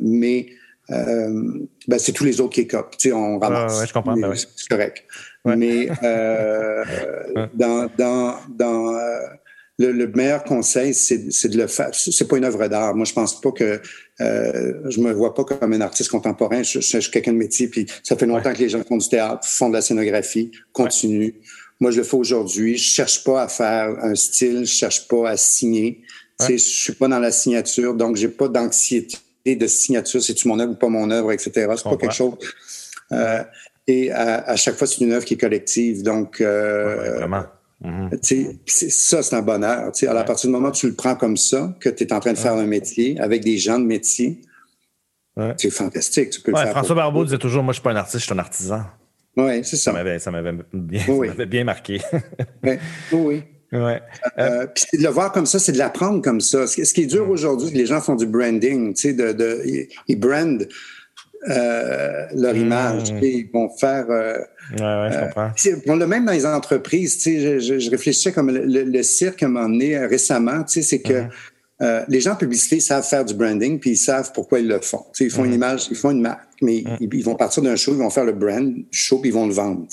mais 0.00 0.46
euh, 0.90 1.66
ben, 1.86 1.98
c'est 1.98 2.12
tous 2.12 2.24
les 2.24 2.40
autres 2.40 2.54
qui 2.54 2.62
écopent. 2.62 2.96
Tu 2.96 3.10
sais, 3.10 3.14
on 3.14 3.38
ramasse. 3.38 3.86
je 3.86 3.92
comprends. 3.92 4.16
Ben 4.16 4.32
c'est 4.34 4.68
correct. 4.68 5.04
Mais 5.44 5.88
euh, 6.02 6.84
dans, 7.54 7.90
dans, 7.98 8.36
dans 8.48 8.98
euh, 9.80 9.92
le, 9.92 10.06
meilleur 10.08 10.44
conseil, 10.44 10.94
c'est 10.94 11.48
de 11.48 11.56
le 11.56 11.66
faire. 11.66 11.90
C'est 11.92 12.26
pas 12.26 12.36
une 12.36 12.44
œuvre 12.44 12.66
d'art. 12.68 12.94
Moi, 12.94 13.04
je 13.04 13.12
pense 13.12 13.40
pas 13.40 13.52
que 13.52 13.80
euh, 14.20 14.72
je 14.88 15.00
me 15.00 15.12
vois 15.12 15.34
pas 15.34 15.44
comme 15.44 15.72
un 15.72 15.80
artiste 15.80 16.10
contemporain. 16.10 16.62
Je, 16.62 16.80
suis 16.80 17.10
quelqu'un 17.10 17.32
de 17.32 17.38
métier, 17.38 17.68
puis 17.68 17.86
ça 18.02 18.16
fait 18.16 18.26
longtemps 18.26 18.52
que 18.52 18.58
les 18.58 18.68
gens 18.68 18.82
font 18.82 18.96
du 18.96 19.08
théâtre, 19.08 19.46
font 19.46 19.68
de 19.68 19.74
la 19.74 19.82
scénographie, 19.82 20.50
continuent. 20.72 21.34
Moi, 21.80 21.92
je 21.92 21.98
le 21.98 22.02
fais 22.02 22.16
aujourd'hui. 22.16 22.76
Je 22.76 22.90
cherche 22.90 23.22
pas 23.22 23.42
à 23.42 23.48
faire 23.48 23.96
un 24.02 24.14
style, 24.14 24.60
je 24.60 24.72
cherche 24.72 25.06
pas 25.06 25.30
à 25.30 25.36
signer. 25.36 26.02
Je 26.40 26.56
suis 26.56 26.92
pas 26.92 27.08
dans 27.08 27.18
la 27.18 27.32
signature, 27.32 27.94
donc 27.94 28.16
j'ai 28.16 28.28
pas 28.28 28.48
d'anxiété 28.48 29.18
de 29.46 29.66
signature. 29.66 30.22
C'est-tu 30.22 30.48
mon 30.48 30.58
œuvre 30.58 30.72
ou 30.72 30.76
pas 30.76 30.88
mon 30.88 31.10
œuvre, 31.10 31.32
etc. 31.32 31.50
C'est 31.76 31.84
pas 31.84 31.96
quelque 31.96 32.14
chose. 32.14 32.34
Euh, 33.12 33.42
et 33.86 34.12
à, 34.12 34.54
chaque 34.56 34.76
fois, 34.76 34.86
c'est 34.86 35.00
une 35.00 35.12
œuvre 35.12 35.24
qui 35.24 35.34
est 35.34 35.38
collective. 35.38 36.02
Donc, 36.02 36.40
euh, 36.40 37.16
vraiment. 37.16 37.44
Mm-hmm. 37.84 38.90
Ça, 38.90 39.22
c'est 39.22 39.36
un 39.36 39.42
bonheur. 39.42 39.92
Alors, 40.02 40.16
à 40.16 40.24
partir 40.24 40.48
du 40.48 40.52
moment 40.52 40.68
où 40.68 40.72
tu 40.72 40.88
le 40.88 40.94
prends 40.94 41.14
comme 41.14 41.36
ça, 41.36 41.76
que 41.80 41.88
tu 41.88 42.04
es 42.04 42.12
en 42.12 42.20
train 42.20 42.32
de 42.32 42.38
faire 42.38 42.54
un 42.54 42.66
métier 42.66 43.18
avec 43.20 43.44
des 43.44 43.58
gens 43.58 43.78
de 43.78 43.84
métier, 43.84 44.40
c'est 45.56 45.70
fantastique. 45.70 46.30
Tu 46.30 46.40
peux 46.40 46.50
le 46.50 46.56
faire 46.56 46.70
François 46.70 46.96
Barbeau 46.96 47.24
disait 47.24 47.38
toujours 47.38 47.62
Moi, 47.62 47.72
je 47.72 47.76
suis 47.76 47.84
pas 47.84 47.92
un 47.92 47.96
artiste, 47.96 48.18
je 48.18 48.24
suis 48.24 48.34
un 48.34 48.38
artisan. 48.38 48.82
Oui, 49.36 49.60
c'est 49.62 49.76
ça. 49.76 49.92
Ça 50.18 50.30
m'avait 50.32 50.52
bien, 50.72 51.46
bien 51.46 51.64
marqué. 51.64 52.00
oui. 52.64 52.78
oui. 53.12 53.42
Ouais. 53.70 54.00
Euh, 54.38 54.66
puis 54.66 54.98
de 54.98 55.02
le 55.02 55.10
voir 55.10 55.30
comme 55.30 55.46
ça, 55.46 55.58
c'est 55.58 55.72
de 55.72 55.78
l'apprendre 55.78 56.22
comme 56.22 56.40
ça. 56.40 56.66
Ce 56.66 56.92
qui 56.92 57.02
est 57.02 57.06
dur 57.06 57.28
aujourd'hui, 57.28 57.70
les 57.70 57.86
gens 57.86 58.00
font 58.00 58.16
du 58.16 58.26
branding, 58.26 58.94
tu 58.94 59.00
sais, 59.00 59.12
de, 59.12 59.32
de, 59.32 59.62
ils 60.08 60.18
brandent 60.18 60.66
euh, 61.48 62.26
leur 62.34 62.54
mm. 62.54 62.58
image. 62.58 63.08
Ils 63.22 63.48
vont 63.52 63.68
faire. 63.68 64.06
Euh, 64.10 64.38
ouais, 64.78 64.80
ouais, 64.80 65.10
je 65.12 65.24
comprends. 65.24 65.50
on 65.86 65.96
l'a 65.96 66.06
même 66.06 66.24
dans 66.24 66.32
les 66.32 66.46
entreprises. 66.46 67.20
Sais, 67.20 67.60
je, 67.60 67.78
je, 67.78 67.90
réfléchissais 67.90 68.32
comme 68.32 68.50
le, 68.50 69.02
cirque 69.02 69.42
m'a 69.44 69.64
emmené 69.64 69.98
récemment. 69.98 70.64
Tu 70.64 70.74
sais, 70.74 70.82
c'est 70.82 71.00
que. 71.00 71.24
Euh, 71.80 72.04
les 72.08 72.20
gens 72.20 72.32
en 72.32 72.36
publicité 72.36 72.80
savent 72.80 73.06
faire 73.06 73.24
du 73.24 73.34
branding, 73.34 73.78
puis 73.78 73.90
ils 73.90 73.96
savent 73.96 74.32
pourquoi 74.32 74.58
ils 74.58 74.66
le 74.66 74.80
font. 74.80 75.04
ils 75.20 75.30
font 75.30 75.44
une 75.44 75.52
mm-hmm. 75.52 75.54
image, 75.54 75.86
ils 75.92 75.96
font 75.96 76.10
une 76.10 76.20
marque, 76.20 76.48
mais 76.60 76.82
ils, 76.98 77.22
vont 77.22 77.36
partir 77.36 77.62
d'un 77.62 77.76
show, 77.76 77.92
ils 77.92 77.98
vont 77.98 78.10
faire 78.10 78.24
le 78.24 78.32
brand 78.32 78.74
du 78.74 78.84
show, 78.90 79.18
puis 79.18 79.30
ils 79.30 79.32
vont 79.32 79.46
le 79.46 79.52
vendre. 79.52 79.86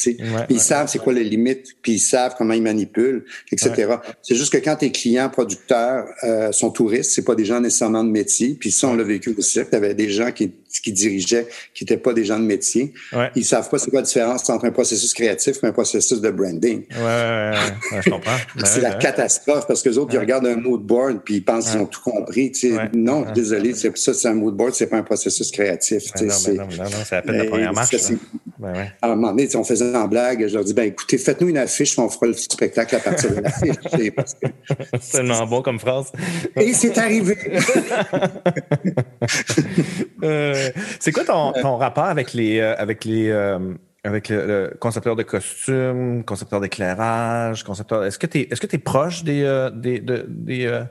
ils 0.50 0.60
savent 0.60 0.90
c'est 0.90 0.98
quoi 0.98 1.14
les 1.14 1.24
limites, 1.24 1.76
puis 1.84 1.94
ils 1.94 2.00
savent 2.00 2.34
comment 2.38 2.56
ils 2.56 2.64
manipulent, 2.64 3.26
etc. 3.52 3.98
C'est 4.24 4.34
juste 4.34 4.52
que 4.52 4.58
quand 4.58 4.78
tes 4.78 4.92
clients 4.92 5.30
producteurs 5.30 6.08
euh, 6.24 6.52
sont 6.52 6.72
touristes, 6.72 7.12
c'est 7.12 7.24
pas 7.24 7.36
des 7.36 7.46
gens 7.46 7.62
nécessairement 7.62 8.04
de 8.04 8.10
métier, 8.10 8.58
puis 8.60 8.72
ça, 8.72 8.88
on 8.88 8.96
l'a 8.96 9.04
vécu 9.04 9.36
aussi. 9.38 9.60
Tu 9.70 9.76
avais 9.76 9.94
des 9.94 10.10
gens 10.10 10.32
qui, 10.32 10.52
qui 10.82 10.92
dirigeaient, 10.92 11.48
qui 11.74 11.84
n'étaient 11.84 11.98
pas 11.98 12.14
des 12.14 12.26
gens 12.26 12.40
de 12.40 12.46
métier. 12.46 12.94
Ils 13.36 13.46
savent 13.46 13.70
pas 13.70 13.78
c'est 13.78 13.90
quoi 13.90 14.00
la 14.02 14.06
différence 14.06 14.50
entre 14.50 14.66
un 14.66 14.72
processus 14.72 15.14
créatif 15.14 15.58
et 15.64 15.68
un 15.68 15.72
processus 15.72 16.22
de 16.22 16.30
branding. 16.30 16.84
Ouais, 16.92 17.52
je 18.04 18.10
comprends. 18.10 18.38
c'est 18.64 18.82
la 18.82 18.96
catastrophe, 18.96 19.68
parce 19.68 19.82
que 19.82 19.90
les 19.90 19.98
autres, 19.98 20.14
ils 20.14 20.20
regardent 20.20 20.48
un 20.48 20.56
mood 20.56 20.82
board, 20.82 21.22
puis 21.24 21.36
ils 21.36 21.44
pensent 21.44 21.74
ils 21.74 21.80
ont 21.80 21.86
tout 21.86 22.02
compris. 22.02 22.52
Non, 22.94 23.26
désolé, 23.34 23.74
ça, 23.74 24.14
c'est 24.14 24.28
un 24.28 24.34
mood 24.34 24.56
board, 24.56 24.74
c'est 24.74 24.88
pas 24.88 24.98
un 24.98 25.04
processus 25.04 25.52
créatif. 25.52 26.04
non, 26.22 26.28
non, 26.28 26.66
non, 26.84 26.90
c'est 27.06 27.16
à 27.16 27.22
peine 27.22 27.38
la 27.38 27.46
première 27.46 27.74
marche. 27.74 27.96
Ben 28.58 28.88
à 29.02 29.08
un 29.08 29.16
moment 29.16 29.32
donné, 29.32 29.54
on 29.56 29.64
faisait 29.64 29.96
en 29.96 30.08
blague, 30.08 30.48
je 30.48 30.54
leur 30.54 30.64
dis, 30.64 30.74
ben 30.74 30.88
écoutez, 30.88 31.18
faites-nous 31.18 31.50
une 31.50 31.58
affiche, 31.58 31.98
on 32.00 32.08
fera 32.10 32.28
le 32.28 32.34
spectacle 32.34 32.96
à 32.96 33.00
partir 33.00 33.32
de 33.32 33.42
l'affiche. 33.42 33.76
c'est 35.02 35.12
tellement 35.12 35.46
bon 35.46 35.62
comme 35.62 35.80
phrase. 35.80 36.12
Et 36.56 36.74
c'est 36.74 36.98
arrivé. 36.98 37.38
Euh, 40.24 40.65
c'est 41.00 41.12
quoi 41.12 41.24
ton, 41.26 41.54
ton, 41.54 41.78
rapport 41.78 42.06
avec 42.06 42.34
les, 42.34 42.60
euh, 42.60 42.76
avec 42.78 43.06
les, 43.06 43.30
euh, 43.30 43.74
avec 44.04 44.30
le, 44.30 44.76
concepteur 44.80 45.16
de 45.16 45.24
costumes, 45.24 46.24
concepteur 46.24 46.62
d'éclairage, 46.62 47.64
concepteur. 47.64 48.04
Est-ce 48.06 48.20
que 48.20 48.28
tu 48.28 48.40
es, 48.40 48.48
est-ce 48.52 48.62
que 48.62 48.76
es 48.76 48.80
proche 48.80 49.24
des, 49.24 49.70
des, 49.74 50.00
des, 50.00 50.84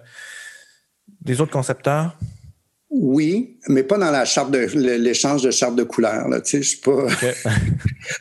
des 1.20 1.40
autres 1.40 1.52
concepteurs? 1.52 2.16
Oui, 2.96 3.56
mais 3.66 3.82
pas 3.82 3.98
dans 3.98 4.12
la 4.12 4.24
charte 4.24 4.52
de 4.52 4.58
l'échange 4.58 5.42
de 5.42 5.50
chartes 5.50 5.74
de 5.74 5.82
couleurs. 5.82 6.28
Là, 6.28 6.40
tu 6.40 6.50
sais, 6.50 6.62
je 6.62 6.68
suis 6.68 6.78
pas. 6.78 7.08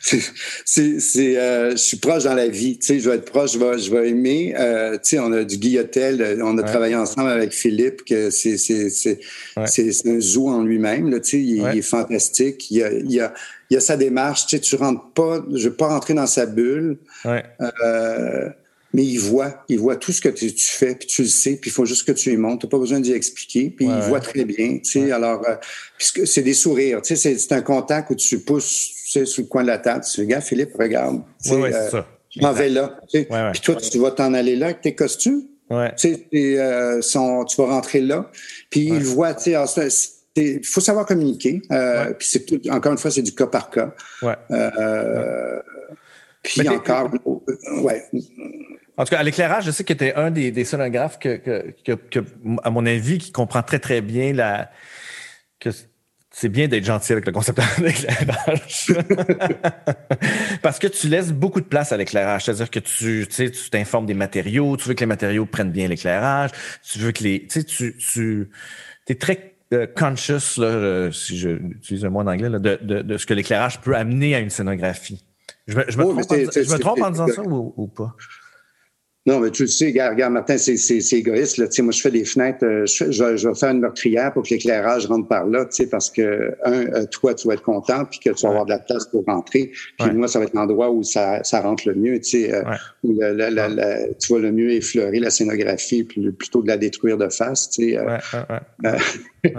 c'est, 0.00 1.38
euh, 1.38 1.70
je 1.70 1.76
suis 1.76 1.96
proche 1.98 2.24
dans 2.24 2.34
la 2.34 2.48
vie. 2.48 2.76
Tu 2.76 2.86
sais, 2.86 2.98
je 2.98 3.08
vais 3.08 3.16
être 3.16 3.30
proche, 3.30 3.52
je 3.52 3.58
vais, 3.60 3.78
je 3.78 3.88
vais 3.94 4.08
aimer. 4.08 4.52
Euh, 4.58 4.94
tu 4.94 5.10
sais, 5.10 5.18
on 5.20 5.32
a 5.32 5.44
du 5.44 5.58
Guillotel, 5.58 6.40
on 6.42 6.58
a 6.58 6.64
travaillé 6.64 6.96
ensemble 6.96 7.30
avec 7.30 7.52
Philippe, 7.52 8.04
que 8.04 8.30
c'est, 8.30 8.58
c'est, 8.58 8.90
c'est, 8.90 9.20
c'est, 9.66 10.08
un 10.08 10.18
zoo 10.18 10.48
en 10.48 10.64
lui-même. 10.64 11.08
Là, 11.08 11.20
tu 11.20 11.30
sais, 11.30 11.40
il, 11.40 11.64
est 11.64 11.82
fantastique. 11.82 12.68
Il 12.72 12.78
y 12.78 12.82
a, 12.82 12.92
il 12.92 13.12
y 13.12 13.20
a, 13.20 13.32
il 13.70 13.74
y 13.74 13.76
a 13.76 13.80
sa 13.80 13.96
démarche. 13.96 14.46
Tu 14.46 14.56
sais, 14.56 14.60
tu 14.60 14.74
rentres 14.74 15.08
pas, 15.12 15.40
je 15.54 15.68
vais 15.68 15.76
pas 15.76 15.86
rentrer 15.86 16.14
dans 16.14 16.26
sa 16.26 16.46
bulle. 16.46 16.98
Ouais. 17.24 17.44
Euh, 17.60 18.48
mais 18.94 19.04
il 19.04 19.18
voit, 19.18 19.64
il 19.68 19.80
voit 19.80 19.96
tout 19.96 20.12
ce 20.12 20.20
que 20.20 20.28
tu, 20.28 20.48
fais, 20.56 20.94
puis 20.94 21.08
tu 21.08 21.22
le 21.22 21.28
sais, 21.28 21.56
puis 21.56 21.68
il 21.68 21.72
faut 21.72 21.84
juste 21.84 22.06
que 22.06 22.12
tu 22.12 22.32
y 22.32 22.36
montes. 22.36 22.60
Tu 22.60 22.66
n'as 22.66 22.70
pas 22.70 22.78
besoin 22.78 23.00
d'y 23.00 23.12
expliquer, 23.12 23.70
puis 23.70 23.86
il 23.86 24.00
voit 24.08 24.20
très 24.20 24.44
bien. 24.44 24.78
Tu 24.78 24.84
sais, 24.84 25.10
alors, 25.10 25.42
euh, 25.48 25.56
puisque 25.98 26.24
c'est 26.28 26.42
des 26.42 26.54
sourires, 26.54 27.02
tu 27.02 27.16
sais, 27.16 27.36
c'est 27.36 27.52
un 27.52 27.60
contact 27.60 28.10
où 28.10 28.14
tu 28.14 28.38
pousses 28.38 28.92
tu 29.04 29.10
sais, 29.10 29.26
sur 29.26 29.42
le 29.42 29.48
coin 29.48 29.62
de 29.62 29.66
la 29.66 29.78
table. 29.78 30.04
Tu 30.04 30.20
dis, 30.20 30.26
gars, 30.28 30.40
Philippe, 30.40 30.76
regarde. 30.78 31.22
Tu 31.42 31.50
sais, 31.50 31.56
euh, 31.56 31.90
ça. 31.90 32.06
Je 32.30 32.40
m'en 32.40 32.52
vais 32.52 32.68
là. 32.68 33.00
Tu 33.10 33.18
sais, 33.18 33.28
puis 33.52 33.60
toi, 33.62 33.74
tu 33.74 33.98
vas 33.98 34.12
t'en 34.12 34.32
aller 34.32 34.54
là 34.54 34.66
avec 34.66 34.80
tes 34.80 34.94
costumes. 34.94 35.42
Ouais. 35.68 35.92
Tu 35.96 36.14
sais, 36.14 36.28
euh, 36.60 37.02
son, 37.02 37.44
tu 37.46 37.56
vas 37.60 37.66
rentrer 37.66 38.00
là. 38.00 38.30
Puis 38.70 38.86
il 38.86 39.02
voit, 39.02 39.34
tu 39.34 39.54
sais, 39.66 39.88
il 40.36 40.64
faut 40.64 40.80
savoir 40.80 41.04
communiquer. 41.04 41.62
Euh, 41.72 42.12
puis 42.12 42.28
c'est 42.30 42.46
tout, 42.46 42.60
encore 42.70 42.92
une 42.92 42.98
fois, 42.98 43.10
c'est 43.10 43.22
du 43.22 43.34
cas 43.34 43.48
par 43.48 43.70
cas. 43.70 43.92
Ouais. 44.22 44.36
Puis 46.44 46.68
encore, 46.68 47.10
ouais. 47.82 48.04
En 48.96 49.04
tout 49.04 49.10
cas, 49.10 49.18
à 49.18 49.22
l'éclairage, 49.22 49.64
je 49.64 49.70
sais 49.70 49.84
que 49.84 49.92
tu 49.92 50.04
es 50.04 50.14
un 50.14 50.30
des, 50.30 50.50
des 50.52 50.64
scénographes 50.64 51.18
que, 51.18 51.36
que, 51.36 51.92
que, 51.94 52.20
à 52.62 52.70
mon 52.70 52.86
avis, 52.86 53.18
qui 53.18 53.32
comprend 53.32 53.62
très, 53.62 53.80
très 53.80 54.00
bien 54.00 54.32
la, 54.32 54.70
que 55.58 55.70
c'est 56.30 56.48
bien 56.48 56.66
d'être 56.66 56.84
gentil 56.84 57.12
avec 57.12 57.26
le 57.26 57.32
concepteur 57.32 57.64
d'éclairage. 57.78 58.92
Parce 60.62 60.80
que 60.80 60.88
tu 60.88 61.08
laisses 61.08 61.32
beaucoup 61.32 61.60
de 61.60 61.66
place 61.66 61.92
à 61.92 61.96
l'éclairage. 61.96 62.44
C'est-à-dire 62.44 62.70
que 62.70 62.80
tu, 62.80 63.26
tu 63.28 63.50
t'informes 63.70 64.06
des 64.06 64.14
matériaux, 64.14 64.76
tu 64.76 64.88
veux 64.88 64.94
que 64.94 65.00
les 65.00 65.06
matériaux 65.06 65.46
prennent 65.46 65.70
bien 65.70 65.86
l'éclairage, 65.86 66.50
tu 66.82 66.98
veux 66.98 67.12
que 67.12 67.22
les, 67.22 67.46
tu 67.46 67.60
sais, 67.60 67.64
tu, 67.64 67.96
tu 67.96 68.50
es 69.08 69.14
très 69.14 69.54
euh, 69.72 69.86
conscious, 69.86 70.58
là, 70.58 70.66
euh, 70.66 71.12
si 71.12 71.38
je 71.38 71.50
utilise 71.50 72.04
un 72.04 72.10
mot 72.10 72.20
en 72.20 72.26
anglais, 72.26 72.48
là, 72.48 72.58
de, 72.58 72.78
de, 72.82 73.02
de, 73.02 73.16
ce 73.16 73.26
que 73.26 73.34
l'éclairage 73.34 73.80
peut 73.80 73.96
amener 73.96 74.34
à 74.34 74.40
une 74.40 74.50
scénographie. 74.50 75.24
Je 75.68 75.76
me, 75.76 75.84
je 75.88 75.96
me, 75.96 76.02
trompe, 76.02 76.18
en, 76.18 76.34
je 76.34 76.72
me 76.72 76.78
trompe 76.78 77.00
en 77.00 77.10
disant 77.10 77.28
ça 77.28 77.42
ou, 77.42 77.72
ou 77.76 77.86
pas? 77.86 78.14
Non, 79.26 79.40
mais 79.40 79.50
tu 79.50 79.62
le 79.62 79.68
sais, 79.68 79.86
regarde, 79.86 80.12
regarde 80.12 80.34
Martin, 80.34 80.58
c'est, 80.58 80.74
égoïste. 81.12 81.56
Là. 81.56 81.66
Tu 81.66 81.76
sais, 81.76 81.82
moi, 81.82 81.92
je 81.92 82.00
fais 82.02 82.10
des 82.10 82.26
fenêtres, 82.26 82.62
euh, 82.62 82.84
je, 82.84 83.10
je, 83.10 83.48
vais 83.48 83.54
faire 83.54 83.70
une 83.70 83.80
meurtrière 83.80 84.30
pour 84.34 84.42
que 84.42 84.50
l'éclairage 84.50 85.06
rentre 85.06 85.28
par 85.28 85.46
là, 85.46 85.64
tu 85.64 85.76
sais, 85.76 85.86
parce 85.86 86.10
que, 86.10 86.54
un, 86.62 86.86
euh, 86.92 87.06
toi, 87.06 87.34
tu 87.34 87.48
vas 87.48 87.54
être 87.54 87.62
content, 87.62 88.04
puis 88.04 88.18
que 88.18 88.28
tu 88.28 88.42
vas 88.42 88.50
avoir 88.50 88.66
de 88.66 88.70
la 88.70 88.80
place 88.80 89.06
pour 89.06 89.24
rentrer. 89.24 89.72
Puis 89.98 90.10
moi, 90.12 90.28
ça 90.28 90.40
va 90.40 90.44
être 90.44 90.52
l'endroit 90.52 90.90
où 90.90 91.02
ça, 91.02 91.42
ça 91.42 91.62
rentre 91.62 91.88
le 91.88 91.94
mieux, 91.94 92.20
tu 92.20 92.30
sais, 92.30 92.54
euh, 92.54 92.62
où 93.02 93.14
tu 93.14 94.32
vas 94.32 94.38
le 94.40 94.52
mieux 94.52 94.72
effleurer 94.72 95.20
la 95.20 95.30
scénographie, 95.30 96.04
puis 96.04 96.30
plutôt 96.30 96.62
de 96.62 96.68
la 96.68 96.76
détruire 96.76 97.16
de 97.16 97.30
face, 97.30 97.70
tu 97.70 97.94
sais. 97.94 97.98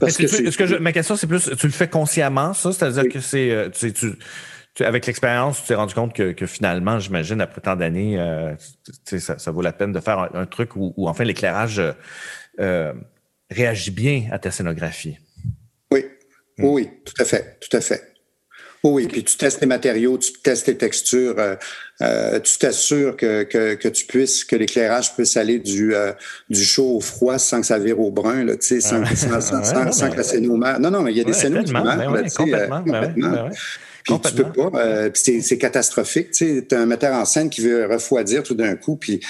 parce 0.00 0.16
que, 0.16 0.26
ce 0.26 0.56
que 0.56 0.66
je, 0.66 0.76
ma 0.76 0.92
question, 0.92 1.16
c'est 1.16 1.26
plus, 1.26 1.50
tu 1.58 1.66
le 1.66 1.72
fais 1.72 1.88
consciemment, 1.88 2.54
ça? 2.54 2.72
C'est-à-dire 2.72 3.08
que 3.12 3.20
c'est, 3.20 3.70
tu, 3.78 3.92
tu 3.92 4.12
avec 4.80 5.06
l'expérience, 5.06 5.60
tu 5.60 5.68
t'es 5.68 5.74
rendu 5.74 5.94
compte 5.94 6.12
que, 6.14 6.46
finalement, 6.46 6.98
j'imagine, 6.98 7.40
après 7.40 7.60
tant 7.60 7.76
d'années, 7.76 8.18
euh, 8.18 8.54
ça, 9.04 9.38
ça, 9.38 9.50
vaut 9.50 9.62
la 9.62 9.72
peine 9.72 9.92
de 9.92 10.00
faire 10.00 10.30
un, 10.34 10.46
truc 10.46 10.74
où, 10.74 10.92
où, 10.96 11.08
enfin 11.08 11.24
l'éclairage 11.24 11.80
euh, 12.60 12.92
réagit 13.50 13.92
bien 13.92 14.24
à 14.32 14.38
ta 14.38 14.50
scénographie. 14.50 15.16
Oui, 15.92 16.04
hmm. 16.58 16.64
oui, 16.64 16.90
tout 17.04 17.14
à 17.20 17.24
fait, 17.24 17.58
tout 17.60 17.76
à 17.76 17.80
fait. 17.80 18.02
Oui, 18.82 19.06
puis 19.06 19.24
tu 19.24 19.38
testes 19.38 19.60
tes 19.60 19.66
matériaux, 19.66 20.18
tu 20.18 20.32
testes 20.34 20.66
tes 20.66 20.76
textures, 20.76 21.36
euh, 22.02 22.40
tu 22.40 22.58
t'assures 22.58 23.16
que, 23.16 23.44
que, 23.44 23.88
tu 23.88 24.04
puisses, 24.04 24.44
que 24.44 24.56
l'éclairage 24.56 25.14
puisse 25.14 25.38
aller 25.38 25.58
du, 25.58 25.94
du 26.50 26.62
chaud 26.62 26.96
au 26.96 27.00
froid 27.00 27.38
sans 27.38 27.62
que 27.62 27.66
ça 27.66 27.78
vire 27.78 27.98
au 27.98 28.10
brun, 28.10 28.44
là, 28.44 28.54
sans, 28.60 28.80
sans, 28.80 29.40
sans, 29.40 29.90
sans, 29.90 30.10
que 30.10 30.16
la 30.18 30.22
scéno 30.22 30.58
Non, 30.58 30.90
non, 30.90 31.00
mais 31.00 31.12
il 31.12 31.16
y 31.16 31.20
a 31.22 31.24
des 31.24 31.32
scénos 31.32 31.64
qui 31.64 31.72
meurent. 31.72 31.96
Ben 31.96 32.28
complètement, 32.28 32.80
ben 32.82 33.14
ben 33.16 33.50
puis 34.04 34.20
tu 34.20 34.34
peux 34.34 34.52
pas, 34.52 34.70
euh, 34.74 35.10
c'est 35.14 35.58
catastrophique. 35.58 36.30
Tu 36.32 36.62
as 36.70 36.78
un 36.78 36.86
metteur 36.86 37.14
en 37.14 37.24
scène 37.24 37.48
qui 37.48 37.62
veut 37.62 37.86
refroidir 37.86 38.42
tout 38.42 38.54
d'un 38.54 38.76
coup, 38.76 38.96
puis 38.96 39.20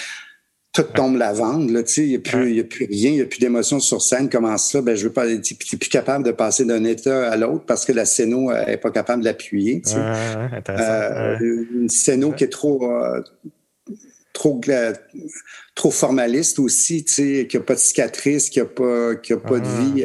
tout 0.73 0.83
tombe 0.83 1.17
la 1.17 1.33
vente. 1.33 1.71
Il 1.97 2.09
n'y 2.09 2.17
a, 2.17 2.19
plus, 2.19 2.61
a 2.61 2.65
plus 2.65 2.87
rien, 2.87 3.11
il 3.11 3.15
n'y 3.15 3.21
a 3.21 3.27
plus 3.27 3.39
d'émotion 3.39 3.79
sur 3.79 4.03
scène. 4.03 4.29
Comment 4.29 4.59
ça? 4.59 4.83
Ben, 4.83 4.97
je 4.97 5.05
veux 5.05 5.13
pas. 5.13 5.27
Tu 5.39 5.55
n'es 5.55 5.79
plus 5.79 5.89
capable 5.89 6.25
de 6.25 6.33
passer 6.33 6.65
d'un 6.65 6.83
état 6.85 7.31
à 7.31 7.37
l'autre 7.37 7.65
parce 7.65 7.85
que 7.85 7.93
la 7.93 8.05
scéno 8.05 8.53
n'est 8.53 8.77
pas 8.77 8.91
capable 8.91 9.23
de 9.23 9.27
l'appuyer. 9.27 9.81
Euh, 10.69 11.39
une 11.41 11.89
scéno 11.89 12.33
qui 12.33 12.45
est 12.45 12.53
trop. 12.53 12.93
Euh, 12.93 13.23
trop 14.33 14.61
trop 15.77 15.93
formaliste 15.93 16.59
aussi, 16.59 17.05
tu 17.05 17.13
sais, 17.13 17.47
qui 17.47 17.57
n'a 17.57 17.63
pas 17.63 17.75
de 17.75 17.79
cicatrice, 17.79 18.51
qui 18.51 18.59
n'a 18.59 18.65
pas, 18.65 19.15
qui 19.15 19.33
a 19.33 19.37
pas 19.37 19.61
de 19.61 19.65
ah, 19.65 19.81
vie. 19.81 20.05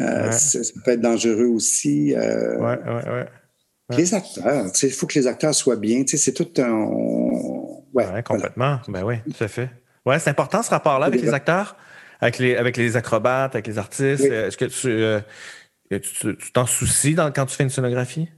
Euh, 0.00 0.30
ça 0.30 0.58
peut 0.84 0.92
être 0.92 1.00
dangereux 1.00 1.46
aussi. 1.46 2.14
Euh, 2.14 2.58
ouais, 2.58 2.78
ouais. 2.84 3.26
Les 3.90 4.14
acteurs, 4.14 4.66
il 4.82 4.90
faut 4.90 5.06
que 5.06 5.18
les 5.18 5.26
acteurs 5.26 5.54
soient 5.54 5.76
bien. 5.76 6.04
C'est 6.06 6.32
tout 6.32 6.48
un. 6.60 6.72
Ouais, 7.92 8.22
complètement. 8.24 8.80
Ben 8.88 9.04
oui, 9.04 9.16
tout 9.36 9.44
à 9.44 9.48
fait. 9.48 9.70
Ouais, 10.04 10.18
c'est 10.18 10.30
important 10.30 10.62
ce 10.62 10.70
rapport-là 10.70 11.06
avec 11.06 11.22
les 11.22 11.32
acteurs, 11.32 11.76
avec 12.20 12.38
les, 12.38 12.56
avec 12.56 12.76
les 12.76 12.96
acrobates, 12.96 13.54
avec 13.54 13.66
les 13.66 13.78
artistes. 13.78 14.24
Est-ce 14.24 14.56
que 14.56 14.64
tu 14.64 14.88
euh, 14.88 15.20
t'en 16.52 16.66
soucies 16.66 17.14
dans, 17.14 17.30
quand 17.30 17.46
tu 17.46 17.56
fais 17.56 17.64
une 17.64 17.70
scénographie? 17.70 18.28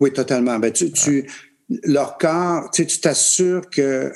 Oui, 0.00 0.12
totalement. 0.12 0.58
Ben, 0.58 0.72
tu, 0.72 0.90
tu, 0.90 1.30
leur 1.84 2.18
corps, 2.18 2.70
tu 2.70 2.86
t'assures 2.86 3.68
que 3.70 4.12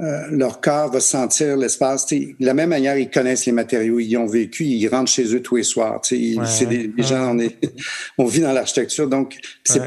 euh, 0.00 0.28
leur 0.30 0.60
corps 0.60 0.92
va 0.92 1.00
sentir 1.00 1.56
l'espace. 1.56 2.06
De 2.06 2.34
la 2.38 2.54
même 2.54 2.68
manière, 2.68 2.96
ils 2.96 3.10
connaissent 3.10 3.46
les 3.46 3.52
matériaux, 3.52 3.98
ils 3.98 4.16
ont 4.16 4.26
vécu, 4.26 4.64
ils 4.64 4.86
rentrent 4.88 5.10
chez 5.10 5.34
eux 5.34 5.42
tous 5.42 5.56
les 5.56 5.64
soirs. 5.64 6.00
c'est 6.02 6.66
des, 6.66 6.92
gens, 6.98 7.34
on, 7.34 7.38
est, 7.40 7.58
on 8.18 8.26
vit 8.26 8.40
dans 8.40 8.52
l'architecture. 8.52 9.08
Donc, 9.08 9.38
c'est 9.64 9.82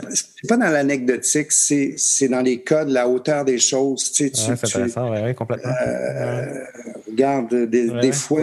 pas 0.48 0.58
dans 0.58 0.70
l'anecdotique, 0.70 1.52
c'est 1.52 2.28
dans 2.28 2.42
les 2.42 2.62
codes, 2.62 2.90
la 2.90 3.08
hauteur 3.08 3.46
des 3.46 3.60
choses. 3.60 4.12
Tu, 4.12 4.32
c'est 4.34 4.52
intéressant, 4.52 5.12
oui, 5.12 5.36
complètement. 5.36 5.72
Euh, 5.72 6.64
regarde, 7.08 7.66
des, 7.66 8.12
fois, 8.12 8.42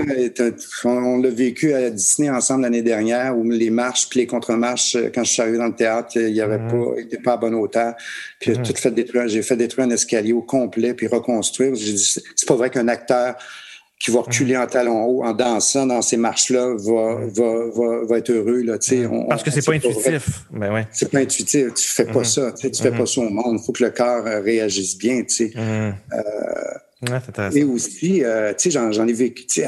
on, 0.85 1.19
l'a 1.19 1.31
vécu 1.31 1.73
à 1.73 1.91
Disney 1.91 2.31
ensemble 2.31 2.63
l'année 2.63 2.83
dernière, 2.83 3.37
où 3.37 3.43
les 3.45 3.71
marches 3.71 4.09
puis 4.09 4.21
les 4.21 4.27
contre-marches, 4.27 4.97
quand 5.13 5.25
je 5.25 5.33
suis 5.33 5.43
arrivé 5.43 5.59
dans 5.59 5.67
le 5.67 5.75
théâtre, 5.75 6.17
il 6.17 6.35
y 6.35 6.41
avait 6.41 6.59
pas, 6.59 6.95
il 6.99 7.05
n'était 7.05 7.19
pas 7.19 7.33
à 7.33 7.37
bonne 7.37 7.55
hauteur. 7.55 7.95
Puis 8.39 8.53
tout 8.53 8.75
fait 8.77 8.93
détruire, 8.93 9.27
j'ai 9.27 9.43
fait 9.43 9.57
détruire 9.57 9.89
un 9.89 9.91
escalier 9.91 10.33
au 10.33 10.43
complet, 10.43 10.95
puis 10.95 11.09
reconstruire 11.09 11.75
j'ai 11.75 11.93
dit, 11.93 12.23
c'est 12.37 12.49
pas 12.49 12.55
vrai 12.55 12.71
qu'un 12.71 12.89
acteur 12.89 13.35
qui 13.99 14.13
va 14.13 14.21
reculer 14.21 14.57
en 14.57 14.67
talon 14.67 15.05
haut 15.05 15.25
en 15.25 15.33
dansant 15.33 15.87
dans 15.87 16.03
ces 16.03 16.17
marches-là 16.17 16.77
va, 16.79 17.19
va, 17.27 18.05
va, 18.07 18.19
être 18.19 18.31
heureux. 18.31 18.63
Là, 18.63 18.79
on, 19.11 19.27
Parce 19.27 19.43
que 19.43 19.51
c'est 19.51 19.65
pas 19.65 19.73
intuitif. 19.73 20.45
Ben 20.53 20.73
ouais. 20.73 20.87
C'est 20.93 21.11
pas 21.11 21.19
intuitif. 21.19 21.75
Tu 21.75 21.89
fais 21.89 22.05
pas 22.05 22.23
ça. 22.23 22.53
Tu 22.53 22.71
fais 22.81 22.93
pas 22.93 23.07
ça 23.07 23.21
au 23.21 23.29
monde. 23.29 23.59
Il 23.61 23.65
faut 23.65 23.73
que 23.73 23.83
le 23.83 23.91
corps 23.91 24.25
euh, 24.27 24.41
réagisse 24.41 24.97
bien. 24.97 25.25
Tu 25.25 25.53
euh, 25.57 25.91
et 27.53 27.65
aussi, 27.65 28.25
euh, 28.25 28.53
j'en 28.67 29.07
ai 29.07 29.13
vécu. 29.13 29.47
Tu 29.47 29.63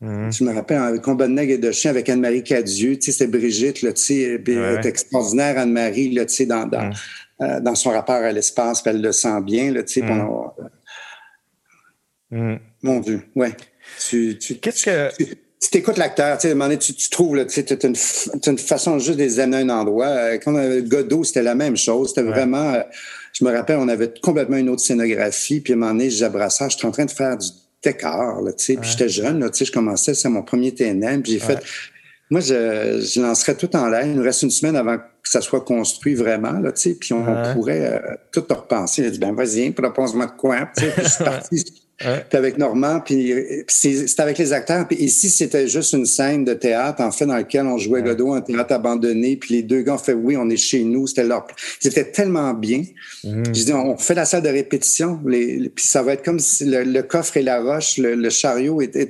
me 0.00 0.54
rappelles, 0.54 0.78
avec 0.78 1.02
Combat 1.02 1.26
de 1.26 1.32
nègre 1.32 1.54
et 1.54 1.58
de 1.58 1.72
chien 1.72 1.90
avec 1.90 2.08
Anne-Marie 2.08 2.44
Cadieux, 2.44 2.98
c'était 3.00 3.26
Brigitte, 3.26 3.82
là, 3.82 3.92
tu 3.92 4.02
sais, 4.02 4.42
extraordinaire, 4.84 5.58
Anne-Marie, 5.58 6.12
là, 6.12 6.24
tu 6.24 6.34
sais, 6.34 6.46
dans, 6.46 6.66
dans, 6.66 6.90
dans 7.38 7.74
son 7.74 7.90
rapport 7.90 8.16
à 8.16 8.32
l'espace, 8.32 8.82
elle 8.86 9.00
le 9.00 9.12
sent 9.12 9.40
bien, 9.42 9.72
là, 9.72 9.82
tu 9.82 10.00
sais. 12.30 12.58
Mon 12.82 13.00
Dieu, 13.00 13.22
ouais. 13.34 13.52
Tu, 14.08 14.38
tu, 14.38 14.56
Qu'est-ce 14.56 14.84
que. 14.84 15.10
Tu, 15.60 15.70
t'écoutes 15.70 15.96
l'acteur, 15.96 16.38
tu 16.38 16.48
sais, 16.48 16.78
tu, 16.78 16.94
tu 16.94 17.10
trouves, 17.10 17.44
tu 17.46 17.60
as 17.60 17.86
une, 17.86 17.96
une 18.46 18.58
façon 18.58 18.98
juste 18.98 19.18
de 19.18 19.24
les 19.24 19.40
amener 19.40 19.56
à 19.56 19.60
un 19.60 19.80
endroit. 19.80 20.06
Euh, 20.06 20.38
comme 20.38 20.56
euh, 20.56 20.80
Godot, 20.82 21.24
c'était 21.24 21.42
la 21.42 21.56
même 21.56 21.76
chose. 21.76 22.10
C'était 22.10 22.22
vraiment. 22.22 22.74
Euh, 22.74 22.82
je 23.32 23.44
me 23.44 23.50
rappelle, 23.50 23.76
on 23.78 23.88
avait 23.88 24.12
complètement 24.22 24.56
une 24.56 24.68
autre 24.68 24.82
scénographie. 24.82 25.60
Puis 25.60 25.72
à 25.72 25.76
un 25.76 25.78
moment 25.80 25.92
donné, 25.92 26.10
j'abrassais, 26.10 26.70
j'étais 26.70 26.86
en 26.86 26.92
train 26.92 27.06
de 27.06 27.10
faire 27.10 27.36
du 27.36 27.48
décor, 27.82 28.40
là, 28.42 28.52
tu 28.52 28.64
sais. 28.64 28.76
Puis 28.76 28.90
j'étais 28.90 29.08
jeune, 29.08 29.40
là, 29.40 29.50
tu 29.50 29.58
sais, 29.58 29.64
je 29.64 29.72
commençais, 29.72 30.14
c'est 30.14 30.28
mon 30.28 30.42
premier 30.42 30.72
TNM. 30.72 31.22
Puis 31.22 31.32
j'ai 31.32 31.38
fait. 31.40 31.58
Moi, 32.30 32.40
je, 32.40 33.00
je 33.00 33.20
lancerais 33.20 33.56
tout 33.56 33.74
en 33.74 33.88
l'air. 33.88 34.04
Il 34.04 34.12
nous 34.12 34.22
reste 34.22 34.42
une 34.42 34.50
semaine 34.50 34.76
avant 34.76 34.98
que 34.98 35.28
ça 35.28 35.40
soit 35.40 35.62
construit 35.62 36.14
vraiment, 36.14 36.52
là, 36.52 36.72
tu 36.72 36.82
sais. 36.82 36.94
Puis 36.94 37.14
on, 37.14 37.24
pourrait 37.52 38.00
tout 38.32 38.44
repenser. 38.48 39.02
Il 39.02 39.08
a 39.08 39.10
dit, 39.10 39.18
ben 39.18 39.34
vas-y, 39.34 39.70
propose-moi 39.72 40.26
de 40.26 40.32
quoi. 40.32 40.68
Tu 40.76 40.84
sais, 40.84 40.90
puis 40.92 41.04
je 41.04 41.10
suis 41.10 41.24
parti. 41.24 41.87
Puis 41.98 42.38
avec 42.38 42.58
Normand, 42.58 43.00
puis, 43.00 43.34
c'était 43.66 44.22
avec 44.22 44.38
les 44.38 44.52
acteurs. 44.52 44.86
Puis 44.86 44.98
ici, 44.98 45.30
c'était 45.30 45.66
juste 45.66 45.92
une 45.94 46.06
scène 46.06 46.44
de 46.44 46.54
théâtre, 46.54 47.02
en 47.02 47.10
fait, 47.10 47.26
dans 47.26 47.34
laquelle 47.34 47.66
on 47.66 47.76
jouait 47.76 48.02
Godot, 48.02 48.34
un 48.34 48.40
théâtre 48.40 48.72
abandonné. 48.72 49.36
Puis 49.36 49.54
les 49.54 49.62
deux 49.62 49.82
gars 49.82 49.94
ont 49.94 49.98
fait 49.98 50.12
oui, 50.12 50.36
on 50.36 50.48
est 50.48 50.56
chez 50.56 50.84
nous. 50.84 51.08
C'était 51.08 51.24
leur. 51.24 51.46
Ils 51.82 51.88
étaient 51.88 52.10
tellement 52.10 52.54
bien. 52.54 52.84
Mmh. 53.24 53.44
Je 53.46 53.64
dis, 53.64 53.72
on 53.72 53.96
fait 53.96 54.14
la 54.14 54.24
salle 54.24 54.42
de 54.42 54.48
répétition. 54.48 55.20
Les, 55.26 55.68
puis 55.74 55.86
ça 55.86 56.02
va 56.02 56.12
être 56.12 56.24
comme 56.24 56.38
si 56.38 56.64
le, 56.64 57.02
coffre 57.02 57.36
et 57.36 57.42
la 57.42 57.60
roche, 57.60 57.98
le, 57.98 58.30
chariot 58.30 58.80
était 58.80 59.08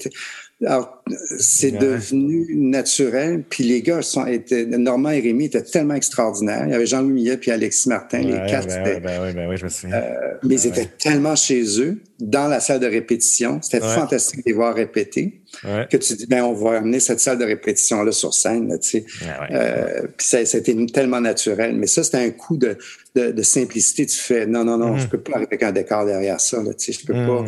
alors, 0.66 1.04
c'est 1.38 1.70
devenu 1.70 2.56
naturel. 2.56 3.44
Puis 3.48 3.62
les 3.62 3.80
gars 3.80 4.02
sont, 4.02 4.26
étaient, 4.26 4.66
Normand 4.66 5.10
et 5.10 5.20
Rémi 5.20 5.44
étaient 5.44 5.62
tellement 5.62 5.94
extraordinaires. 5.94 6.64
Il 6.66 6.72
y 6.72 6.74
avait 6.74 6.86
Jean-Louis 6.86 7.12
Millet 7.12 7.36
puis 7.36 7.52
Alexis 7.52 7.88
Martin. 7.88 8.18
les 8.18 8.50
quatre, 8.50 8.66
ben, 8.66 9.00
ben, 9.00 9.32
ben, 9.34 9.48
oui, 9.48 9.56
je 9.56 9.64
me 9.64 9.68
souviens. 9.68 9.96
Euh, 9.96 10.34
mais 10.42 10.56
ils 10.56 10.66
étaient 10.66 10.88
tellement 10.98 11.36
chez 11.36 11.80
eux, 11.80 12.02
dans 12.18 12.48
la 12.48 12.58
salle 12.58 12.80
de 12.80 12.88
répétition. 12.88 13.60
C'était 13.62 13.86
fantastique 13.86 14.40
de 14.40 14.50
les 14.50 14.52
voir 14.52 14.74
répéter. 14.74 15.42
Que 15.62 15.96
tu 15.96 16.14
dis, 16.14 16.26
ben, 16.26 16.42
on 16.42 16.54
va 16.54 16.78
amener 16.78 16.98
cette 16.98 17.20
salle 17.20 17.38
de 17.38 17.44
répétition-là 17.44 18.10
sur 18.10 18.34
scène, 18.34 18.76
tu 18.80 18.88
sais. 18.88 19.04
Euh, 19.52 20.08
puis 20.16 20.26
ça, 20.26 20.40
été 20.40 20.86
tellement 20.86 21.20
naturel. 21.20 21.76
Mais 21.76 21.86
ça, 21.86 22.02
c'était 22.02 22.18
un 22.18 22.30
coup 22.30 22.56
de, 22.56 22.76
de, 23.14 23.30
de, 23.30 23.42
simplicité. 23.42 24.06
Tu 24.06 24.18
fais, 24.18 24.44
non, 24.44 24.64
non, 24.64 24.76
non, 24.76 24.96
mm-hmm. 24.96 25.00
je 25.02 25.06
peux 25.06 25.20
pas 25.20 25.32
arriver 25.36 25.48
avec 25.52 25.62
un 25.62 25.72
décor 25.72 26.04
derrière 26.04 26.40
ça, 26.40 26.60
là, 26.60 26.74
tu 26.74 26.92
sais. 26.92 27.00
Je 27.00 27.06
peux 27.06 27.12
pas. 27.12 27.44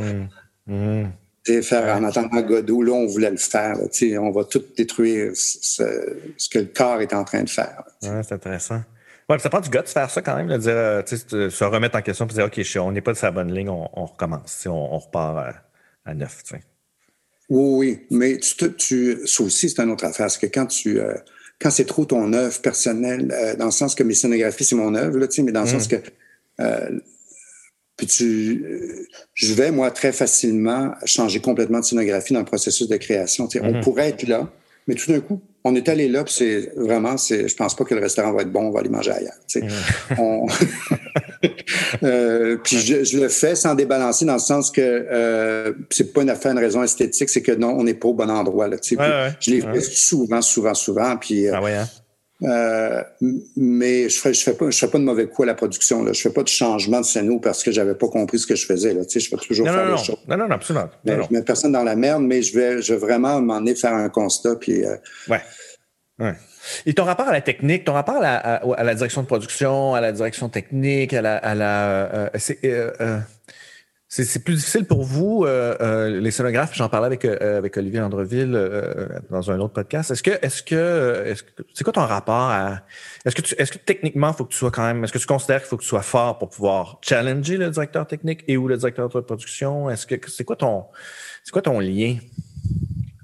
Mm-hmm. 0.69 1.07
Faire 1.45 1.97
en 1.97 2.05
attendant 2.05 2.43
Godot, 2.43 2.83
là, 2.83 2.93
on 2.93 3.07
voulait 3.07 3.31
le 3.31 3.39
faire. 3.39 3.77
on 4.21 4.31
va 4.31 4.45
tout 4.45 4.63
détruire 4.77 5.33
ce, 5.35 5.83
que 6.51 6.59
le 6.59 6.67
corps 6.67 7.01
est 7.01 7.15
en 7.15 7.25
train 7.25 7.43
de 7.43 7.49
faire. 7.49 7.83
c'est 8.01 8.33
intéressant. 8.33 8.83
Ouais, 9.29 9.39
ça 9.39 9.49
prend 9.49 9.61
du 9.61 9.71
gars 9.71 9.83
de 9.83 9.89
faire 9.89 10.11
ça 10.11 10.23
quand 10.23 10.37
même, 10.37 10.49
de 10.49 10.57
dire, 10.57 10.73
euh, 10.75 11.03
se 11.51 11.65
remettre 11.65 11.97
en 11.97 12.03
question 12.03 12.27
et 12.27 12.33
dire 12.35 12.47
OK, 12.47 12.61
on 12.79 12.93
n'est 12.93 13.01
pas 13.01 13.13
de 13.13 13.17
sa 13.17 13.31
bonne 13.31 13.55
ligne, 13.55 13.69
on, 13.69 14.05
recommence, 14.05 14.67
on, 14.67 14.99
repart 14.99 15.55
à, 16.05 16.15
neuf. 16.15 16.43
Oui, 16.53 16.61
oui, 17.49 18.07
mais 18.11 18.39
tu, 18.39 18.73
tu, 18.75 19.27
ça 19.27 19.45
aussi, 19.45 19.71
c'est 19.71 19.81
une 19.81 19.91
autre 19.91 20.05
affaire. 20.05 20.31
C'est 20.31 20.41
que 20.41 20.53
quand 20.53 20.67
tu. 20.67 21.01
Euh, 21.01 21.15
quand 21.61 21.71
c'est 21.71 21.85
trop 21.85 22.07
ton 22.07 22.33
œuvre 22.33 22.61
personnelle, 22.63 23.31
euh, 23.33 23.55
dans 23.55 23.67
le 23.67 23.71
sens 23.71 23.95
que 23.95 24.03
mes 24.03 24.15
scénographies, 24.15 24.65
c'est 24.65 24.77
mon 24.77 24.95
œuvre, 24.95 25.19
mais 25.43 25.53
dans 25.53 25.63
le 25.63 25.69
sens 25.69 25.87
mm. 25.87 25.91
que 25.91 27.03
puis 28.01 28.07
tu, 28.07 29.07
je 29.35 29.53
vais, 29.53 29.71
moi, 29.71 29.91
très 29.91 30.11
facilement 30.11 30.95
changer 31.05 31.39
complètement 31.39 31.81
de 31.81 31.85
scénographie 31.85 32.33
dans 32.33 32.41
le 32.41 32.47
processus 32.47 32.89
de 32.89 32.97
création. 32.97 33.47
On 33.61 33.73
mhm. 33.73 33.81
pourrait 33.83 34.09
être 34.09 34.27
là, 34.27 34.49
mais 34.87 34.95
tout 34.95 35.13
d'un 35.13 35.21
coup, 35.21 35.43
on 35.65 35.75
est 35.75 35.87
allé 35.91 36.09
là, 36.09 36.25
puis 36.25 36.33
c'est 36.33 36.73
vraiment, 36.77 37.19
c'est, 37.19 37.47
je 37.47 37.55
pense 37.55 37.77
pas 37.77 37.85
que 37.85 37.95
le 37.95 38.01
restaurant 38.01 38.33
va 38.33 38.41
être 38.41 38.51
bon, 38.51 38.69
on 38.69 38.71
va 38.71 38.81
aller 38.81 38.89
manger 38.89 39.11
ailleurs. 39.11 39.35
Mhm. 39.55 40.47
euh, 42.03 42.57
puis 42.65 42.79
je, 42.79 43.19
le 43.19 43.29
fais 43.29 43.55
sans 43.55 43.75
débalancer 43.75 44.25
dans 44.25 44.33
le 44.33 44.39
sens 44.39 44.71
que 44.71 44.81
euh, 44.81 45.75
c'est 45.91 46.15
pas 46.15 46.23
une 46.23 46.31
affaire, 46.31 46.53
une 46.53 46.59
raison 46.59 46.83
esthétique, 46.83 47.29
c'est 47.29 47.43
que 47.43 47.53
non, 47.53 47.77
on 47.79 47.85
n'est 47.85 47.93
pas 47.93 48.09
au 48.09 48.15
bon 48.15 48.31
endroit. 48.31 48.67
Là, 48.67 48.79
Je 48.83 49.51
l'ai 49.51 49.61
fait 49.61 49.83
souvent, 49.83 50.41
souvent, 50.41 50.73
souvent. 50.73 51.19
Puis, 51.19 51.49
euh, 51.49 51.53
ah 51.55 51.63
ouais, 51.63 51.75
hein? 51.75 51.89
Euh, 52.43 53.03
mais 53.57 54.09
je 54.09 54.19
fais, 54.19 54.33
je 54.33 54.43
fais 54.43 54.55
pas, 54.55 54.71
je 54.71 54.79
fais 54.79 54.89
pas 54.89 54.99
de 54.99 55.05
mauvais 55.05 55.27
coup 55.27 55.43
à 55.43 55.47
la 55.47 55.55
production. 55.55 56.03
Là. 56.03 56.13
Je 56.13 56.21
fais 56.21 56.31
pas 56.31 56.43
de 56.43 56.49
changement 56.49 57.01
de 57.01 57.05
scénario 57.05 57.39
parce 57.39 57.63
que 57.63 57.71
j'avais 57.71 57.95
pas 57.95 58.09
compris 58.09 58.39
ce 58.39 58.47
que 58.47 58.57
je 58.57 58.65
faisais. 58.65 58.95
Là. 58.95 59.05
Tu 59.05 59.13
sais, 59.13 59.21
je 59.21 59.29
fais 59.29 59.37
toujours 59.37 59.67
faire 59.67 59.91
les 59.91 60.03
choses. 60.03 60.17
Non, 60.27 60.37
non, 60.37 60.49
non, 60.49 60.55
absolument. 60.55 60.89
je 61.05 61.13
mets 61.31 61.43
personne 61.43 61.73
dans 61.73 61.83
la 61.83 61.97
merde, 61.97 62.23
mais 62.23 62.43
je 62.43 62.59
vais, 62.59 62.83
je 62.83 62.95
vais 62.95 63.01
vraiment 63.01 63.41
m'en 63.41 63.65
faire 63.75 63.95
un 63.95 64.09
constat. 64.09 64.57
Puis, 64.57 64.85
euh... 64.85 64.97
ouais. 65.29 65.41
ouais. 66.19 66.35
Et 66.87 66.95
ton 66.95 67.05
rapport 67.05 67.29
à 67.29 67.33
la 67.33 67.41
technique, 67.41 67.85
ton 67.85 67.93
rapport 67.93 68.17
à 68.17 68.21
la, 68.21 68.37
à, 68.37 68.85
la 68.85 68.95
direction 68.95 69.23
de 69.23 69.27
production, 69.27 69.95
à 69.95 70.01
la 70.01 70.13
direction 70.13 70.49
technique, 70.49 71.13
à 71.15 71.23
la, 71.23 71.37
à 71.37 71.55
la 71.55 71.89
euh, 72.35 73.21
c'est 74.13 74.43
plus 74.43 74.57
difficile 74.57 74.87
pour 74.87 75.05
vous, 75.05 75.45
euh, 75.45 75.77
euh, 75.81 76.21
les 76.21 76.33
scénographes. 76.33 76.75
J'en 76.75 76.89
parlais 76.89 77.07
avec 77.07 77.25
euh, 77.25 77.59
avec 77.59 77.77
Olivier 77.77 78.01
Andreville 78.01 78.59
dans 79.31 79.53
un 79.53 79.61
autre 79.61 79.73
podcast. 79.73 80.11
Est-ce 80.11 80.25
que 80.25 80.33
est-ce 80.43 80.65
que 80.65 81.23
est-ce 81.27 81.45
que 81.45 81.63
c'est 81.73 81.85
quoi 81.85 81.93
ton 81.93 82.05
rapport 82.05 82.35
à 82.35 82.83
est-ce 83.25 83.37
que 83.37 83.43
tu 83.43 83.55
est-ce 83.57 83.71
que 83.71 83.79
techniquement 83.79 84.33
faut 84.33 84.45
que 84.45 84.53
tu 84.53 84.59
sois 84.59 84.73
quand 84.73 84.83
même 84.83 85.05
est-ce 85.05 85.13
que 85.13 85.19
tu 85.19 85.27
considères 85.27 85.61
qu'il 85.61 85.69
faut 85.69 85.77
que 85.77 85.83
tu 85.83 85.89
sois 85.89 86.03
fort 86.03 86.39
pour 86.39 86.49
pouvoir 86.49 86.99
challenger 87.03 87.57
le 87.57 87.71
directeur 87.71 88.05
technique 88.05 88.43
et 88.49 88.57
ou 88.57 88.67
le 88.67 88.77
directeur 88.77 89.09
de 89.09 89.21
production? 89.21 89.89
Est-ce 89.89 90.07
que 90.09 90.17
c'est 90.29 90.45
quoi 90.45 90.57
ton 90.57 90.87
c'est 91.45 91.53
quoi 91.53 91.63
ton 91.63 91.79
lien? 91.79 92.17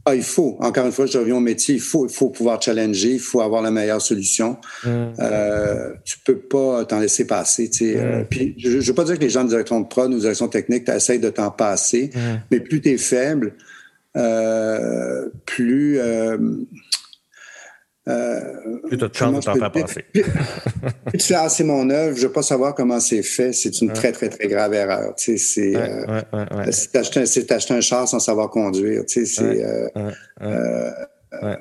Ah, 0.08 0.14
il 0.14 0.22
faut, 0.22 0.56
encore 0.60 0.86
une 0.86 0.92
fois, 0.92 1.06
je 1.06 1.18
reviens 1.18 1.34
au 1.34 1.40
métier, 1.40 1.74
il 1.74 1.80
faut, 1.80 2.06
il 2.06 2.12
faut 2.12 2.30
pouvoir 2.30 2.62
challenger, 2.62 3.14
il 3.14 3.18
faut 3.18 3.40
avoir 3.40 3.60
la 3.60 3.72
meilleure 3.72 4.00
solution. 4.00 4.56
Mm. 4.84 4.88
Euh, 5.18 5.94
tu 6.04 6.18
peux 6.20 6.38
pas 6.38 6.84
t'en 6.84 7.00
laisser 7.00 7.26
passer. 7.26 7.68
Tu 7.68 7.78
sais. 7.78 7.96
Euh, 7.98 8.20
mm. 8.20 8.26
puis, 8.26 8.54
je 8.56 8.76
ne 8.76 8.80
veux 8.82 8.94
pas 8.94 9.02
dire 9.02 9.18
que 9.18 9.24
les 9.24 9.30
gens 9.30 9.42
de 9.42 9.48
direction 9.48 9.80
de 9.80 9.88
prod 9.88 10.08
ou 10.12 10.14
de 10.14 10.20
direction 10.20 10.46
technique 10.46 10.88
essayent 10.88 11.18
de 11.18 11.30
t'en 11.30 11.50
passer, 11.50 12.10
mm. 12.14 12.18
mais 12.52 12.60
plus 12.60 12.80
tu 12.80 12.90
es 12.90 12.98
faible, 12.98 13.54
euh, 14.16 15.28
plus... 15.44 15.98
Euh, 18.08 18.12
euh, 18.66 18.78
plus 18.86 18.96
de 18.96 19.10
chance 19.12 19.40
de 19.40 19.50
t'en 19.50 19.56
faire 19.56 19.72
passer. 19.72 20.04
tu 21.18 21.34
c'est 21.48 21.64
mon 21.64 21.90
œuvre, 21.90 22.16
je 22.16 22.26
veux 22.26 22.32
pas 22.32 22.42
savoir 22.42 22.72
comment 22.74 23.00
c'est 23.00 23.22
fait. 23.22 23.52
C'est 23.52 23.80
une 23.80 23.92
très, 23.92 24.12
très, 24.12 24.28
très 24.28 24.46
grave 24.46 24.74
erreur. 24.74 25.14
Tu 25.16 25.36
sais, 25.36 25.72
c'est 25.72 25.76
euh, 25.76 26.22
ouais, 26.32 27.50
acheter 27.50 27.74
un 27.74 27.80
char 27.80 28.06
sans 28.06 28.20
savoir 28.20 28.50
conduire. 28.50 29.04
Tu 29.06 29.26
sais, 29.26 29.34
c'est... 29.34 29.64
Euh, 29.64 29.88
euh, 31.42 31.56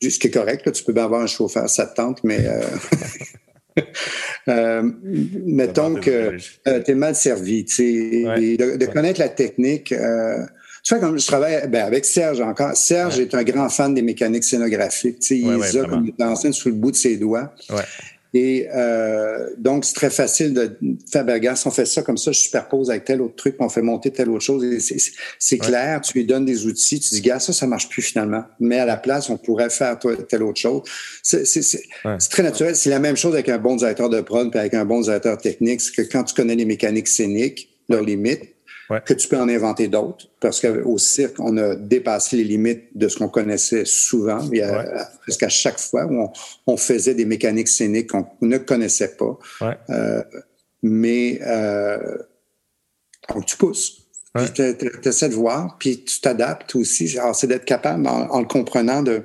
ce 0.00 0.18
qui 0.20 0.28
est 0.28 0.30
correct, 0.30 0.64
là, 0.66 0.72
tu 0.72 0.84
peux 0.84 0.92
bien 0.92 1.04
avoir 1.04 1.20
un 1.20 1.26
chauffeur, 1.26 1.68
ça 1.68 1.86
te 1.86 1.96
tente, 1.96 2.22
mais... 2.22 2.46
Euh, 4.46 4.82
mettons 5.44 5.96
que 5.96 6.36
tu 6.36 6.90
es 6.90 6.94
mal 6.94 7.16
servi. 7.16 7.64
De, 7.64 8.76
de, 8.76 8.86
connaître 8.86 9.18
la 9.18 9.28
technique, 9.28 9.92
tu 10.82 10.94
vois, 10.94 11.06
comme 11.06 11.18
je 11.18 11.26
travaille 11.26 11.68
ben, 11.68 11.84
avec 11.84 12.04
Serge 12.04 12.40
encore. 12.40 12.76
Serge 12.76 13.18
est 13.18 13.34
un 13.34 13.42
grand 13.42 13.68
fan 13.68 13.94
des 13.94 14.02
mécaniques 14.02 14.44
scénographiques. 14.44 15.20
Tu 15.20 15.26
sais, 15.26 15.38
il 15.38 15.78
a 15.78 15.84
comme 15.84 16.06
une 16.06 16.24
enseigne 16.24 16.52
sous 16.52 16.68
le 16.68 16.74
bout 16.74 16.90
de 16.90 16.96
ses 16.96 17.16
doigts. 17.16 17.52
Et 18.34 18.68
euh, 18.74 19.48
donc, 19.56 19.86
c'est 19.86 19.94
très 19.94 20.10
facile 20.10 20.52
de 20.52 20.78
faire, 21.10 21.24
ben, 21.24 21.56
si 21.56 21.66
on 21.66 21.70
fait 21.70 21.86
ça 21.86 22.02
comme 22.02 22.18
ça, 22.18 22.30
je 22.30 22.38
superpose 22.38 22.90
avec 22.90 23.04
tel 23.04 23.22
autre 23.22 23.36
truc, 23.36 23.56
on 23.58 23.70
fait 23.70 23.80
monter 23.80 24.10
telle 24.10 24.28
autre 24.28 24.44
chose. 24.44 24.64
C'est 25.38 25.58
clair, 25.58 26.02
tu 26.02 26.12
lui 26.18 26.26
donnes 26.26 26.44
des 26.44 26.66
outils, 26.66 27.00
tu 27.00 27.14
dis, 27.14 27.20
gars, 27.22 27.40
ça, 27.40 27.54
ça 27.54 27.66
marche 27.66 27.88
plus 27.88 28.02
finalement. 28.02 28.44
Mais 28.60 28.78
à 28.78 28.84
la 28.84 28.98
place, 28.98 29.30
on 29.30 29.38
pourrait 29.38 29.70
faire 29.70 29.98
telle 30.28 30.42
autre 30.42 30.60
chose. 30.60 30.82
C'est 31.22 32.30
très 32.30 32.42
naturel. 32.42 32.76
C'est 32.76 32.90
la 32.90 32.98
même 32.98 33.16
chose 33.16 33.32
avec 33.32 33.48
un 33.48 33.58
bon 33.58 33.76
directeur 33.76 34.10
de 34.10 34.20
prod 34.20 34.50
puis 34.50 34.60
avec 34.60 34.74
un 34.74 34.84
bon 34.84 35.00
directeur 35.00 35.38
technique. 35.38 35.80
C'est 35.80 35.94
que 35.94 36.02
quand 36.02 36.24
tu 36.24 36.34
connais 36.34 36.54
les 36.54 36.66
mécaniques 36.66 37.08
scéniques, 37.08 37.70
leurs 37.88 38.02
limites, 38.02 38.42
que 39.04 39.14
tu 39.14 39.28
peux 39.28 39.38
en 39.38 39.48
inventer 39.48 39.88
d'autres, 39.88 40.26
parce 40.40 40.60
qu'au 40.60 40.98
cirque, 40.98 41.38
on 41.38 41.56
a 41.58 41.74
dépassé 41.74 42.36
les 42.38 42.44
limites 42.44 42.84
de 42.94 43.08
ce 43.08 43.18
qu'on 43.18 43.28
connaissait 43.28 43.84
souvent. 43.84 44.40
Presque 45.22 45.42
à 45.42 45.48
chaque 45.48 45.78
fois 45.78 46.06
où 46.06 46.30
on, 46.66 46.76
faisait 46.76 47.14
des 47.14 47.26
mécaniques 47.26 47.68
scéniques 47.68 48.10
qu'on 48.10 48.26
ne 48.40 48.58
connaissait 48.58 49.16
pas. 49.16 49.38
Euh, 49.90 50.22
mais 50.82 51.38
euh, 51.42 52.16
tu 53.46 53.56
pousses. 53.56 54.08
Tu 54.54 54.62
essaies 55.04 55.28
de 55.28 55.34
voir, 55.34 55.76
puis 55.78 56.04
tu 56.04 56.20
t'adaptes 56.20 56.74
aussi. 56.74 57.18
c'est 57.34 57.46
d'être 57.46 57.64
capable, 57.64 58.06
en, 58.06 58.40
le 58.40 58.46
comprenant, 58.46 59.02
de 59.02 59.22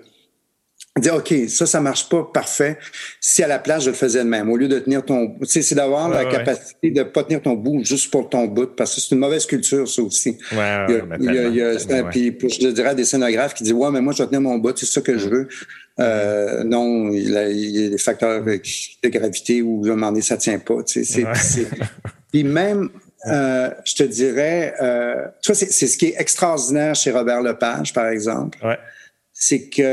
dire 1.01 1.15
OK, 1.15 1.33
ça, 1.47 1.65
ça 1.65 1.81
marche 1.81 2.07
pas, 2.07 2.29
parfait. 2.31 2.77
Si 3.19 3.41
à 3.41 3.47
la 3.47 3.57
place, 3.57 3.83
je 3.83 3.89
le 3.89 3.95
faisais 3.95 4.19
de 4.23 4.29
même, 4.29 4.49
au 4.49 4.57
lieu 4.57 4.67
de 4.67 4.77
tenir 4.77 5.03
ton. 5.03 5.35
Tu 5.39 5.47
sais, 5.47 5.61
c'est 5.63 5.75
d'avoir 5.75 6.07
la 6.09 6.25
capacité 6.25 6.91
de 6.91 7.01
pas 7.01 7.23
tenir 7.23 7.41
ton 7.41 7.53
bout 7.53 7.83
juste 7.83 8.11
pour 8.11 8.29
ton 8.29 8.45
bout, 8.45 8.75
parce 8.75 8.93
que 8.93 9.01
c'est 9.01 9.15
une 9.15 9.21
mauvaise 9.21 9.45
culture, 9.45 9.87
ça 9.87 10.03
aussi. 10.03 10.37
Il 10.51 10.59
a, 10.59 11.47
il 11.47 11.61
a, 11.61 12.03
puis, 12.03 12.35
je 12.41 12.67
dirais 12.67 12.89
à 12.89 12.95
des 12.95 13.05
scénographes 13.05 13.55
qui 13.55 13.63
disent 13.63 13.73
Ouais, 13.73 13.89
mais 13.89 14.01
moi, 14.01 14.13
je 14.13 14.21
vais 14.21 14.27
tenir 14.27 14.41
mon 14.41 14.57
bout, 14.59 14.77
c'est 14.77 14.85
ça 14.85 15.01
que 15.01 15.17
je 15.17 15.29
veux. 15.29 15.47
Euh, 15.99 16.63
non, 16.63 17.09
il, 17.11 17.29
y 17.31 17.85
a 17.85 17.89
des 17.89 17.97
facteurs 17.97 18.43
de 18.43 19.09
gravité 19.09 19.61
où 19.63 19.83
à 19.85 19.89
un 19.89 19.95
moment 19.95 20.09
donné, 20.09 20.21
ça 20.21 20.37
tient 20.37 20.59
pas. 20.59 20.83
Tu 20.83 21.03
sais, 21.03 21.25
c'est, 21.33 21.67
Puis 22.31 22.43
même, 22.43 22.89
euh, 23.27 23.69
je 23.83 23.95
te 23.95 24.03
dirais, 24.03 24.75
euh, 24.81 25.25
tu 25.41 25.51
vois, 25.51 25.55
c'est, 25.55 25.71
c'est 25.71 25.87
ce 25.87 25.97
qui 25.97 26.07
est 26.07 26.15
extraordinaire 26.19 26.93
chez 26.93 27.09
Robert 27.09 27.41
Lepage, 27.41 27.93
par 27.93 28.07
exemple. 28.09 28.59
Ouais 28.63 28.77
c'est 29.45 29.67
qu'il 29.67 29.83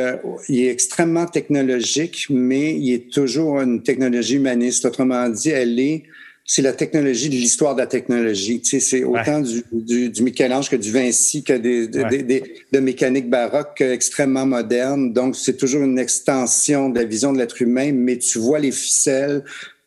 est 0.61 0.69
extrêmement 0.69 1.27
technologique, 1.27 2.27
mais 2.31 2.79
il 2.79 2.93
est 2.93 3.13
toujours 3.13 3.61
une 3.61 3.83
technologie 3.83 4.37
humaniste. 4.37 4.85
Autrement 4.85 5.29
dit, 5.29 5.49
elle 5.49 5.81
est, 5.81 6.05
c'est 6.45 6.63
la 6.63 6.73
technologie 6.73 7.29
de 7.29 7.35
l'histoire 7.35 7.75
de 7.75 7.81
la 7.81 7.89
technologie. 7.89 8.61
Tu 8.61 8.71
sais, 8.71 8.81
c'est 8.81 9.03
autant 9.03 9.41
du, 9.41 10.09
du, 10.11 10.23
Michel-Ange 10.23 10.71
que 10.71 10.77
du 10.77 10.93
Vinci, 10.93 11.43
que 11.43 11.55
des, 11.55 11.89
des, 11.89 12.45
de 12.71 12.79
mécanique 12.79 13.29
baroque 13.29 13.81
extrêmement 13.81 14.47
moderne. 14.47 15.13
Donc, 15.13 15.35
c'est 15.35 15.57
toujours 15.57 15.83
une 15.83 15.99
extension 15.99 16.89
de 16.89 17.01
la 17.01 17.05
vision 17.05 17.33
de 17.33 17.39
l'être 17.39 17.61
humain, 17.61 17.91
mais 17.93 18.19
tu 18.19 18.39
vois 18.39 18.61
les 18.61 18.71
ficelles 18.71 19.43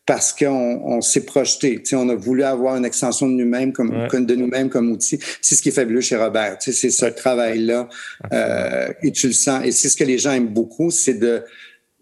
parce 0.06 0.34
qu'on 0.34 0.82
on, 0.84 1.02
s'est 1.02 1.26
projeté. 1.26 1.78
Tu 1.78 1.92
sais, 1.92 1.96
on 1.96 2.10
a 2.10 2.16
voulu 2.16 2.44
avoir 2.44 2.76
une 2.76 2.86
extension 2.86 3.28
de 3.28 3.34
nous-mêmes 3.34 3.72
comme, 3.72 3.90
de 3.90 4.36
nous-mêmes 4.36 4.70
comme 4.70 4.92
outil. 4.92 5.18
C'est 5.42 5.56
ce 5.56 5.62
qui 5.62 5.70
est 5.70 5.74
fabuleux 5.74 6.02
chez 6.02 6.18
Robert. 6.18 6.58
Tu 6.58 6.74
sais, 6.74 6.78
c'est 6.78 7.06
ce 7.06 7.06
travail-là 7.06 7.88
euh, 8.34 8.90
et 9.02 9.12
tu 9.12 9.28
le 9.28 9.34
sens. 9.34 9.66
Et 9.66 9.72
c'est 9.72 9.88
ce 9.88 9.96
que 9.96 10.04
les 10.04 10.18
gens 10.18 10.34
aiment 10.34 10.54
beaucoup, 10.54 10.92
c'est 10.92 11.14
de 11.14 11.44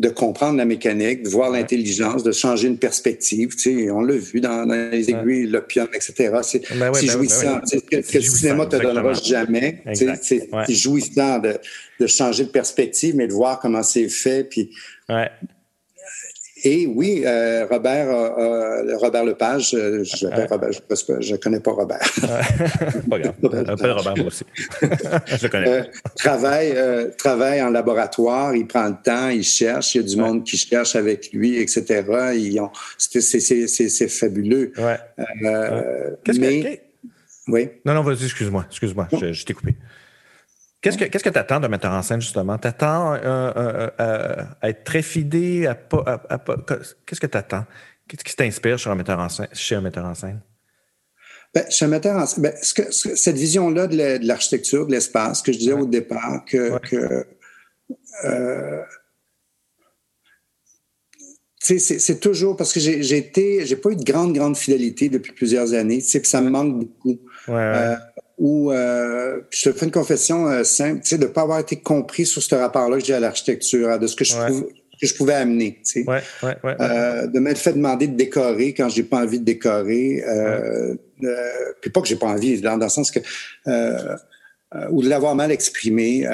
de 0.02 0.10
comprendre 0.10 0.58
la 0.58 0.66
mécanique, 0.66 1.22
de 1.22 1.30
voir 1.30 1.52
l'intelligence, 1.52 2.24
de 2.24 2.32
changer 2.32 2.68
une 2.68 2.80
perspective. 2.80 3.50
Tu 3.56 3.86
sais, 3.86 3.92
on 3.92 4.02
l'a 4.02 4.16
vu 4.16 4.42
dans, 4.42 4.66
les 4.66 5.12
aiguilles, 5.12 5.46
l'opium, 5.46 5.88
etc. 5.94 6.40
C'est 6.42 6.68
ben 6.74 6.92
ben 6.92 7.06
jouissant. 7.08 7.60
Ben 7.72 8.02
que, 8.02 8.18
le 8.18 8.22
cinéma 8.24 8.66
te 8.66 8.78
donnera 8.78 9.14
jamais. 9.14 9.84
C'est 9.94 10.74
jouissant 10.74 11.38
de, 11.38 11.56
de 12.00 12.08
changer 12.08 12.46
de 12.46 12.50
perspective, 12.50 13.16
mais 13.16 13.28
de 13.28 13.34
voir 13.34 13.60
comment 13.60 13.84
c'est 13.84 14.10
fait. 14.10 14.44
Puis, 14.44 14.72
ouais. 15.08 15.30
Et 16.64 16.86
oui, 16.86 17.24
euh, 17.26 17.66
Robert, 17.70 18.10
euh, 18.10 18.96
Robert 18.98 19.26
Lepage, 19.26 19.74
euh, 19.74 20.04
je 20.04 20.28
ne 20.28 21.38
connais 21.38 21.60
pas 21.60 21.72
Robert. 21.72 22.00
pas 23.10 23.20
grave. 23.20 23.34
Robert, 23.42 23.98
Robert 23.98 24.18
moi 24.18 24.28
aussi. 24.28 24.44
je 24.82 25.44
le 25.44 25.50
connais. 25.50 25.90
travaille, 26.16 26.76
travaille 27.18 27.62
en 27.64 27.70
laboratoire, 27.70 28.56
il 28.56 28.68
prend 28.68 28.88
le 28.88 28.96
temps, 29.04 29.30
il 29.30 29.44
cherche, 29.44 29.96
il 29.96 30.02
y 30.02 30.04
a 30.06 30.08
du 30.08 30.18
monde 30.18 30.44
qui 30.44 30.58
cherche 30.58 30.96
avec 30.96 31.32
lui, 31.34 31.58
etc. 31.58 32.04
C'est 32.98 34.08
fabuleux. 34.10 34.72
Ouais. 34.78 35.00
Qu'est-ce 36.24 36.40
que... 36.40 36.80
Oui. 37.48 37.70
Non, 37.84 37.96
non, 37.96 38.04
vas-y, 38.04 38.26
excuse-moi, 38.26 38.66
excuse-moi, 38.70 39.08
je, 39.20 39.34
je 39.34 39.46
t'ai 39.46 39.54
coupé. 39.54 39.76
Qu'est-ce 40.82 40.98
que 40.98 41.06
qu'est-ce 41.06 41.24
que 41.24 41.30
tu 41.30 41.38
attends 41.38 41.60
d'un 41.60 41.68
metteur 41.68 41.92
en 41.92 42.02
scène, 42.02 42.22
justement? 42.22 42.58
Tu 42.58 42.68
attends 42.68 43.14
euh, 43.14 43.20
euh, 43.24 43.90
euh, 44.00 44.44
à 44.62 44.70
être 44.70 44.84
très 44.84 45.04
fidé? 45.04 45.68
À 45.68 45.76
pas, 45.76 46.24
qu'est-ce 47.06 47.22
que 47.22 47.28
tu 47.28 47.38
attends? 47.38 47.66
Qu'est-ce 48.08 48.24
qui 48.24 48.36
t'inspire 48.36 48.80
chez 48.80 48.90
un 48.90 48.96
metteur 48.96 49.20
en 49.20 49.30
scène? 49.30 49.48
Chez 49.54 49.76
un 49.76 49.82
metteur 49.82 50.06
en 50.06 50.16
scène? 50.16 50.42
Ben, 51.54 51.70
chez 51.70 51.86
un 51.86 51.88
metteur 51.88 52.18
en 52.18 52.26
scène, 52.26 52.44
ben, 52.44 52.54
ce 52.62 52.74
que, 52.74 52.92
cette 52.92 53.38
vision-là 53.38 53.86
de 53.86 54.26
l'architecture, 54.26 54.88
de 54.88 54.94
l'espace, 54.94 55.44
que 55.44 55.54
je 55.54 55.60
disais 55.60 55.74
au 55.74 55.86
départ, 55.86 56.46
que, 56.46 56.80
c'est 61.60 62.20
toujours 62.20 62.58
parce 62.58 62.74
que 62.74 62.80
j'ai 62.80 63.18
été, 63.18 63.68
j'ai 63.68 63.76
pas 63.76 63.92
eu 63.92 63.96
de 63.96 64.04
grande, 64.04 64.34
grande 64.34 64.58
fidélité 64.58 65.10
depuis 65.10 65.32
plusieurs 65.32 65.74
années. 65.74 66.02
C'est 66.02 66.22
que 66.22 66.28
ça 66.28 66.42
me 66.42 66.50
manque 66.50 66.80
beaucoup. 66.80 67.20
Ouais, 67.48 67.54
ou 67.54 67.60
euh, 67.60 67.96
je 68.42 69.70
te 69.70 69.72
fais 69.72 69.86
une 69.86 69.92
confession 69.92 70.48
euh, 70.48 70.64
simple, 70.64 71.02
de 71.18 71.26
pas 71.28 71.42
avoir 71.42 71.60
été 71.60 71.76
compris 71.78 72.26
sur 72.26 72.42
ce 72.42 72.56
rapport-là 72.56 72.98
que 72.98 73.06
j'ai 73.06 73.14
à 73.14 73.20
l'architecture, 73.20 74.00
de 74.00 74.08
ce 74.08 74.16
que 74.16 74.26
je 74.26 74.34
que 75.00 75.08
je 75.08 75.16
pouvais 75.16 75.34
amener, 75.34 75.80
tu 75.84 76.04
sais. 76.04 76.08
Ouais, 76.08 76.22
ouais, 76.44 76.58
ouais, 76.64 76.76
euh, 76.80 77.26
de 77.26 77.40
m'être 77.40 77.58
fait 77.58 77.74
demander 77.74 78.06
de 78.06 78.16
décorer 78.16 78.76
quand 78.76 78.88
j'ai 78.88 79.02
pas 79.02 79.24
envie 79.24 79.40
de 79.40 79.44
décorer, 79.44 80.24
euh, 80.28 80.94
puis 81.82 81.90
pas 81.90 82.02
que 82.02 82.08
j'ai 82.08 82.18
pas 82.18 82.28
envie, 82.28 82.62
dans, 82.62 82.78
le 82.78 82.88
sens 82.88 83.10
que 83.10 83.20
ou 84.92 85.02
de 85.02 85.10
l'avoir 85.10 85.34
mal 85.34 85.52
exprimé. 85.52 86.20
il 86.20 86.28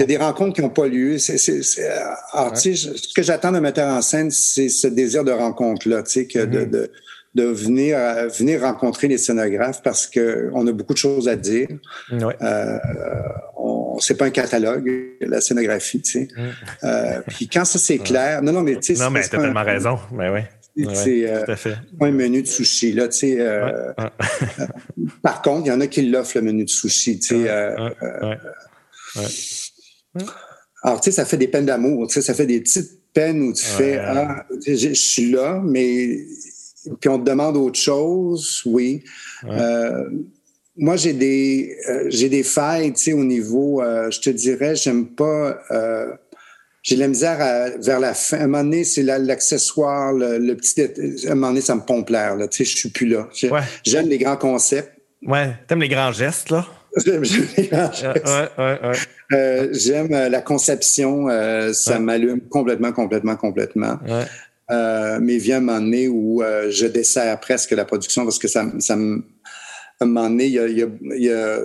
y 0.00 0.02
a 0.02 0.06
des 0.06 0.16
rencontres 0.16 0.56
qui 0.56 0.60
n'ont 0.60 0.70
pas 0.70 0.88
lieu. 0.88 1.18
C'est, 1.18 1.38
c'est, 1.38 1.88
alors, 2.32 2.52
tu 2.52 2.74
sais, 2.74 2.96
ce 2.96 3.14
que 3.14 3.22
j'attends 3.22 3.52
de 3.52 3.60
metteur 3.60 3.88
en 3.88 4.02
scène, 4.02 4.32
c'est 4.32 4.68
ce 4.68 4.88
désir 4.88 5.22
de 5.22 5.30
rencontre-là, 5.30 6.02
tu 6.02 6.10
sais, 6.10 6.26
que 6.26 6.40
de, 6.40 6.62
mm-hmm. 6.62 6.70
de 6.70 6.80
de 6.80 6.90
venir 7.44 7.96
euh, 7.98 8.28
venir 8.28 8.62
rencontrer 8.62 9.08
les 9.08 9.18
scénographes 9.18 9.82
parce 9.82 10.06
que 10.06 10.50
on 10.52 10.66
a 10.66 10.72
beaucoup 10.72 10.94
de 10.94 10.98
choses 10.98 11.28
à 11.28 11.36
dire. 11.36 11.68
Ouais. 12.10 12.36
Euh, 12.42 12.78
on 13.56 13.98
c'est 14.00 14.16
pas 14.16 14.26
un 14.26 14.30
catalogue 14.30 14.90
la 15.20 15.40
scénographie, 15.40 16.02
tu 16.02 16.12
sais. 16.12 16.28
Mm. 16.36 16.48
Euh, 16.84 17.20
puis 17.28 17.48
quand 17.48 17.64
ça 17.64 17.78
c'est 17.78 17.98
clair, 17.98 18.42
non 18.42 18.52
non 18.52 18.62
mais 18.62 18.76
tu 18.76 18.94
sais. 18.94 19.02
Non 19.02 19.10
mais 19.10 19.22
t'as 19.22 19.38
tellement 19.38 19.64
raison, 19.64 19.98
mais 20.12 20.30
oui. 20.30 20.40
C'est 20.94 21.26
euh, 21.26 21.44
un 22.02 22.10
menu 22.10 22.42
de 22.42 22.46
sushi 22.46 22.92
là, 22.92 23.08
par 25.22 25.40
contre, 25.40 25.66
il 25.66 25.68
y 25.68 25.72
en 25.72 25.80
a 25.80 25.86
qui 25.86 26.02
l'offrent 26.02 26.36
le 26.36 26.42
menu 26.42 26.64
de 26.64 26.68
sushi. 26.68 27.18
Alors 30.82 31.00
tu 31.00 31.10
sais, 31.10 31.12
ça 31.12 31.24
fait 31.24 31.38
des 31.38 31.48
peines 31.48 31.64
d'amour, 31.64 32.06
tu 32.08 32.14
sais, 32.14 32.22
ça 32.22 32.34
fait 32.34 32.44
des 32.44 32.60
petites 32.60 33.00
peines 33.14 33.40
où 33.40 33.54
tu 33.54 33.64
fais 33.64 33.98
ah, 33.98 34.44
je 34.66 34.92
suis 34.92 35.30
là, 35.30 35.62
mais 35.64 36.26
puis 37.00 37.08
on 37.08 37.18
te 37.18 37.28
demande 37.28 37.56
autre 37.56 37.78
chose, 37.78 38.62
oui. 38.64 39.02
Euh, 39.44 40.04
moi, 40.76 40.96
j'ai 40.96 41.12
des 41.12 41.76
euh, 41.88 42.04
j'ai 42.08 42.28
des 42.28 42.42
failles, 42.42 42.92
tu 42.92 43.02
sais, 43.02 43.12
au 43.12 43.24
niveau, 43.24 43.82
euh, 43.82 44.10
je 44.10 44.20
te 44.20 44.30
dirais, 44.30 44.76
j'aime 44.76 45.06
pas. 45.06 45.58
j'ai 46.82 46.96
la 46.96 47.08
misère 47.08 47.38
vers 47.80 47.98
la 47.98 48.14
fin. 48.14 48.38
À 48.38 48.44
un 48.44 48.46
moment 48.46 48.64
donné, 48.64 48.84
c'est 48.84 49.02
l'accessoire, 49.02 50.12
le, 50.12 50.54
petit. 50.54 50.82
À 51.26 51.32
un 51.32 51.34
moment 51.34 51.48
donné, 51.48 51.60
ça 51.60 51.74
me 51.74 51.80
pompe 51.80 52.10
l'air, 52.10 52.36
là. 52.36 52.46
Tu 52.48 52.64
sais, 52.64 52.70
je 52.70 52.76
suis 52.76 52.90
plus 52.90 53.08
là. 53.08 53.28
J'aime 53.84 54.08
les 54.08 54.18
grands 54.18 54.36
concepts. 54.36 54.92
Ouais, 55.26 55.56
t'aimes 55.66 55.80
les 55.80 55.88
grands 55.88 56.12
gestes, 56.12 56.50
là? 56.50 56.66
J'aime 57.04 57.22
les 57.56 57.66
grands 57.66 57.92
gestes. 57.92 58.26
Ouais, 58.26 58.80
ouais, 59.30 59.70
j'aime 59.72 60.08
la 60.08 60.40
conception. 60.40 61.26
ça 61.72 61.98
m'allume 61.98 62.40
complètement, 62.42 62.92
complètement, 62.92 63.36
complètement. 63.36 63.98
Euh, 64.70 65.18
mais 65.20 65.38
vient 65.38 65.58
un 65.58 65.60
moment 65.60 65.80
donné 65.80 66.08
où 66.08 66.42
euh, 66.42 66.70
je 66.70 66.86
dessert 66.86 67.38
presque 67.38 67.70
la 67.70 67.84
production 67.84 68.24
parce 68.24 68.38
que 68.38 68.48
ça, 68.48 68.66
ça 68.80 68.96
me. 68.96 69.24
À 69.98 70.04
un 70.04 70.08
moment 70.08 70.28
donné, 70.28 70.58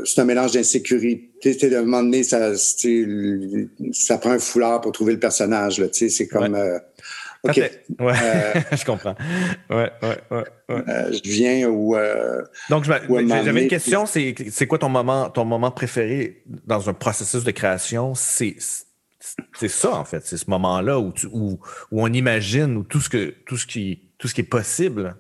c'est 0.06 0.22
un 0.22 0.26
mélange 0.26 0.54
d'insécurité. 0.54 1.76
À 1.76 1.80
un 1.80 1.82
moment 1.82 2.02
donné, 2.02 2.24
ça, 2.24 2.56
ça 2.56 4.18
prend 4.20 4.32
un 4.32 4.39
foulard 4.39 4.80
pour 4.80 4.93
trouver 4.93 5.14
le 5.14 5.20
personnage. 5.20 5.82
Là, 5.82 5.88
c'est 5.91 6.28
comme. 6.28 6.56
Euh, 6.56 6.80
OK. 7.43 7.58
Ouais, 7.58 7.70
je 8.72 8.86
comprends. 8.86 9.16
Ouais, 9.70 9.91
ouais, 10.02 10.18
ouais. 10.30 10.43
ouais. 10.70 10.84
je 11.12 11.30
viens 11.30 11.68
où. 11.68 11.97
Donc, 12.70 12.86
j'avais 12.86 13.64
une 13.64 13.68
question. 13.68 14.06
C'est, 14.06 14.34
c'est 14.49 14.68
quoi 14.68 14.78
ton 14.78 14.89
moment, 14.89 15.30
ton 15.30 15.43
moment 15.43 15.72
préféré 15.72 16.43
dans 16.45 16.89
un 16.89 16.93
processus 16.93 17.43
de 17.43 17.52
création? 17.52 18.16
C'est 18.16 18.56
c'est 19.58 19.68
ça, 19.68 19.94
en 19.94 20.06
fait. 20.06 20.22
C'est 20.26 20.38
ce 20.38 20.50
moment-là 20.50 21.00
où, 21.00 21.14
où, 21.32 21.60
on 21.92 22.12
imagine 22.12 22.78
où 22.78 22.84
tout, 22.84 23.02
ce 23.02 23.10
que, 23.10 23.34
tout, 23.46 23.58
ce 23.58 23.66
qui, 23.66 24.02
tout 24.18 24.28
ce 24.28 24.34
qui 24.34 24.42
est 24.42 24.46
possible. 24.46 25.16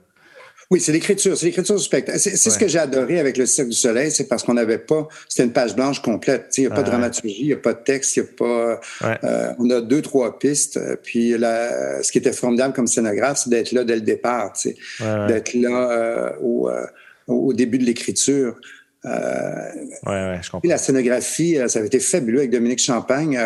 Oui, 0.71 0.79
c'est 0.79 0.93
l'écriture, 0.93 1.35
c'est 1.35 1.47
l'écriture 1.47 1.75
du 1.75 1.83
spectacle. 1.83 2.17
C'est 2.17 2.37
ce 2.37 2.57
que 2.57 2.65
j'ai 2.65 2.79
adoré 2.79 3.19
avec 3.19 3.35
le 3.35 3.45
Cirque 3.45 3.67
du 3.67 3.75
Soleil, 3.75 4.09
c'est 4.09 4.29
parce 4.29 4.41
qu'on 4.41 4.53
n'avait 4.53 4.77
pas, 4.77 5.05
c'était 5.27 5.43
une 5.43 5.51
page 5.51 5.75
blanche 5.75 6.01
complète. 6.01 6.53
Il 6.57 6.61
n'y 6.61 6.67
a 6.67 6.69
pas 6.69 6.81
de 6.81 6.87
dramaturgie, 6.87 7.41
il 7.41 7.47
n'y 7.47 7.53
a 7.53 7.57
pas 7.57 7.73
de 7.73 7.83
texte, 7.83 8.15
il 8.15 8.23
n'y 8.23 8.29
a 8.29 8.31
pas. 8.37 8.81
Euh, 9.25 9.53
on 9.59 9.69
a 9.69 9.81
deux, 9.81 10.01
trois 10.01 10.39
pistes. 10.39 10.77
Euh, 10.77 10.95
puis 10.95 11.31
ce 11.31 12.09
qui 12.09 12.19
était 12.19 12.31
formidable 12.31 12.73
comme 12.73 12.87
scénographe, 12.87 13.41
c'est 13.43 13.49
d'être 13.49 13.73
là 13.73 13.83
dès 13.83 13.95
le 13.95 14.01
départ, 14.01 14.53
d'être 15.27 15.53
là 15.55 15.91
euh, 15.91 16.29
au, 16.39 16.69
euh, 16.69 16.85
au, 17.27 17.51
début 17.51 17.77
de 17.77 17.83
l'écriture. 17.83 18.55
Euh, 19.05 19.71
ouais, 20.05 20.11
ouais, 20.11 20.39
je 20.41 20.51
comprends. 20.51 20.67
la 20.67 20.77
scénographie, 20.77 21.57
ça 21.67 21.79
avait 21.79 21.87
été 21.87 21.99
fabuleux 21.99 22.39
avec 22.39 22.51
Dominique 22.51 22.79
Champagne. 22.79 23.39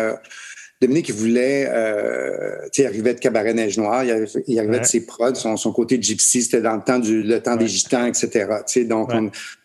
Dominique, 0.82 1.08
il 1.08 1.14
voulait, 1.14 1.66
euh, 1.70 2.64
tu 2.64 2.68
sais, 2.74 2.82
il 2.82 2.86
arrivait 2.86 3.14
de 3.14 3.18
Cabaret 3.18 3.54
Neige 3.54 3.78
Noire, 3.78 4.04
il 4.04 4.10
arrivait, 4.10 4.44
il 4.46 4.58
arrivait 4.58 4.80
de 4.80 4.84
ses 4.84 5.06
prods, 5.06 5.34
son, 5.34 5.56
son 5.56 5.72
côté 5.72 5.96
gypsy, 6.00 6.42
c'était 6.42 6.60
dans 6.60 6.76
le 6.76 6.82
temps 6.82 6.98
du 6.98 7.22
le 7.22 7.40
temps 7.40 7.56
des 7.56 7.66
gitans, 7.66 8.04
etc. 8.04 8.28
Tu 8.30 8.62
sais, 8.66 8.84
donc 8.84 9.10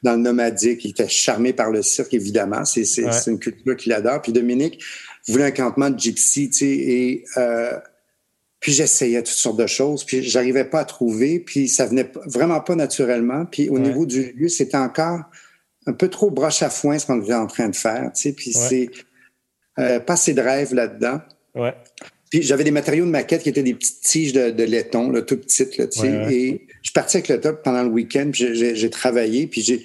dans 0.04 0.14
le 0.14 0.20
nomadique, 0.20 0.86
il 0.86 0.92
était 0.92 1.10
charmé 1.10 1.52
par 1.52 1.70
le 1.70 1.82
cirque, 1.82 2.14
évidemment. 2.14 2.64
C'est 2.64 2.86
c'est 2.86 3.28
une 3.28 3.40
culture 3.40 3.76
qu'il 3.76 3.92
adore. 3.92 4.22
Puis 4.22 4.32
Dominique 4.32 4.82
voulait 5.28 5.46
un 5.46 5.52
campement 5.52 5.90
de 5.90 6.00
gypsy, 6.00 6.50
tu 6.50 6.58
sais, 6.60 6.66
et 6.66 7.26
euh, 7.36 7.78
puis 8.62 8.72
j'essayais 8.72 9.22
toutes 9.22 9.36
sortes 9.36 9.60
de 9.60 9.68
choses, 9.68 10.06
puis 10.06 10.24
j'arrivais 10.24 10.66
pas 10.66 10.80
à 10.80 10.86
trouver, 10.86 11.40
puis 11.40 11.68
ça 11.68 11.88
venait 11.88 12.10
vraiment 12.26 12.62
pas 12.62 12.76
naturellement. 12.76 13.46
Puis 13.46 13.68
au 13.70 13.80
niveau 13.80 14.06
du 14.06 14.32
lieu, 14.32 14.48
c'était 14.48 14.78
encore 14.78 15.24
un 15.88 15.94
peu 15.94 16.10
trop 16.10 16.30
broche 16.30 16.62
à 16.62 16.70
foin 16.70 17.00
ce 17.00 17.06
qu'on 17.06 17.22
était 17.22 17.34
en 17.34 17.48
train 17.48 17.70
de 17.70 17.76
faire, 17.76 18.12
tu 18.14 18.22
sais. 18.22 18.34
Puis 18.34 18.54
c'est 18.54 18.90
euh, 19.80 20.00
pas 20.00 20.14
assez 20.14 20.34
de 20.34 20.42
rêve 20.42 20.74
là-dedans. 20.74 21.22
Ouais. 21.56 21.74
Puis 22.30 22.44
j'avais 22.44 22.64
des 22.64 22.72
matériaux 22.72 23.06
de 23.06 23.10
maquette 23.10 23.44
qui 23.44 23.50
étaient 23.50 23.64
des 23.64 23.74
petites 23.74 24.02
tiges 24.02 24.34
de, 24.34 24.52
de 24.52 24.64
laiton, 24.64 25.12
là, 25.12 25.22
tout 25.22 25.38
petites. 25.38 25.78
Là, 25.78 25.86
Et 26.30 26.68
je 26.82 26.90
suis 26.90 26.94
parti 26.94 27.18
avec 27.18 27.28
le 27.28 27.42
top 27.42 27.64
pendant 27.64 27.84
le 27.84 27.90
week-end, 27.90 28.30
puis 28.32 28.56
j'ai 28.76 28.90
travaillé, 28.90 29.48
puis 29.48 29.62
j'ai 29.62 29.84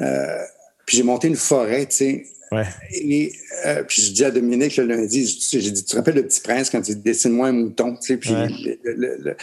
euh, 0.00 0.38
puis 0.86 0.96
j'ai 0.96 1.02
monté 1.02 1.28
une 1.28 1.36
forêt, 1.36 1.86
tu 1.86 1.96
sais. 1.96 2.26
Ouais. 2.52 2.64
Et 2.92 3.32
euh, 3.66 3.82
puis 3.84 4.02
je 4.02 4.12
dis 4.12 4.24
à 4.24 4.30
Dominique 4.30 4.76
le 4.76 4.84
lundi, 4.84 5.26
j'ai 5.26 5.58
dit, 5.70 5.84
tu 5.84 5.90
te 5.90 5.96
rappelles 5.96 6.16
le 6.16 6.26
petit 6.26 6.40
prince 6.40 6.70
quand 6.70 6.86
il 6.88 7.00
dessine-moi 7.00 7.48
un 7.48 7.52
mouton, 7.52 7.96
tu 7.96 8.06
sais, 8.06 8.16
puis 8.16 8.30
le, 8.30 9.16
le, 9.18 9.36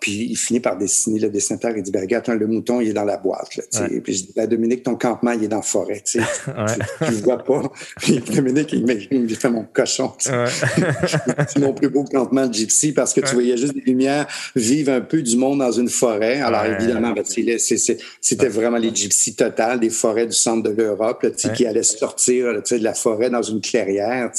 puis 0.00 0.26
il 0.30 0.36
finit 0.36 0.60
par 0.60 0.76
dessiner 0.76 1.20
le 1.20 1.28
dessinateur. 1.28 1.72
Il 1.76 1.82
dit 1.82 1.90
ben, 1.90 2.00
Regarde, 2.00 2.26
le 2.28 2.46
mouton, 2.46 2.80
il 2.80 2.88
est 2.88 2.92
dans 2.92 3.04
la 3.04 3.16
boîte. 3.16 3.56
Là, 3.56 3.88
Puis 4.02 4.14
je 4.14 4.24
dis 4.24 4.32
ben, 4.34 4.46
Dominique, 4.46 4.82
ton 4.82 4.96
campement, 4.96 5.32
il 5.32 5.44
est 5.44 5.48
dans 5.48 5.56
la 5.56 5.62
forêt. 5.62 6.02
Tu 6.04 6.18
ne 6.18 7.10
vois 7.22 7.38
pas. 7.38 7.62
Puis 8.00 8.20
Dominique, 8.20 8.72
il, 8.72 8.84
me 8.84 9.28
fait 9.28 9.50
mon 9.50 9.64
cochon. 9.64 10.12
c'est 10.18 11.58
mon 11.58 11.72
plus 11.72 11.88
beau 11.88 12.04
campement 12.04 12.46
de 12.46 12.54
gypsy 12.54 12.92
parce 12.92 13.12
que 13.12 13.20
tu 13.20 13.34
voyais 13.34 13.56
juste 13.56 13.74
des 13.74 13.80
lumières 13.80 14.26
vivre 14.54 14.92
un 14.92 15.00
peu 15.00 15.22
du 15.22 15.36
monde 15.36 15.58
dans 15.60 15.72
une 15.72 15.88
forêt. 15.88 16.40
Alors 16.40 16.64
évidemment, 16.64 17.12
ben, 17.12 17.24
c'était 17.24 18.48
vraiment 18.48 18.78
les 18.78 18.94
gypsies 18.94 19.34
totales 19.34 19.80
des 19.80 19.90
forêts 19.90 20.26
du 20.26 20.32
centre 20.32 20.62
de 20.62 20.70
l'Europe 20.70 21.26
qui 21.54 21.66
allaient 21.66 21.82
sortir 21.82 22.46
de 22.62 22.84
la 22.84 22.94
forêt 22.94 23.30
dans 23.30 23.42
une 23.42 23.60
clairière. 23.60 24.30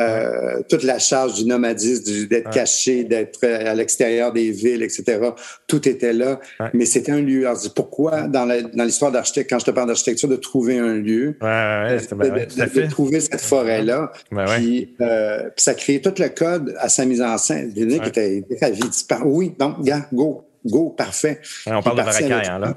Euh, 0.00 0.62
toute 0.68 0.82
la 0.82 0.98
charge 0.98 1.34
du 1.34 1.44
nomadisme, 1.44 2.26
d'être 2.26 2.50
caché, 2.50 3.04
d'être 3.04 3.44
à 3.44 3.74
l'extérieur 3.74 4.32
des 4.32 4.50
villes, 4.50 4.82
etc. 4.82 5.20
Tout 5.66 5.88
était 5.88 6.12
là, 6.12 6.40
mais 6.72 6.86
c'était 6.86 7.12
un 7.12 7.20
lieu. 7.20 7.46
Alors, 7.46 7.60
pourquoi 7.74 8.22
dans 8.22 8.46
l'histoire 8.84 9.12
d'architecte, 9.12 9.50
quand 9.50 9.58
je 9.58 9.66
te 9.66 9.70
parle 9.70 9.88
d'architecture, 9.88 10.28
de 10.28 10.36
trouver 10.36 10.78
un 10.78 10.94
lieu, 10.94 11.36
ouais, 11.42 11.98
de, 11.98 12.88
trouver 12.88 13.20
cette 13.20 13.40
forêt-là, 13.40 14.12
puis, 14.56 14.94
euh, 15.00 15.50
puis, 15.54 15.62
ça 15.62 15.74
créait 15.74 16.00
tout 16.00 16.14
le 16.18 16.28
code 16.28 16.74
à 16.78 16.88
sa 16.88 17.04
mise 17.04 17.22
en 17.22 17.36
scène. 17.36 17.72
Qui 17.72 17.82
était 17.82 18.44
ravi. 18.60 18.82
Oui, 19.24 19.54
donc, 19.58 19.82
gars, 19.82 20.06
go, 20.12 20.44
go, 20.64 20.90
parfait. 20.90 21.40
on 21.66 21.82
parle 21.82 21.98
de 21.98 22.02
Varacaille, 22.02 22.48
hein, 22.48 22.58
là 22.58 22.76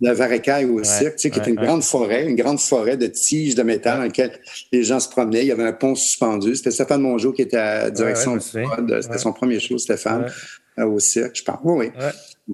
la 0.00 0.14
Varecaille 0.14 0.64
au 0.64 0.82
cirque, 0.82 1.16
tu 1.16 1.22
sais, 1.22 1.30
qui 1.30 1.40
est 1.40 1.46
une 1.46 1.56
grande 1.56 1.82
forêt, 1.82 2.26
une 2.26 2.36
grande 2.36 2.60
forêt 2.60 2.96
de 2.96 3.06
tiges 3.06 3.54
de 3.54 3.62
métal 3.62 3.98
dans 3.98 4.04
laquelle 4.04 4.32
les 4.72 4.82
gens 4.82 5.00
se 5.00 5.08
promenaient. 5.08 5.42
Il 5.42 5.48
y 5.48 5.52
avait 5.52 5.64
un 5.64 5.72
pont 5.72 5.94
suspendu. 5.94 6.56
C'était 6.56 6.70
Stéphane 6.70 7.02
Mongeau 7.02 7.32
qui 7.32 7.42
était 7.42 7.56
à 7.56 7.84
la 7.84 7.90
direction 7.90 8.36
du 8.36 8.42
C'était 8.42 9.18
son 9.18 9.32
premier 9.32 9.60
show, 9.60 9.76
Stéphane, 9.78 10.26
au 10.78 10.98
cirque, 10.98 11.36
je 11.36 11.44
pense. 11.44 11.58
Oui, 11.64 11.90
oui. 11.96 12.04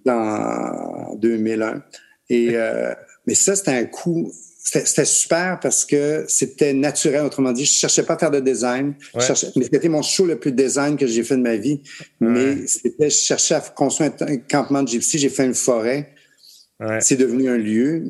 Dans 0.04 1.14
2001. 1.16 1.82
Et, 2.28 2.50
euh, 2.52 2.92
mais 3.26 3.34
ça, 3.34 3.54
c'était 3.54 3.70
un 3.70 3.84
coup 3.84 4.30
c'était 4.66 5.04
super 5.04 5.60
parce 5.60 5.84
que 5.84 6.24
c'était 6.26 6.72
naturel. 6.72 7.24
Autrement 7.24 7.52
dit, 7.52 7.64
je 7.64 7.72
cherchais 7.72 8.02
pas 8.02 8.14
à 8.14 8.18
faire 8.18 8.32
de 8.32 8.40
design. 8.40 8.94
mais 9.14 9.64
c'était 9.64 9.88
mon 9.88 10.02
show 10.02 10.26
le 10.26 10.40
plus 10.40 10.50
design 10.50 10.96
que 10.96 11.06
j'ai 11.06 11.22
fait 11.22 11.36
de 11.36 11.42
ma 11.42 11.54
vie. 11.54 11.82
Mais 12.18 12.66
c'était, 12.66 13.08
je 13.08 13.16
cherchais 13.16 13.54
à 13.54 13.60
construire 13.60 14.12
un, 14.20 14.36
campement 14.38 14.82
de 14.82 14.88
gypsy. 14.88 15.18
J'ai 15.18 15.28
fait 15.28 15.44
une 15.44 15.54
forêt. 15.54 16.15
C'est 17.00 17.16
devenu 17.16 17.48
un 17.48 17.56
lieu, 17.56 18.04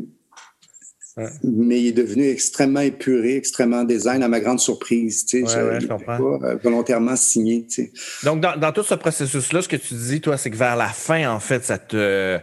mais 1.43 1.81
il 1.81 1.87
est 1.89 1.93
devenu 1.93 2.29
extrêmement 2.29 2.81
épuré, 2.81 3.37
extrêmement 3.37 3.85
design, 3.85 4.23
à 4.23 4.29
ma 4.29 4.41
grande 4.41 4.61
surprise. 4.61 5.25
Tu 5.25 5.47
sais, 5.47 5.81
je, 5.81 5.87
pas 5.87 6.19
euh, 6.21 6.57
volontairement 6.62 7.17
signé. 7.17 7.67
Tu 7.67 7.85
sais. 7.85 7.93
Donc, 8.25 8.41
dans, 8.41 8.59
dans, 8.59 8.73
tout 8.73 8.83
ce 8.83 8.95
processus-là, 8.95 9.62
ce 9.62 9.69
que 9.69 9.77
tu 9.77 9.95
dis, 9.95 10.21
toi, 10.21 10.37
c'est 10.37 10.51
que 10.51 10.57
vers 10.57 10.77
la 10.77 10.89
fin, 10.89 11.31
en 11.31 11.41
fait, 11.41 11.64
ça 11.64 11.79
te 11.79 12.39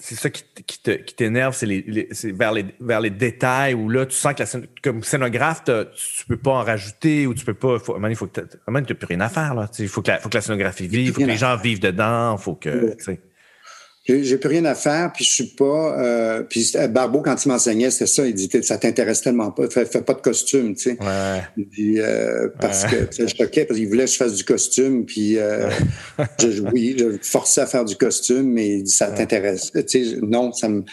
c'est 0.00 0.14
ça 0.14 0.30
qui, 0.30 0.44
qui 0.64 1.14
t'énerve, 1.16 1.54
c'est 1.56 1.66
les, 1.66 2.08
vers, 2.32 2.52
les, 2.52 2.66
vers 2.80 3.00
les 3.00 3.10
détails 3.10 3.74
où 3.74 3.88
là, 3.90 4.06
tu 4.06 4.14
sens 4.14 4.32
que 4.32 4.42
la, 4.42 4.66
comme 4.80 5.02
scénographe, 5.02 5.64
tu 5.64 6.26
peux 6.28 6.36
pas 6.36 6.52
en 6.52 6.62
rajouter 6.62 7.26
ou 7.26 7.34
tu 7.34 7.44
peux 7.44 7.54
pas. 7.54 7.80
Faut, 7.80 7.98
il 8.08 8.16
faut 8.16 8.28
que 8.28 8.40
tu 8.40 8.46
n'as 8.64 8.80
plus 8.82 9.06
rien 9.06 9.20
à 9.20 9.28
faire. 9.28 9.68
Il 9.78 9.88
faut 9.88 10.00
que, 10.00 10.12
la, 10.12 10.18
faut 10.18 10.28
que 10.28 10.36
la 10.36 10.40
scénographie 10.40 10.86
vive, 10.86 11.08
il 11.08 11.12
faut 11.12 11.20
que 11.20 11.26
les 11.26 11.36
gens 11.36 11.56
vivent 11.56 11.80
dedans, 11.80 12.36
il 12.38 12.42
faut 12.42 12.54
que. 12.54 12.96
J'ai 14.08 14.38
plus 14.38 14.48
rien 14.48 14.64
à 14.64 14.74
faire, 14.74 15.12
puis 15.12 15.22
je 15.22 15.30
suis 15.30 15.44
pas. 15.44 15.98
Euh, 15.98 16.42
puis 16.42 16.72
Barbeau, 16.88 17.20
quand 17.20 17.44
il 17.44 17.48
m'enseignait, 17.48 17.90
c'était 17.90 18.06
ça. 18.06 18.26
Il 18.26 18.34
dit 18.34 18.48
ça 18.62 18.78
t'intéresse 18.78 19.20
tellement 19.20 19.50
pas, 19.50 19.68
fais, 19.68 19.84
fais, 19.84 20.00
pas 20.00 20.14
de 20.14 20.22
costume, 20.22 20.74
tu 20.74 20.82
sais. 20.82 20.98
Ouais. 20.98 21.64
Puis, 21.70 22.00
euh, 22.00 22.48
parce 22.58 22.86
que 22.86 22.96
je 23.12 23.26
choquais 23.26 23.66
parce 23.66 23.78
qu'il 23.78 23.86
voulait 23.86 24.06
que 24.06 24.10
je 24.10 24.16
fasse 24.16 24.34
du 24.34 24.44
costume, 24.44 25.04
puis 25.04 25.36
euh, 25.36 25.68
je, 26.40 26.62
oui, 26.72 26.96
je 26.98 27.18
forçais 27.20 27.60
à 27.60 27.66
faire 27.66 27.84
du 27.84 27.96
costume, 27.96 28.50
mais 28.50 28.82
ça 28.86 29.10
t'intéresse. 29.10 29.72
Tu 29.72 29.82
sais, 29.86 30.16
non, 30.22 30.52
ça 30.52 30.70
me. 30.70 30.84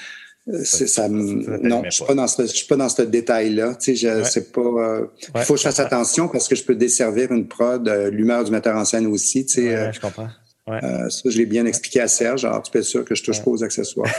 Ça, 0.64 1.08
non, 1.10 1.84
je 1.86 1.90
suis 1.90 2.06
pas 2.06 2.14
dans 2.14 2.28
ce, 2.28 2.44
je 2.44 2.48
suis 2.48 2.68
pas 2.68 2.76
dans 2.76 2.90
ce 2.90 3.02
détail-là. 3.02 3.76
Tu 3.76 3.96
sais, 3.96 4.24
c'est 4.26 4.52
pas. 4.52 4.62
Euh, 4.62 5.06
il 5.36 5.42
faut 5.42 5.54
que 5.54 5.60
je 5.60 5.64
fasse 5.64 5.80
attention 5.80 6.28
parce 6.28 6.50
que 6.50 6.56
je 6.56 6.64
peux 6.64 6.76
desservir 6.76 7.32
une 7.32 7.48
prod, 7.48 7.88
euh, 7.88 8.12
l'humeur 8.12 8.44
du 8.44 8.52
metteur 8.52 8.76
en 8.76 8.84
scène 8.86 9.08
aussi. 9.08 9.46
Tu 9.46 9.54
sais, 9.54 9.94
je 9.94 10.00
comprends. 10.02 10.28
Euh, 10.68 11.10
ça, 11.10 11.30
je 11.30 11.38
l'ai 11.38 11.46
bien 11.46 11.66
expliqué 11.66 12.02
à 12.02 12.08
Serge. 12.08 12.44
Alors, 12.44 12.64
tu 12.64 12.72
peux 12.72 12.80
être 12.80 12.86
sûr 12.86 13.06
que 13.06 13.14
je 13.14 13.24
touche 13.24 13.44
pas 13.44 13.52
aux 13.52 13.64
accessoires. 13.64 14.10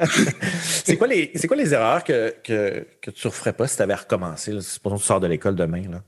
c'est 0.84 0.96
quoi 0.96 1.08
les 1.08 1.32
c'est 1.34 1.48
quoi 1.48 1.56
les 1.56 1.74
erreurs 1.74 2.04
que, 2.04 2.32
que, 2.44 2.86
que 3.02 3.10
tu 3.10 3.26
ne 3.26 3.30
referais 3.30 3.52
pas 3.52 3.66
si 3.66 3.76
tu 3.76 3.82
avais 3.82 3.94
recommencé? 3.94 4.60
Supposons 4.60 4.96
que 4.96 5.00
tu 5.00 5.06
sors 5.06 5.20
de 5.20 5.26
l'école 5.26 5.56
demain. 5.56 5.82
Là. 5.90 6.02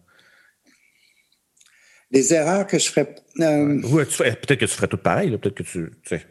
Les 2.13 2.33
erreurs 2.33 2.67
que 2.69 2.79
je 2.79 2.91
ferais. 2.91 3.13
Euh... 3.41 3.81
peut-être 3.83 4.55
que 4.55 4.67
tu 4.67 4.69
ferais 4.69 4.87
tout 4.87 4.99
pareil. 4.99 5.37
Peut-être 5.37 5.57
que 5.57 5.65
tu. 5.65 5.91
tu 6.05 6.17
sais. 6.17 6.27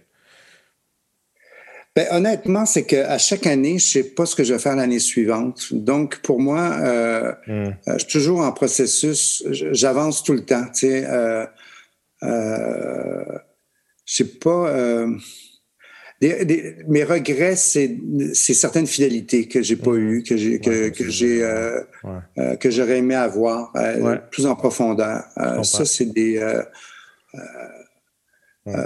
Ben, 1.94 2.08
honnêtement, 2.12 2.66
c'est 2.66 2.86
qu'à 2.86 3.18
chaque 3.18 3.46
année, 3.48 3.78
je 3.78 3.86
sais 3.86 4.04
pas 4.04 4.26
ce 4.26 4.34
que 4.34 4.46
je 4.46 4.54
vais 4.54 4.60
faire 4.60 4.78
l'année 4.78 5.00
suivante. 5.00 5.74
Donc, 5.74 6.20
pour 6.20 6.40
moi, 6.40 6.78
euh, 6.80 7.34
hmm. 7.48 7.52
euh 7.52 7.74
je 7.96 7.98
suis 7.98 8.08
toujours 8.08 8.40
en 8.40 8.54
processus. 8.54 9.44
J'avance 9.50 10.24
tout 10.24 10.32
le 10.32 10.46
temps. 10.46 10.68
Tu 10.68 10.88
sais, 10.88 11.06
euh, 12.24 13.38
je 14.06 14.16
sais 14.16 14.26
pas. 14.40 14.70
Euh, 14.70 15.18
mes 16.88 17.04
regrets, 17.04 17.56
c'est 17.56 17.98
certaines 18.34 18.86
fidélités 18.86 19.48
que 19.48 19.64
j'ai 19.64 19.76
pas 19.76 19.94
eues, 19.94 20.22
que 20.22 20.38
j'ai 20.38 20.60
que, 20.60 20.90
que 20.90 21.10
j'ai 21.10 21.44
euh, 21.44 21.82
euh, 22.38 22.56
que 22.58 22.70
j'aurais 22.70 23.00
aimé 23.00 23.16
avoir 23.16 23.74
plus 24.30 24.46
en 24.46 24.56
profondeur. 24.56 25.24
ça, 25.64 25.86
c'est 25.86 26.14
des 26.14 26.40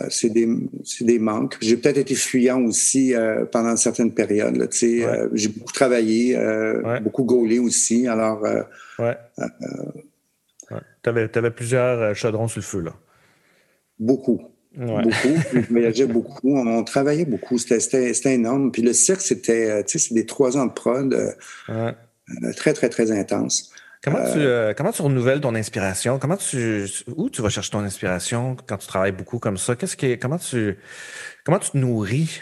c'est 0.10 0.30
des 0.30 0.48
c'est 0.86 1.04
des 1.04 1.20
manques. 1.20 1.58
J'ai 1.60 1.76
peut-être 1.76 1.98
été 1.98 2.16
fuyant 2.16 2.62
aussi 2.62 3.14
pendant 3.52 3.76
certaines 3.76 4.14
périodes. 4.14 4.70
J'ai 5.34 5.50
beaucoup 5.50 5.74
travaillé, 5.74 6.40
beaucoup 7.02 7.26
gaulé 7.26 7.60
aussi. 7.60 8.08
Alors, 8.08 8.44
ouais. 9.00 9.18
tu 11.04 11.10
avais, 11.10 11.38
avais, 11.38 11.52
plusieurs 11.52 12.16
chaudrons 12.16 12.48
sur 12.48 12.60
le 12.60 12.66
feu 12.66 12.80
là. 12.80 12.94
Beaucoup. 14.00 14.42
Beaucoup. 14.76 15.12
je 15.54 15.60
voyageais 15.70 16.06
beaucoup. 16.06 16.58
On, 16.58 16.84
travaillait 16.84 17.26
beaucoup. 17.26 17.58
C'était 17.58 18.34
énorme. 18.34 18.72
Puis 18.72 18.82
le 18.82 18.94
cirque, 18.94 19.22
c'était, 19.22 19.70
euh, 19.70 19.84
tu 19.84 19.98
sais, 19.98 20.08
c'est 20.08 20.14
des 20.14 20.26
trois 20.26 20.58
ans 20.58 20.66
de 20.66 20.74
prod 20.74 21.14
euh, 21.14 21.32
euh, 21.70 21.92
très, 22.56 22.74
très, 22.74 22.90
très 22.90 23.12
intense. 23.12 23.72
Comment 24.04 24.32
tu, 24.32 24.76
comment 24.78 24.92
tu 24.92 25.02
renouvelles 25.02 25.42
ton 25.42 25.56
inspiration? 25.56 26.20
Comment 26.20 26.38
tu, 26.38 26.86
où 27.16 27.30
tu 27.32 27.42
vas 27.42 27.50
chercher 27.50 27.72
ton 27.72 27.80
inspiration 27.80 28.56
quand 28.68 28.78
tu 28.78 28.86
travailles 28.86 29.14
beaucoup 29.14 29.40
comme 29.40 29.58
ça? 29.58 29.76
Qu'est-ce 29.76 29.98
qui, 29.98 30.20
comment 30.20 30.38
tu, 30.38 30.78
comment 31.44 31.58
tu 31.58 31.72
te 31.72 31.78
nourris? 31.78 32.40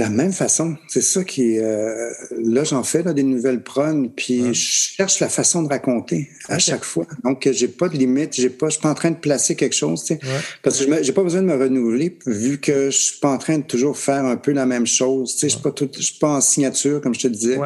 La 0.00 0.08
même 0.08 0.32
façon. 0.32 0.76
C'est 0.88 1.02
ça 1.02 1.22
qui 1.24 1.58
euh, 1.58 2.10
là, 2.42 2.64
j'en 2.64 2.82
fais 2.82 3.02
là, 3.02 3.12
des 3.12 3.22
nouvelles 3.22 3.62
prônes, 3.62 4.10
puis 4.10 4.54
je 4.54 4.94
cherche 4.96 5.20
la 5.20 5.28
façon 5.28 5.62
de 5.62 5.68
raconter 5.68 6.30
à 6.48 6.58
chaque 6.58 6.84
fois. 6.84 7.06
Donc, 7.22 7.48
j'ai 7.52 7.68
pas 7.68 7.88
de 7.88 7.96
limite, 7.96 8.34
j'ai 8.34 8.48
pas, 8.48 8.68
je 8.68 8.72
suis 8.72 8.80
pas 8.80 8.90
en 8.90 8.94
train 8.94 9.10
de 9.10 9.18
placer 9.18 9.56
quelque 9.56 9.76
chose, 9.76 10.02
tu 10.04 10.14
sais, 10.14 10.20
parce 10.62 10.82
que 10.82 11.02
j'ai 11.02 11.12
pas 11.12 11.22
besoin 11.22 11.42
de 11.42 11.46
me 11.46 11.56
renouveler 11.56 12.18
vu 12.26 12.58
que 12.58 12.90
je 12.90 12.96
suis 12.96 13.18
pas 13.20 13.28
en 13.28 13.38
train 13.38 13.58
de 13.58 13.62
toujours 13.62 13.98
faire 13.98 14.24
un 14.24 14.36
peu 14.36 14.52
la 14.52 14.66
même 14.66 14.86
chose. 14.86 15.34
Tu 15.34 15.40
sais, 15.40 15.48
je 15.48 15.54
suis 15.54 15.62
pas 15.62 15.70
tout, 15.70 15.88
je 15.94 16.02
suis 16.02 16.18
pas 16.18 16.30
en 16.30 16.40
signature 16.40 17.00
comme 17.00 17.14
je 17.14 17.20
te 17.20 17.28
disais. 17.28 17.58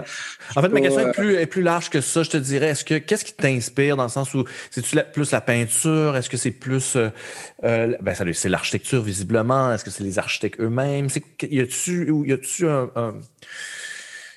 En 0.56 0.62
fait, 0.62 0.68
ma 0.68 0.80
question 0.80 1.00
est, 1.00 1.06
euh, 1.06 1.12
plus, 1.12 1.34
est 1.34 1.46
plus 1.46 1.62
large 1.62 1.90
que 1.90 2.00
ça. 2.00 2.22
Je 2.22 2.30
te 2.30 2.36
dirais, 2.36 2.68
est-ce 2.68 2.84
que 2.84 2.98
qu'est-ce 2.98 3.24
qui 3.24 3.34
t'inspire 3.34 3.96
dans 3.96 4.04
le 4.04 4.08
sens 4.08 4.34
où 4.34 4.44
c'est-tu 4.70 4.96
plus 5.12 5.30
la 5.32 5.40
peinture, 5.40 6.16
est-ce 6.16 6.30
que 6.30 6.36
c'est 6.36 6.50
plus, 6.50 6.96
euh, 6.96 7.10
euh 7.64 7.96
ben, 8.00 8.14
c'est 8.32 8.48
l'architecture 8.48 9.02
visiblement, 9.02 9.72
est-ce 9.72 9.84
que 9.84 9.90
c'est 9.90 10.04
les 10.04 10.18
architectes 10.18 10.60
eux-mêmes, 10.60 11.08
y 11.42 11.60
a-tu 11.60 12.12
y 12.26 12.32
a-tu 12.32 12.68
un, 12.68 12.90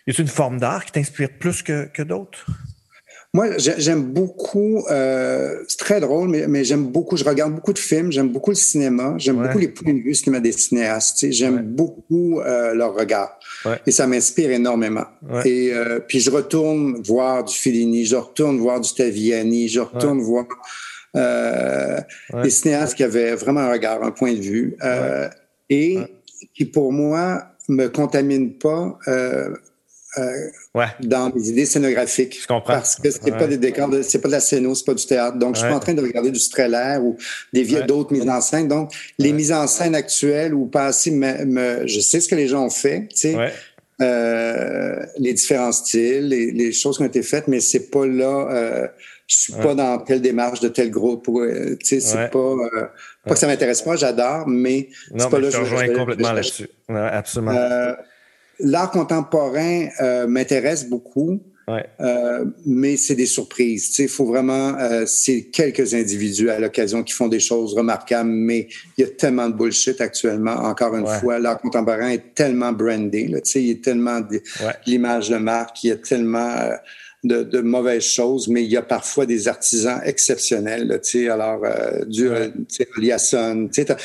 une 0.07 0.27
forme 0.27 0.59
d'art 0.59 0.85
qui 0.85 0.91
t'inspire 0.91 1.29
plus 1.37 1.61
que, 1.63 1.85
que 1.85 2.01
d'autres? 2.01 2.45
Moi, 3.33 3.57
j'aime 3.57 4.03
beaucoup, 4.03 4.85
euh, 4.89 5.63
c'est 5.67 5.77
très 5.77 5.99
drôle, 5.99 6.29
mais, 6.29 6.47
mais 6.47 6.63
j'aime 6.63 6.85
beaucoup, 6.87 7.17
je 7.17 7.25
regarde 7.25 7.53
beaucoup 7.53 7.73
de 7.73 7.79
films, 7.79 8.11
j'aime 8.11 8.29
beaucoup 8.29 8.51
le 8.51 8.55
cinéma, 8.55 9.15
j'aime 9.17 9.41
beaucoup 9.41 9.59
les 9.59 9.67
points 9.67 9.93
de 9.93 9.99
vue 9.99 10.15
cinéma 10.15 10.39
des 10.39 10.53
cinéastes, 10.53 11.29
j'aime 11.31 11.61
beaucoup 11.61 12.39
euh, 12.39 12.73
leur 12.73 12.95
regard. 12.95 13.37
Et 13.85 13.91
ça 13.91 14.07
m'inspire 14.07 14.51
énormément. 14.51 15.05
Et 15.45 15.71
euh, 15.73 15.99
puis 15.99 16.19
je 16.19 16.31
retourne 16.31 17.01
voir 17.03 17.43
du 17.43 17.53
Fellini, 17.55 18.05
je 18.05 18.15
retourne 18.15 18.57
voir 18.59 18.79
du 18.79 18.93
Taviani, 18.93 19.67
je 19.67 19.81
retourne 19.81 20.21
voir 20.21 20.45
des 21.13 22.49
cinéastes 22.49 22.95
qui 22.95 23.03
avaient 23.03 23.35
vraiment 23.35 23.61
un 23.61 23.71
regard, 23.71 24.03
un 24.03 24.11
point 24.11 24.33
de 24.33 24.41
vue. 24.41 24.77
et 25.69 25.97
qui, 26.55 26.65
pour 26.65 26.93
moi, 26.93 27.43
me 27.67 27.87
contamine 27.87 28.57
pas 28.57 28.97
euh, 30.79 30.83
euh, 30.83 31.07
dans 31.07 31.31
mes 31.33 31.49
idées 31.49 31.65
scénographiques. 31.65 32.41
Je 32.41 32.47
comprends. 32.47 32.73
Parce 32.73 32.95
que 32.95 33.09
c'est 33.11 33.31
pas 33.31 33.47
des 33.47 33.57
décors, 33.57 33.89
c'est 34.03 34.21
pas 34.21 34.27
de 34.27 34.33
la 34.33 34.39
scéno, 34.39 34.75
c'est 34.75 34.85
pas 34.85 34.93
du 34.93 35.05
théâtre. 35.05 35.37
Donc, 35.37 35.55
je 35.55 35.61
suis 35.61 35.69
pas 35.69 35.75
en 35.75 35.79
train 35.79 35.93
de 35.93 36.01
regarder 36.01 36.31
du 36.31 36.39
thriller 36.39 37.03
ou 37.03 37.17
des 37.53 37.65
d'autres 37.83 38.13
mises 38.13 38.27
en 38.29 38.41
scène. 38.41 38.67
Donc, 38.67 38.91
les 39.17 39.33
mises 39.33 39.51
en 39.51 39.67
scène 39.67 39.95
actuelles 39.95 40.53
ou 40.53 40.65
passées, 40.65 41.11
me, 41.11 41.85
je 41.85 41.99
sais 41.99 42.19
ce 42.19 42.27
que 42.27 42.35
les 42.35 42.47
gens 42.47 42.65
ont 42.65 42.69
fait, 42.69 43.07
tu 43.09 43.17
sais. 43.17 43.51
Euh, 43.99 45.03
les 45.17 45.33
différents 45.33 45.71
styles, 45.71 46.27
les, 46.27 46.51
les, 46.51 46.71
choses 46.71 46.97
qui 46.97 47.03
ont 47.03 47.07
été 47.07 47.23
faites, 47.23 47.47
mais 47.47 47.59
c'est 47.59 47.89
pas 47.89 48.05
là. 48.05 48.47
Euh, 48.51 48.87
je 49.25 49.35
suis 49.35 49.53
pas 49.53 49.73
dans 49.73 49.97
telle 49.97 50.21
démarche 50.21 50.59
de 50.59 50.67
tel 50.67 50.91
groupe. 50.91 51.25
tu 51.25 51.77
sais, 51.81 51.99
c'est 51.99 52.29
pas. 52.29 52.39
Euh, 52.39 52.87
pas 53.25 53.33
que 53.33 53.39
ça 53.39 53.47
m'intéresse 53.47 53.81
pas, 53.81 53.95
j'adore, 53.95 54.47
mais 54.47 54.89
c'est 55.17 55.29
pas 55.29 55.39
là. 55.39 55.49
Je 55.49 55.57
te 55.57 55.61
rejoins 55.61 55.87
complètement 55.89 56.31
là-dessus. 56.31 56.69
absolument. 56.87 57.51
Euh, 57.51 57.93
l'art 58.59 58.91
contemporain 58.91 59.87
euh, 60.01 60.27
m'intéresse 60.27 60.87
beaucoup. 60.89 61.39
Euh, 61.99 62.45
mais 62.65 62.95
c'est 62.95 63.15
des 63.15 63.25
surprises. 63.25 63.99
Il 63.99 64.07
faut 64.07 64.25
vraiment, 64.25 64.77
euh, 64.79 65.03
c'est 65.05 65.49
quelques 65.51 65.93
individus 65.93 66.49
à 66.49 66.59
l'occasion 66.59 67.03
qui 67.03 67.13
font 67.13 67.27
des 67.27 67.41
choses 67.41 67.73
remarquables, 67.73 68.29
mais 68.29 68.69
il 68.97 69.01
y 69.01 69.03
a 69.03 69.09
tellement 69.09 69.49
de 69.49 69.53
bullshit 69.53 69.99
actuellement. 69.99 70.53
Encore 70.53 70.95
une 70.95 71.05
fois, 71.05 71.39
l'art 71.39 71.59
contemporain 71.59 72.11
est 72.11 72.33
tellement 72.33 72.71
brandé. 72.71 73.27
Là, 73.27 73.39
il 73.55 73.67
y 73.67 73.71
a 73.71 73.75
tellement 73.75 74.21
l'image 74.85 75.29
de 75.29 75.35
marque, 75.35 75.83
il 75.83 75.87
y 75.87 75.91
a 75.91 75.97
tellement 75.97 76.55
de, 77.23 77.43
de, 77.43 77.61
mauvaises 77.61 78.03
choses, 78.03 78.47
mais 78.47 78.63
il 78.63 78.69
y 78.69 78.77
a 78.77 78.81
parfois 78.81 79.25
des 79.25 79.47
artisans 79.47 79.99
exceptionnels. 80.03 80.99
Tu 81.03 81.23
sais, 81.23 81.29
alors, 81.29 81.61
euh, 81.63 82.05
du 82.05 82.29
ouais. 82.29 82.51
tu 82.51 82.65
sais, 82.69 82.87
Liasson, 82.97 83.69
tu 83.73 83.83
sais, 83.83 83.95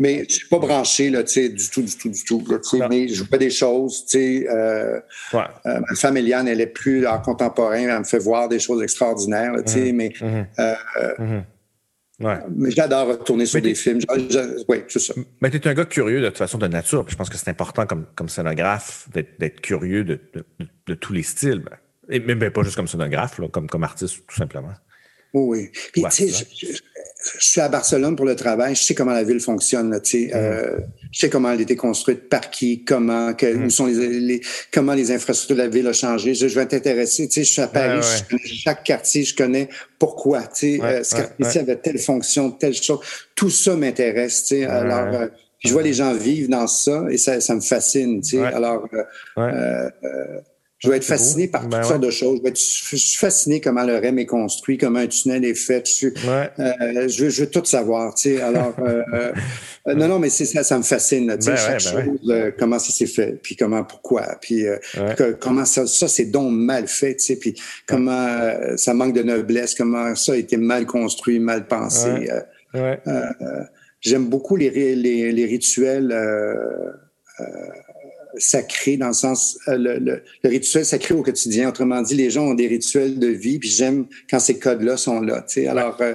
mais 0.00 0.24
je 0.28 0.34
suis 0.34 0.48
pas 0.48 0.58
branché 0.58 1.10
là, 1.10 1.24
tu 1.24 1.32
sais, 1.32 1.48
du 1.48 1.68
tout, 1.68 1.82
du 1.82 1.96
tout, 1.96 2.10
du 2.10 2.24
tout. 2.24 2.44
Là, 2.78 2.88
mais 2.88 3.08
je 3.08 3.24
fais 3.24 3.38
des 3.38 3.50
choses. 3.50 4.04
Tu 4.06 4.18
sais, 4.18 4.48
euh, 4.48 5.00
euh, 5.34 5.40
ma 5.64 5.96
femme 5.96 6.16
Eliane, 6.16 6.48
elle 6.48 6.60
est 6.60 6.66
plus 6.66 7.06
en 7.06 7.18
contemporain, 7.18 7.88
elle 7.88 7.98
me 7.98 8.04
fait 8.04 8.18
voir 8.18 8.48
des 8.48 8.58
choses 8.58 8.82
extraordinaires. 8.82 9.52
Là, 9.52 9.62
tu 9.62 9.72
sais, 9.72 9.92
mmh. 9.92 9.96
mais 9.96 10.12
mmh. 10.20 10.46
Euh, 10.58 10.74
mmh. 11.18 11.40
Ouais. 12.20 12.36
Mais 12.54 12.70
j'adore 12.70 13.08
retourner 13.08 13.46
sur 13.46 13.62
des 13.62 13.74
films. 13.74 14.00
Oui, 14.68 14.82
c'est 14.88 14.98
ça. 14.98 15.14
Mais 15.40 15.50
tu 15.50 15.56
es 15.56 15.66
un 15.66 15.74
gars 15.74 15.86
curieux 15.86 16.20
de 16.20 16.28
toute 16.28 16.36
façon 16.36 16.58
de 16.58 16.66
nature. 16.66 17.04
je 17.08 17.16
pense 17.16 17.30
que 17.30 17.38
c'est 17.38 17.48
important 17.48 17.86
comme, 17.86 18.04
comme 18.14 18.28
scénographe 18.28 19.08
d'être 19.14 19.60
curieux 19.62 20.04
de, 20.04 20.20
de, 20.34 20.44
de, 20.90 20.94
tous 20.94 21.12
les 21.12 21.22
styles. 21.22 21.62
Et 22.08 22.20
même 22.20 22.38
pas 22.50 22.62
juste 22.62 22.76
comme 22.76 22.88
scénographe, 22.88 23.38
là, 23.38 23.48
comme, 23.48 23.68
comme 23.68 23.84
artiste, 23.84 24.26
tout 24.26 24.36
simplement. 24.36 24.74
Oui. 25.32 25.68
Puis, 25.92 26.02
tu 26.10 26.28
sais, 26.28 26.46
je 27.38 27.44
suis 27.44 27.60
à 27.60 27.68
Barcelone 27.68 28.16
pour 28.16 28.26
le 28.26 28.34
travail, 28.34 28.74
je 28.74 28.82
sais 28.82 28.94
comment 28.94 29.12
la 29.12 29.22
ville 29.22 29.40
fonctionne. 29.40 30.00
Tu 30.02 30.28
sais, 30.28 30.34
euh, 30.34 30.80
je 31.12 31.20
sais 31.20 31.30
comment 31.30 31.52
elle 31.52 31.60
a 31.60 31.62
été 31.62 31.76
construite, 31.76 32.28
par 32.28 32.50
qui, 32.50 32.84
comment, 32.84 33.34
que, 33.34 33.54
où 33.54 33.70
sont 33.70 33.86
les, 33.86 34.40
comment 34.72 34.94
les 34.94 35.12
infrastructures 35.12 35.56
de 35.56 35.62
la 35.62 35.68
ville 35.68 35.86
ont 35.86 35.92
changé. 35.92 36.34
Je, 36.34 36.46
vais 36.46 36.66
t'intéresser. 36.66 37.28
Tu 37.28 37.34
sais, 37.34 37.44
je 37.44 37.52
suis 37.52 37.62
à 37.62 37.68
Paris, 37.68 38.00
je 38.02 38.28
connais 38.28 38.48
chaque 38.48 38.84
quartier, 38.84 39.22
je 39.22 39.36
connais 39.36 39.68
pourquoi. 39.98 40.42
Tu 40.42 40.78
sais, 40.78 40.82
euh, 40.82 41.02
ce 41.04 41.14
quartier-ci 41.14 41.58
avait 41.58 41.76
telle 41.76 41.98
fonction, 41.98 42.50
telle 42.50 42.74
chose. 42.74 43.00
Tout 43.34 43.50
ça 43.50 43.76
m'intéresse. 43.76 44.44
Tu 44.44 44.56
sais, 44.56 44.64
alors. 44.64 45.14
Euh, 45.14 45.28
je 45.62 45.74
vois 45.74 45.82
les 45.82 45.92
gens 45.92 46.14
vivre 46.14 46.48
dans 46.48 46.66
ça 46.66 47.04
et 47.10 47.18
ça, 47.18 47.38
ça 47.38 47.54
me 47.54 47.60
fascine. 47.60 48.22
Tu 48.22 48.38
sais. 48.38 48.42
Alors, 48.42 48.88
euh, 49.36 49.90
je 50.80 50.88
vais 50.88 50.96
être 50.96 51.04
fasciné 51.04 51.46
par 51.46 51.62
toutes 51.62 51.72
ben 51.72 51.82
sortes 51.82 52.00
de 52.00 52.10
choses. 52.10 52.40
Je, 52.42 52.96
suis 52.96 53.18
fasciné 53.18 53.60
comment 53.60 53.84
le 53.84 53.98
REM 53.98 54.18
est 54.18 54.26
construit, 54.26 54.78
comment 54.78 55.00
un 55.00 55.08
tunnel 55.08 55.44
est 55.44 55.54
fait. 55.54 55.86
Je, 55.86 56.06
euh, 56.06 57.06
je, 57.06 57.42
veux, 57.42 57.50
tout 57.50 57.64
savoir. 57.66 58.14
Tu 58.14 58.36
sais. 58.36 58.40
Alors, 58.40 58.74
euh, 58.78 59.02
euh, 59.88 59.94
non, 59.94 60.08
non, 60.08 60.18
mais 60.18 60.30
c'est 60.30 60.46
ça, 60.46 60.64
ça 60.64 60.78
me 60.78 60.82
fascine. 60.82 61.36
Tu 61.36 61.44
sais, 61.44 61.50
ben 61.50 61.56
chaque 61.58 61.94
ben 61.94 62.18
chose, 62.18 62.52
comment 62.58 62.78
ça 62.78 62.92
s'est 62.92 63.06
fait, 63.06 63.38
puis 63.42 63.56
comment, 63.56 63.84
pourquoi, 63.84 64.38
puis 64.40 64.64
comment 65.38 65.66
ça, 65.66 65.86
ça 65.86 66.08
c'est 66.08 66.30
donc 66.30 66.50
mal 66.50 66.88
fait. 66.88 67.16
Tu 67.16 67.26
sais, 67.26 67.36
puis 67.36 67.54
comment 67.86 68.38
ça 68.76 68.94
manque 68.94 69.12
de 69.12 69.22
noblesse, 69.22 69.74
comment 69.74 70.14
ça 70.14 70.32
a 70.32 70.36
été 70.36 70.56
mal 70.56 70.86
construit, 70.86 71.40
mal 71.40 71.66
pensé. 71.66 72.30
J'aime 74.00 74.30
beaucoup 74.30 74.56
les, 74.56 74.70
les, 74.70 75.30
les 75.30 75.44
rituels 75.44 76.10
sacré 78.36 78.96
dans 78.96 79.08
le 79.08 79.12
sens 79.12 79.58
euh, 79.68 79.76
le, 79.76 79.98
le, 79.98 80.22
rituel 80.44 80.84
sacré 80.84 81.14
au 81.14 81.22
quotidien. 81.22 81.68
Autrement 81.68 82.02
dit, 82.02 82.14
les 82.14 82.30
gens 82.30 82.46
ont 82.46 82.54
des 82.54 82.66
rituels 82.66 83.18
de 83.18 83.28
vie, 83.28 83.58
puis 83.58 83.68
j'aime 83.68 84.06
quand 84.30 84.40
ces 84.40 84.58
codes-là 84.58 84.96
sont 84.96 85.20
là. 85.20 85.42
Tu 85.42 85.62
sais. 85.62 85.66
Alors, 85.68 85.96
euh, 86.00 86.14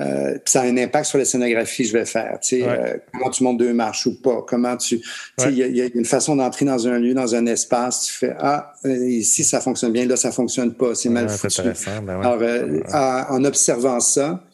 euh, 0.00 0.36
ça 0.44 0.62
a 0.62 0.64
un 0.64 0.76
impact 0.76 1.06
sur 1.06 1.18
la 1.18 1.24
scénographie 1.24 1.84
que 1.84 1.88
je 1.88 1.92
vais 1.92 2.04
faire. 2.04 2.38
Tu 2.40 2.60
sais, 2.60 2.68
euh, 2.68 2.96
comment 3.12 3.30
tu 3.30 3.44
montes 3.44 3.58
deux 3.58 3.72
marches 3.72 4.06
ou 4.06 4.20
pas, 4.20 4.44
comment 4.46 4.76
tu... 4.76 4.98
Tu 4.98 5.06
sais, 5.38 5.52
il 5.52 5.76
y, 5.76 5.82
a 5.82 5.86
une 5.94 6.04
façon 6.04 6.34
d'entrer 6.36 6.64
dans 6.64 6.88
un 6.88 6.98
lieu, 6.98 7.14
dans 7.14 7.34
un 7.36 7.46
espace. 7.46 8.06
Tu 8.06 8.12
fais, 8.12 8.34
ah, 8.40 8.72
ici, 8.84 9.44
ça 9.44 9.60
fonctionne 9.60 9.92
bien, 9.92 10.06
là, 10.06 10.16
ça 10.16 10.32
fonctionne 10.32 10.74
pas, 10.74 10.94
c'est 10.94 11.10
mal 11.10 11.28
foutu. 11.28 11.62
Ben 12.04 12.20
Alors, 12.20 13.30
en 13.30 13.44
observant 13.44 14.00
ça, 14.00 14.44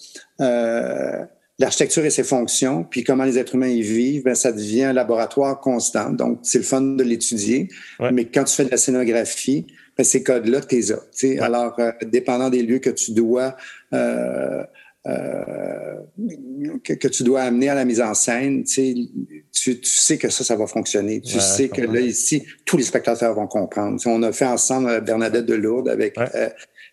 l'architecture 1.61 2.05
et 2.05 2.11
ses 2.11 2.25
fonctions, 2.25 2.85
puis 2.85 3.05
comment 3.05 3.25
les 3.25 3.39
êtres 3.39 3.55
humains 3.55 3.69
y 3.69 3.83
vivent, 3.83 4.25
ben, 4.25 4.35
ça 4.35 4.51
devient 4.51 4.85
un 4.85 4.93
laboratoire 4.93 5.61
constant. 5.61 6.11
Donc, 6.11 6.41
c'est 6.43 6.59
le 6.59 6.65
fun 6.65 6.81
de 6.81 7.03
l'étudier. 7.03 7.69
Mais 8.13 8.25
quand 8.25 8.45
tu 8.45 8.55
fais 8.57 8.65
de 8.65 8.71
la 8.71 8.79
scénographie, 8.79 9.67
ben, 9.97 10.05
ces 10.05 10.23
codes-là, 10.23 10.61
tu 10.63 10.77
les 10.77 10.93
as. 10.93 11.01
Ouais. 11.23 11.39
Alors, 11.39 11.79
euh, 11.79 11.93
dépendant 12.07 12.49
des 12.49 12.63
lieux 12.63 12.79
que 12.79 12.91
tu 12.91 13.13
dois 13.13 13.57
euh, 13.93 14.63
euh, 15.07 15.95
que, 16.85 17.09
tu 17.09 17.23
dois 17.23 17.43
amener 17.43 17.69
à 17.69 17.75
la 17.75 17.85
mise 17.85 18.01
en 18.01 18.15
scène, 18.15 18.65
tu, 18.65 18.95
tu 19.53 19.79
sais 19.83 20.19
que 20.19 20.29
ça, 20.31 20.45
ça 20.45 20.57
va 20.57 20.67
fonctionner. 20.67 21.21
Tu 21.21 21.41
sais 21.41 21.69
que 21.69 21.83
là, 21.83 22.01
ici, 22.01 22.43
tous 22.65 22.77
les 22.77 22.85
spectateurs 22.85 23.35
vont 23.35 23.47
comprendre. 23.47 24.01
on 24.07 24.23
a 24.23 24.33
fait 24.33 24.47
ensemble 24.47 25.01
Bernadette 25.03 25.47
de 25.47 25.55
Lourdes 25.55 25.89
avec... 25.89 26.17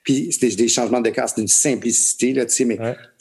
puis 0.03 0.29
c'était 0.31 0.55
des 0.55 0.69
changements 0.69 0.99
de 0.99 1.09
décor, 1.09 1.27
c'était 1.27 1.41
une 1.41 1.49
simplicité, 1.49 2.31
là, 2.31 2.45
tu 2.45 2.55
sais, 2.55 2.65
mais 2.65 2.77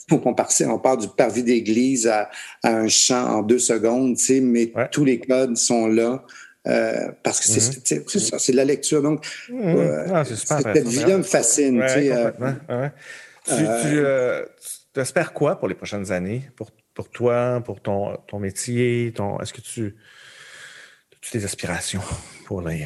on, 0.11 0.33
part, 0.33 0.49
on 0.61 0.79
part 0.79 0.97
du 0.97 1.07
parvis 1.07 1.43
d'église 1.43 2.07
à, 2.07 2.29
un 2.63 2.87
chant 2.87 3.37
en 3.37 3.41
deux 3.41 3.59
secondes, 3.59 4.15
tu 4.17 4.23
sais, 4.23 4.41
mais 4.41 4.71
tous 4.91 5.05
les 5.05 5.19
codes 5.19 5.57
sont 5.57 5.87
là. 5.87 6.23
Euh, 6.67 7.11
parce 7.23 7.39
que 7.39 7.45
c'est 7.45 7.97
mhm. 7.97 8.19
ça, 8.19 8.39
c'est 8.39 8.51
de 8.51 8.57
la 8.57 8.65
lecture. 8.65 9.01
Donc, 9.01 9.25
mhm. 9.49 9.77
euh, 9.77 10.05
ah, 10.13 10.25
cette 10.25 10.87
vie-là 10.87 11.17
me 11.17 11.23
fascine. 11.23 11.81
tu, 11.81 11.93
sais, 11.93 12.11
euh, 13.49 14.45
tu, 14.93 14.99
espères 14.99 15.31
quoi 15.31 15.57
pour 15.57 15.69
les 15.69 15.75
prochaines 15.75 16.11
années, 16.11 16.49
pour, 16.57 16.71
pour 16.93 17.09
toi, 17.09 17.61
pour 17.63 17.81
ton, 17.81 18.17
ton 18.27 18.39
métier? 18.39 19.13
Ton, 19.15 19.39
est-ce 19.39 19.53
que 19.53 19.61
tu 19.61 19.95
as 21.13 21.37
des 21.37 21.45
aspirations 21.45 22.01
pour 22.45 22.61
les, 22.61 22.85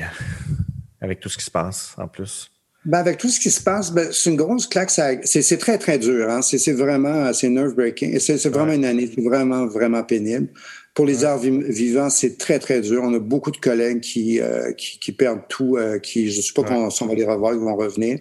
avec 0.99 1.19
tout 1.19 1.30
ce 1.30 1.39
qui 1.39 1.45
se 1.45 1.51
passe 1.51 1.95
en 1.97 2.07
plus? 2.07 2.51
Ben 2.84 2.97
avec 2.97 3.17
tout 3.19 3.29
ce 3.29 3.39
qui 3.39 3.51
se 3.51 3.61
passe, 3.61 3.91
ben, 3.91 4.09
c'est 4.11 4.32
une 4.32 4.38
grosse 4.38 4.65
claque. 4.65 4.89
C'est 4.89 5.57
très, 5.59 5.77
très 5.77 5.99
dur. 5.99 6.29
Hein? 6.29 6.41
C'est 6.41 6.73
vraiment 6.73 7.32
c'est 7.32 7.49
nerve-breaking. 7.49 8.17
C'est 8.19 8.49
vraiment 8.49 8.73
une 8.73 8.86
année, 8.86 9.09
vraiment, 9.17 9.67
vraiment 9.67 10.03
pénible. 10.03 10.47
Pour 10.95 11.05
les 11.05 11.23
arts 11.23 11.39
vivants, 11.39 12.09
c'est 12.09 12.38
très, 12.38 12.59
très 12.59 12.82
dur. 12.82 13.01
On 13.03 13.13
a 13.13 13.19
beaucoup 13.19 13.51
de 13.51 13.57
collègues 13.57 14.01
qui, 14.01 14.41
euh, 14.41 14.73
qui, 14.73 14.99
qui, 14.99 15.11
perdent 15.11 15.47
tout, 15.47 15.77
euh, 15.77 15.99
qui, 15.99 16.29
je 16.29 16.38
ne 16.38 16.41
sais 16.41 16.53
pas 16.53 16.63
quand 16.63 16.89
on 17.01 17.05
va 17.05 17.13
les 17.13 17.23
revoir, 17.23 17.53
ils 17.53 17.59
vont 17.59 17.75
revenir. 17.75 18.19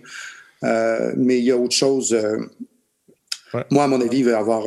Euh, 0.63 1.13
mais 1.17 1.39
il 1.39 1.45
y 1.45 1.51
a 1.51 1.57
autre 1.57 1.75
chose. 1.75 2.17
Moi, 3.71 3.83
à 3.83 3.87
mon 3.89 4.01
avis, 4.01 4.19
il 4.19 4.25
va 4.27 4.33
y 4.33 4.35
avoir 4.35 4.65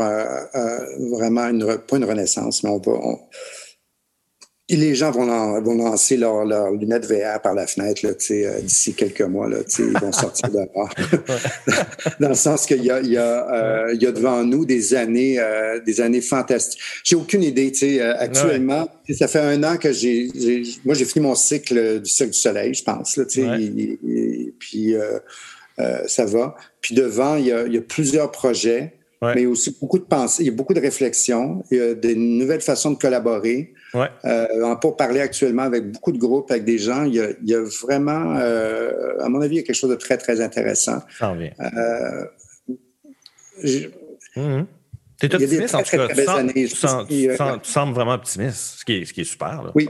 vraiment 1.11 1.47
une, 1.47 1.77
pas 1.87 1.97
une 1.97 2.05
renaissance, 2.05 2.63
mais 2.63 2.71
on 2.71 2.79
va... 2.79 2.99
les 4.75 4.95
gens 4.95 5.11
vont, 5.11 5.61
vont 5.61 5.75
lancer 5.75 6.17
leurs 6.17 6.45
leur 6.45 6.71
lunettes 6.71 7.05
VR 7.05 7.41
par 7.41 7.53
la 7.53 7.67
fenêtre 7.67 8.01
euh, 8.05 8.61
d'ici 8.61 8.93
quelques 8.93 9.21
mois. 9.21 9.49
Là, 9.49 9.57
ils 9.79 9.97
vont 9.99 10.11
sortir 10.11 10.49
dehors. 10.49 10.89
Dans 12.19 12.29
le 12.29 12.35
sens 12.35 12.65
qu'il 12.65 12.83
y 12.83 12.91
a, 12.91 12.99
il 13.01 13.11
y, 13.11 13.17
a, 13.17 13.91
il 13.93 14.01
y 14.01 14.05
a 14.05 14.11
devant 14.11 14.43
nous 14.43 14.65
des 14.65 14.93
années, 14.93 15.39
des 15.85 16.01
années 16.01 16.21
fantastiques. 16.21 16.79
J'ai 17.03 17.15
aucune 17.15 17.43
idée. 17.43 17.71
actuellement, 18.01 18.89
ça 19.17 19.27
fait 19.27 19.39
un 19.39 19.63
an 19.63 19.77
que 19.77 19.91
j'ai. 19.91 20.29
Moi, 20.85 20.95
j'ai 20.95 21.05
fini 21.05 21.25
mon 21.25 21.35
cycle 21.35 22.01
du 22.01 22.09
cycle 22.09 22.31
du 22.31 22.37
soleil, 22.37 22.73
je 22.73 22.83
pense. 22.83 23.17
Là, 23.17 23.25
et, 23.37 24.53
puis 24.59 24.95
ça 26.07 26.25
va. 26.25 26.55
Puis 26.81 26.95
devant, 26.95 27.35
il 27.35 27.47
y 27.47 27.51
a, 27.51 27.65
il 27.65 27.73
y 27.73 27.77
a 27.77 27.81
plusieurs 27.81 28.31
projets. 28.31 28.93
mais 29.21 29.45
aussi 29.45 29.75
beaucoup 29.79 29.99
de 29.99 30.03
pensées, 30.03 30.43
il 30.43 30.47
y 30.47 30.49
a 30.49 30.55
beaucoup 30.55 30.73
de 30.73 30.81
réflexions, 30.81 31.63
il 31.71 31.77
y 31.77 31.81
a 31.81 31.93
des 31.93 32.15
nouvelles 32.15 32.61
façons 32.61 32.91
de 32.91 32.97
collaborer. 32.97 33.73
Ouais. 33.93 34.09
Euh, 34.25 34.75
pour 34.75 34.97
parler 34.97 35.21
actuellement 35.21 35.63
avec 35.63 35.91
beaucoup 35.91 36.11
de 36.11 36.17
groupes, 36.17 36.49
avec 36.49 36.65
des 36.65 36.79
gens, 36.79 37.03
il 37.03 37.15
y 37.15 37.19
a, 37.19 37.29
il 37.29 37.49
y 37.49 37.53
a 37.53 37.61
vraiment, 37.83 38.35
euh, 38.37 39.21
à 39.21 39.29
mon 39.29 39.41
avis, 39.41 39.55
il 39.55 39.59
y 39.59 39.61
a 39.61 39.63
quelque 39.63 39.75
chose 39.75 39.91
de 39.91 39.95
très, 39.95 40.17
très 40.17 40.41
intéressant. 40.41 41.01
Ça 41.17 41.29
en 41.29 41.35
vient. 41.35 41.51
Euh, 41.59 42.25
mm-hmm. 43.63 44.65
Tu 45.19 45.25
es 45.27 45.35
optimiste, 45.35 45.75
en 45.75 45.83
tout 45.83 45.97
cas? 45.97 46.07
Tu, 46.07 46.67
sens, 46.67 47.07
tu, 47.07 47.27
tu, 47.27 47.71
sembles 47.71 47.93
vraiment 47.93 48.13
optimiste, 48.13 48.79
ce 48.79 48.85
qui 48.85 48.93
est, 48.93 49.05
ce 49.05 49.13
qui 49.13 49.21
est 49.21 49.25
super. 49.25 49.61
Là. 49.61 49.71
Oui, 49.75 49.87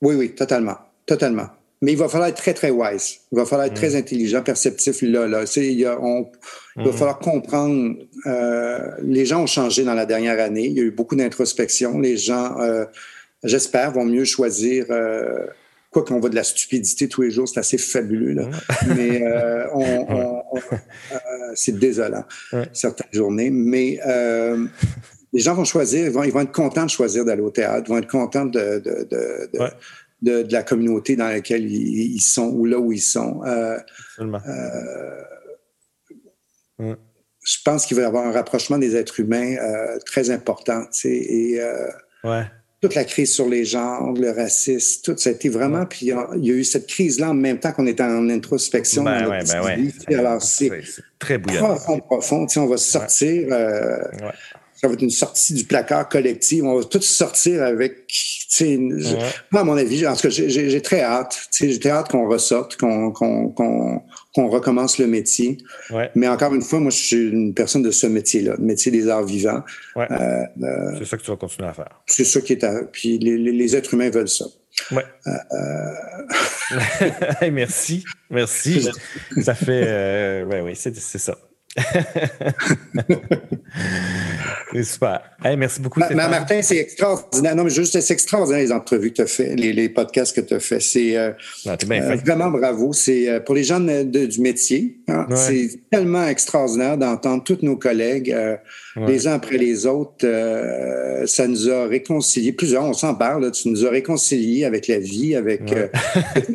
oui, 0.00 0.14
oui, 0.14 0.34
totalement. 0.34 0.78
Totalement. 1.04 1.48
Mais 1.82 1.92
il 1.92 1.98
va 1.98 2.08
falloir 2.08 2.28
être 2.28 2.36
très, 2.36 2.52
très 2.52 2.70
wise. 2.70 3.20
Il 3.32 3.38
va 3.38 3.46
falloir 3.46 3.66
être 3.66 3.74
très 3.74 3.90
mm. 3.90 3.96
intelligent, 3.96 4.42
perceptif 4.42 5.00
là. 5.02 5.26
là. 5.26 5.44
Il, 5.56 5.72
y 5.72 5.86
a, 5.86 5.98
on, 6.00 6.30
il 6.76 6.84
va 6.84 6.90
mm. 6.90 6.92
falloir 6.92 7.18
comprendre. 7.18 7.96
Euh, 8.26 8.90
les 9.02 9.24
gens 9.24 9.42
ont 9.42 9.46
changé 9.46 9.82
dans 9.82 9.94
la 9.94 10.04
dernière 10.04 10.38
année. 10.38 10.66
Il 10.66 10.72
y 10.72 10.80
a 10.80 10.82
eu 10.82 10.90
beaucoup 10.90 11.16
d'introspection. 11.16 11.98
Les 11.98 12.18
gens 12.18 12.60
euh, 12.60 12.84
j'espère, 13.44 13.92
vont 13.92 14.04
mieux 14.04 14.24
choisir. 14.24 14.86
Euh, 14.90 15.46
quoi 15.90 16.04
qu'on 16.04 16.20
voit 16.20 16.30
de 16.30 16.36
la 16.36 16.44
stupidité 16.44 17.08
tous 17.08 17.22
les 17.22 17.30
jours, 17.30 17.48
c'est 17.48 17.60
assez 17.60 17.78
fabuleux, 17.78 18.32
là. 18.32 18.48
mais 18.86 19.22
euh, 19.22 19.66
on, 19.74 20.42
euh, 20.54 21.16
c'est 21.54 21.78
désolant, 21.78 22.24
certaines 22.72 23.12
journées. 23.12 23.50
Mais 23.50 23.98
euh, 24.06 24.66
les 25.32 25.40
gens 25.40 25.54
vont 25.54 25.64
choisir, 25.64 26.06
ils 26.06 26.12
vont, 26.12 26.22
ils 26.22 26.32
vont 26.32 26.40
être 26.40 26.52
contents 26.52 26.84
de 26.84 26.90
choisir 26.90 27.24
d'aller 27.24 27.42
au 27.42 27.50
théâtre, 27.50 27.84
ils 27.86 27.90
vont 27.90 27.98
être 27.98 28.10
contents 28.10 28.46
de, 28.46 28.78
de, 28.78 29.08
de, 29.10 29.50
de, 30.22 30.42
de 30.42 30.52
la 30.52 30.62
communauté 30.62 31.16
dans 31.16 31.28
laquelle 31.28 31.68
ils, 31.68 32.14
ils, 32.14 32.20
sont 32.20 32.50
ou 32.50 32.66
là 32.66 32.78
où 32.78 32.92
ils 32.92 33.00
sont. 33.00 33.42
Absolument. 33.42 34.40
Je 37.42 37.56
pense 37.64 37.86
qu'il 37.86 37.96
va 37.96 38.02
y 38.02 38.06
avoir 38.06 38.26
un 38.26 38.32
rapprochement 38.32 38.78
des 38.78 38.96
êtres 38.96 39.18
humains 39.18 39.56
très 40.04 40.30
important, 40.30 40.84
tu 40.92 41.00
sais, 41.00 41.08
et 41.08 41.60
ouais 42.22 42.44
toute 42.80 42.94
la 42.94 43.04
crise 43.04 43.32
sur 43.32 43.48
les 43.48 43.64
genres, 43.64 44.14
le 44.14 44.30
racisme, 44.30 45.02
tout 45.04 45.14
ça 45.18 45.30
a 45.30 45.32
été 45.32 45.48
vraiment. 45.48 45.84
Puis 45.84 46.06
il 46.06 46.08
y, 46.08 46.50
a, 46.50 46.54
eu 46.54 46.64
cette 46.64 46.86
crise-là 46.86 47.30
en 47.30 47.34
même 47.34 47.58
temps 47.58 47.72
qu'on 47.72 47.86
était 47.86 48.02
en 48.02 48.28
introspection. 48.30 49.02
Ben, 49.02 49.28
ouais, 49.28 49.44
ben 49.44 49.62
ouais. 49.62 50.14
Alors 50.14 50.40
c'est 50.42 50.70
très 51.18 51.36
bouillant. 51.36 51.60
Profond, 51.60 51.98
profond. 52.00 52.46
on 52.56 52.66
va 52.66 52.76
sortir. 52.78 53.48
Euh, 53.50 53.98
ça 54.80 54.88
va 54.88 54.94
être 54.94 55.02
une 55.02 55.10
sortie 55.10 55.52
du 55.52 55.64
placard 55.64 56.08
collectif. 56.08 56.62
On 56.64 56.78
va 56.78 56.84
tous 56.84 57.02
sortir 57.02 57.62
avec. 57.62 58.06
Moi, 59.50 59.60
à 59.60 59.64
mon 59.64 59.76
avis, 59.76 60.06
en 60.06 60.16
tout 60.16 60.22
cas, 60.22 60.30
j'ai 60.30 60.80
très 60.80 61.02
hâte. 61.02 61.38
J'ai 61.52 61.78
très 61.78 61.90
hâte 61.90 62.08
qu'on 62.08 62.26
ressorte, 62.26 62.78
qu'on 62.78 63.12
qu'on 63.12 64.48
recommence 64.48 64.96
le 64.98 65.06
métier. 65.06 65.58
Mais 66.14 66.28
encore 66.28 66.54
une 66.54 66.62
fois, 66.62 66.80
moi, 66.80 66.90
je 66.90 66.96
suis 66.96 67.28
une 67.28 67.52
personne 67.52 67.82
de 67.82 67.90
ce 67.90 68.06
métier-là, 68.06 68.54
le 68.56 68.64
métier 68.64 68.90
des 68.90 69.06
arts 69.08 69.24
vivants. 69.24 69.62
Euh, 69.96 70.06
euh, 70.62 70.94
c'est 70.98 71.04
ça 71.04 71.18
que 71.18 71.22
tu 71.22 71.30
vas 71.30 71.36
continuer 71.36 71.68
à 71.68 71.74
faire. 71.74 72.00
C'est 72.06 72.24
ça 72.24 72.40
qui 72.40 72.54
est 72.54 72.64
à. 72.64 72.84
Puis 72.84 73.18
les, 73.18 73.36
les, 73.36 73.76
êtres 73.76 73.92
humains 73.92 74.08
veulent 74.08 74.28
ça. 74.28 74.46
Ouais. 74.92 75.04
Euh, 75.26 75.90
merci. 77.52 78.02
Merci. 78.30 78.88
ça 79.42 79.54
fait. 79.54 80.42
oui, 80.44 80.60
oui, 80.60 80.72
c'est 80.74 80.96
ça. 80.96 81.36
c'est 84.72 84.84
super. 84.84 85.20
merci 85.56 85.80
beaucoup. 85.80 86.00
Martin, 86.00 86.62
c'est 86.62 86.78
extraordinaire. 86.78 87.56
Non, 87.56 87.64
mais 87.64 87.70
juste, 87.70 87.98
c'est 88.00 88.12
extraordinaire 88.12 88.60
les 88.60 88.72
entrevues 88.72 89.10
que 89.10 89.16
tu 89.16 89.22
as 89.22 89.26
fait, 89.26 89.56
les, 89.56 89.88
podcasts 89.88 90.34
que 90.34 90.40
tu 90.40 90.54
as 90.54 90.60
fait. 90.60 90.80
C'est 90.80 91.16
euh, 91.16 91.32
ah, 91.66 91.76
euh, 91.90 92.16
vraiment 92.24 92.50
bravo. 92.50 92.92
C'est 92.92 93.28
euh, 93.28 93.40
pour 93.40 93.54
les 93.54 93.64
gens 93.64 93.80
du 93.80 94.40
métier, 94.40 94.98
hein, 95.08 95.26
c'est 95.34 95.80
tellement 95.90 96.26
extraordinaire 96.26 96.96
d'entendre 96.96 97.42
tous 97.42 97.58
nos 97.62 97.76
collègues 97.76 98.36
les 98.96 99.26
uns 99.26 99.34
après 99.34 99.56
les 99.56 99.86
autres. 99.86 100.26
ça 101.26 101.46
nous 101.46 101.70
a 101.70 101.86
réconciliés. 101.86 102.52
Plusieurs, 102.52 102.84
on 102.84 102.92
s'en 102.92 103.14
parle. 103.14 103.50
tu 103.52 103.68
nous 103.68 103.86
as 103.86 103.90
réconciliés 103.90 104.64
avec 104.64 104.88
la 104.88 104.98
vie, 104.98 105.34
avec. 105.34 105.62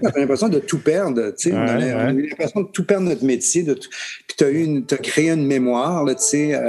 on 0.02 0.08
a 0.08 0.12
l'impression 0.20 0.50
de 0.50 0.60
tout 0.60 0.80
perdre. 0.80 1.34
On, 1.46 1.56
a, 1.56 2.12
eu 2.12 2.28
l'impression 2.30 2.62
de 2.62 2.68
tout 2.68 2.86
perdre 2.86 3.08
notre 3.08 3.26
métier. 3.26 3.64
De 3.64 3.74
Puis 3.74 4.38
tu 4.38 4.44
as 4.44 4.50
une, 4.50 4.86
créer 4.86 5.32
une 5.32 5.46
mémoire, 5.46 6.06
tu 6.08 6.14
sais, 6.18 6.60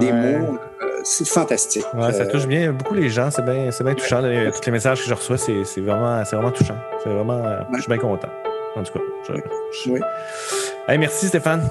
des 0.00 0.12
mots. 0.12 0.59
Euh, 0.82 1.00
c'est 1.04 1.26
fantastique. 1.26 1.84
Ouais, 1.94 2.12
ça 2.12 2.26
touche 2.26 2.46
bien 2.46 2.72
beaucoup 2.72 2.94
les 2.94 3.08
gens. 3.10 3.30
C'est 3.30 3.44
bien, 3.44 3.70
c'est 3.70 3.84
bien 3.84 3.94
touchant. 3.94 4.20
tous 4.20 4.66
les 4.66 4.72
messages 4.72 5.02
que 5.02 5.08
je 5.08 5.14
reçois, 5.14 5.38
c'est, 5.38 5.64
c'est 5.64 5.80
vraiment, 5.80 6.22
c'est 6.24 6.36
vraiment 6.36 6.52
touchant. 6.52 6.76
C'est 7.02 7.10
vraiment, 7.10 7.42
Je 7.74 7.80
suis 7.80 7.88
bien 7.88 7.98
content. 7.98 8.28
En 8.76 8.82
tout 8.82 8.92
cas. 8.92 9.00
Je, 9.28 9.90
Oui. 9.90 10.00
Hey, 10.88 10.98
merci 10.98 11.28
Stéphane. 11.28 11.68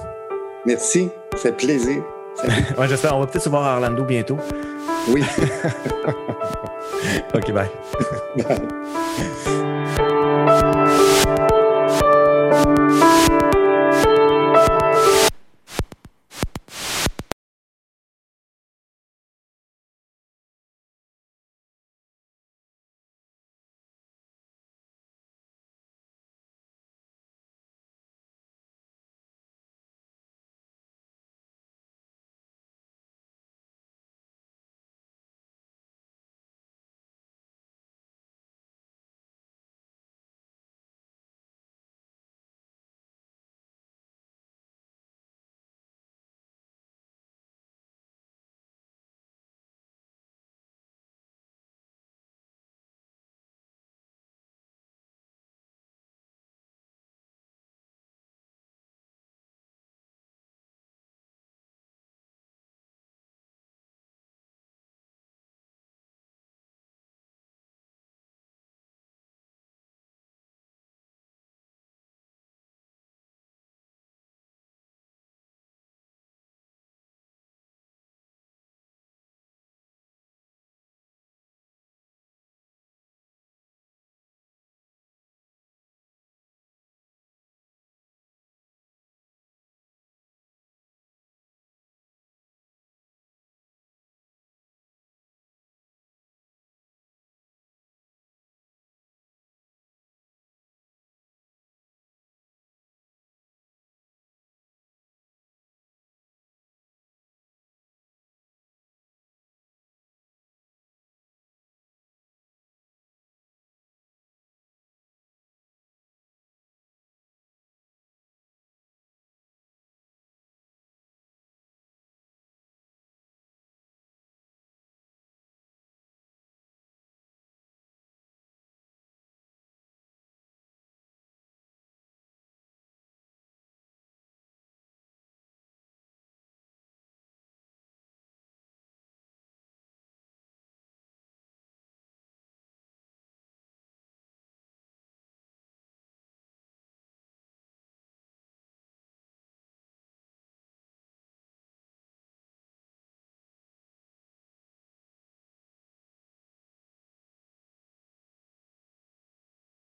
Merci. 0.66 1.10
Ça 1.32 1.38
fait 1.38 1.52
plaisir. 1.52 2.02
ouais, 2.78 2.88
j'espère. 2.88 3.16
On 3.16 3.20
va 3.20 3.26
peut-être 3.26 3.44
se 3.44 3.48
voir 3.48 3.64
à 3.64 3.74
Orlando 3.74 4.04
bientôt. 4.04 4.38
Oui. 5.08 5.24
OK, 7.34 7.52
bye. 7.52 7.70
bye. 8.36 9.59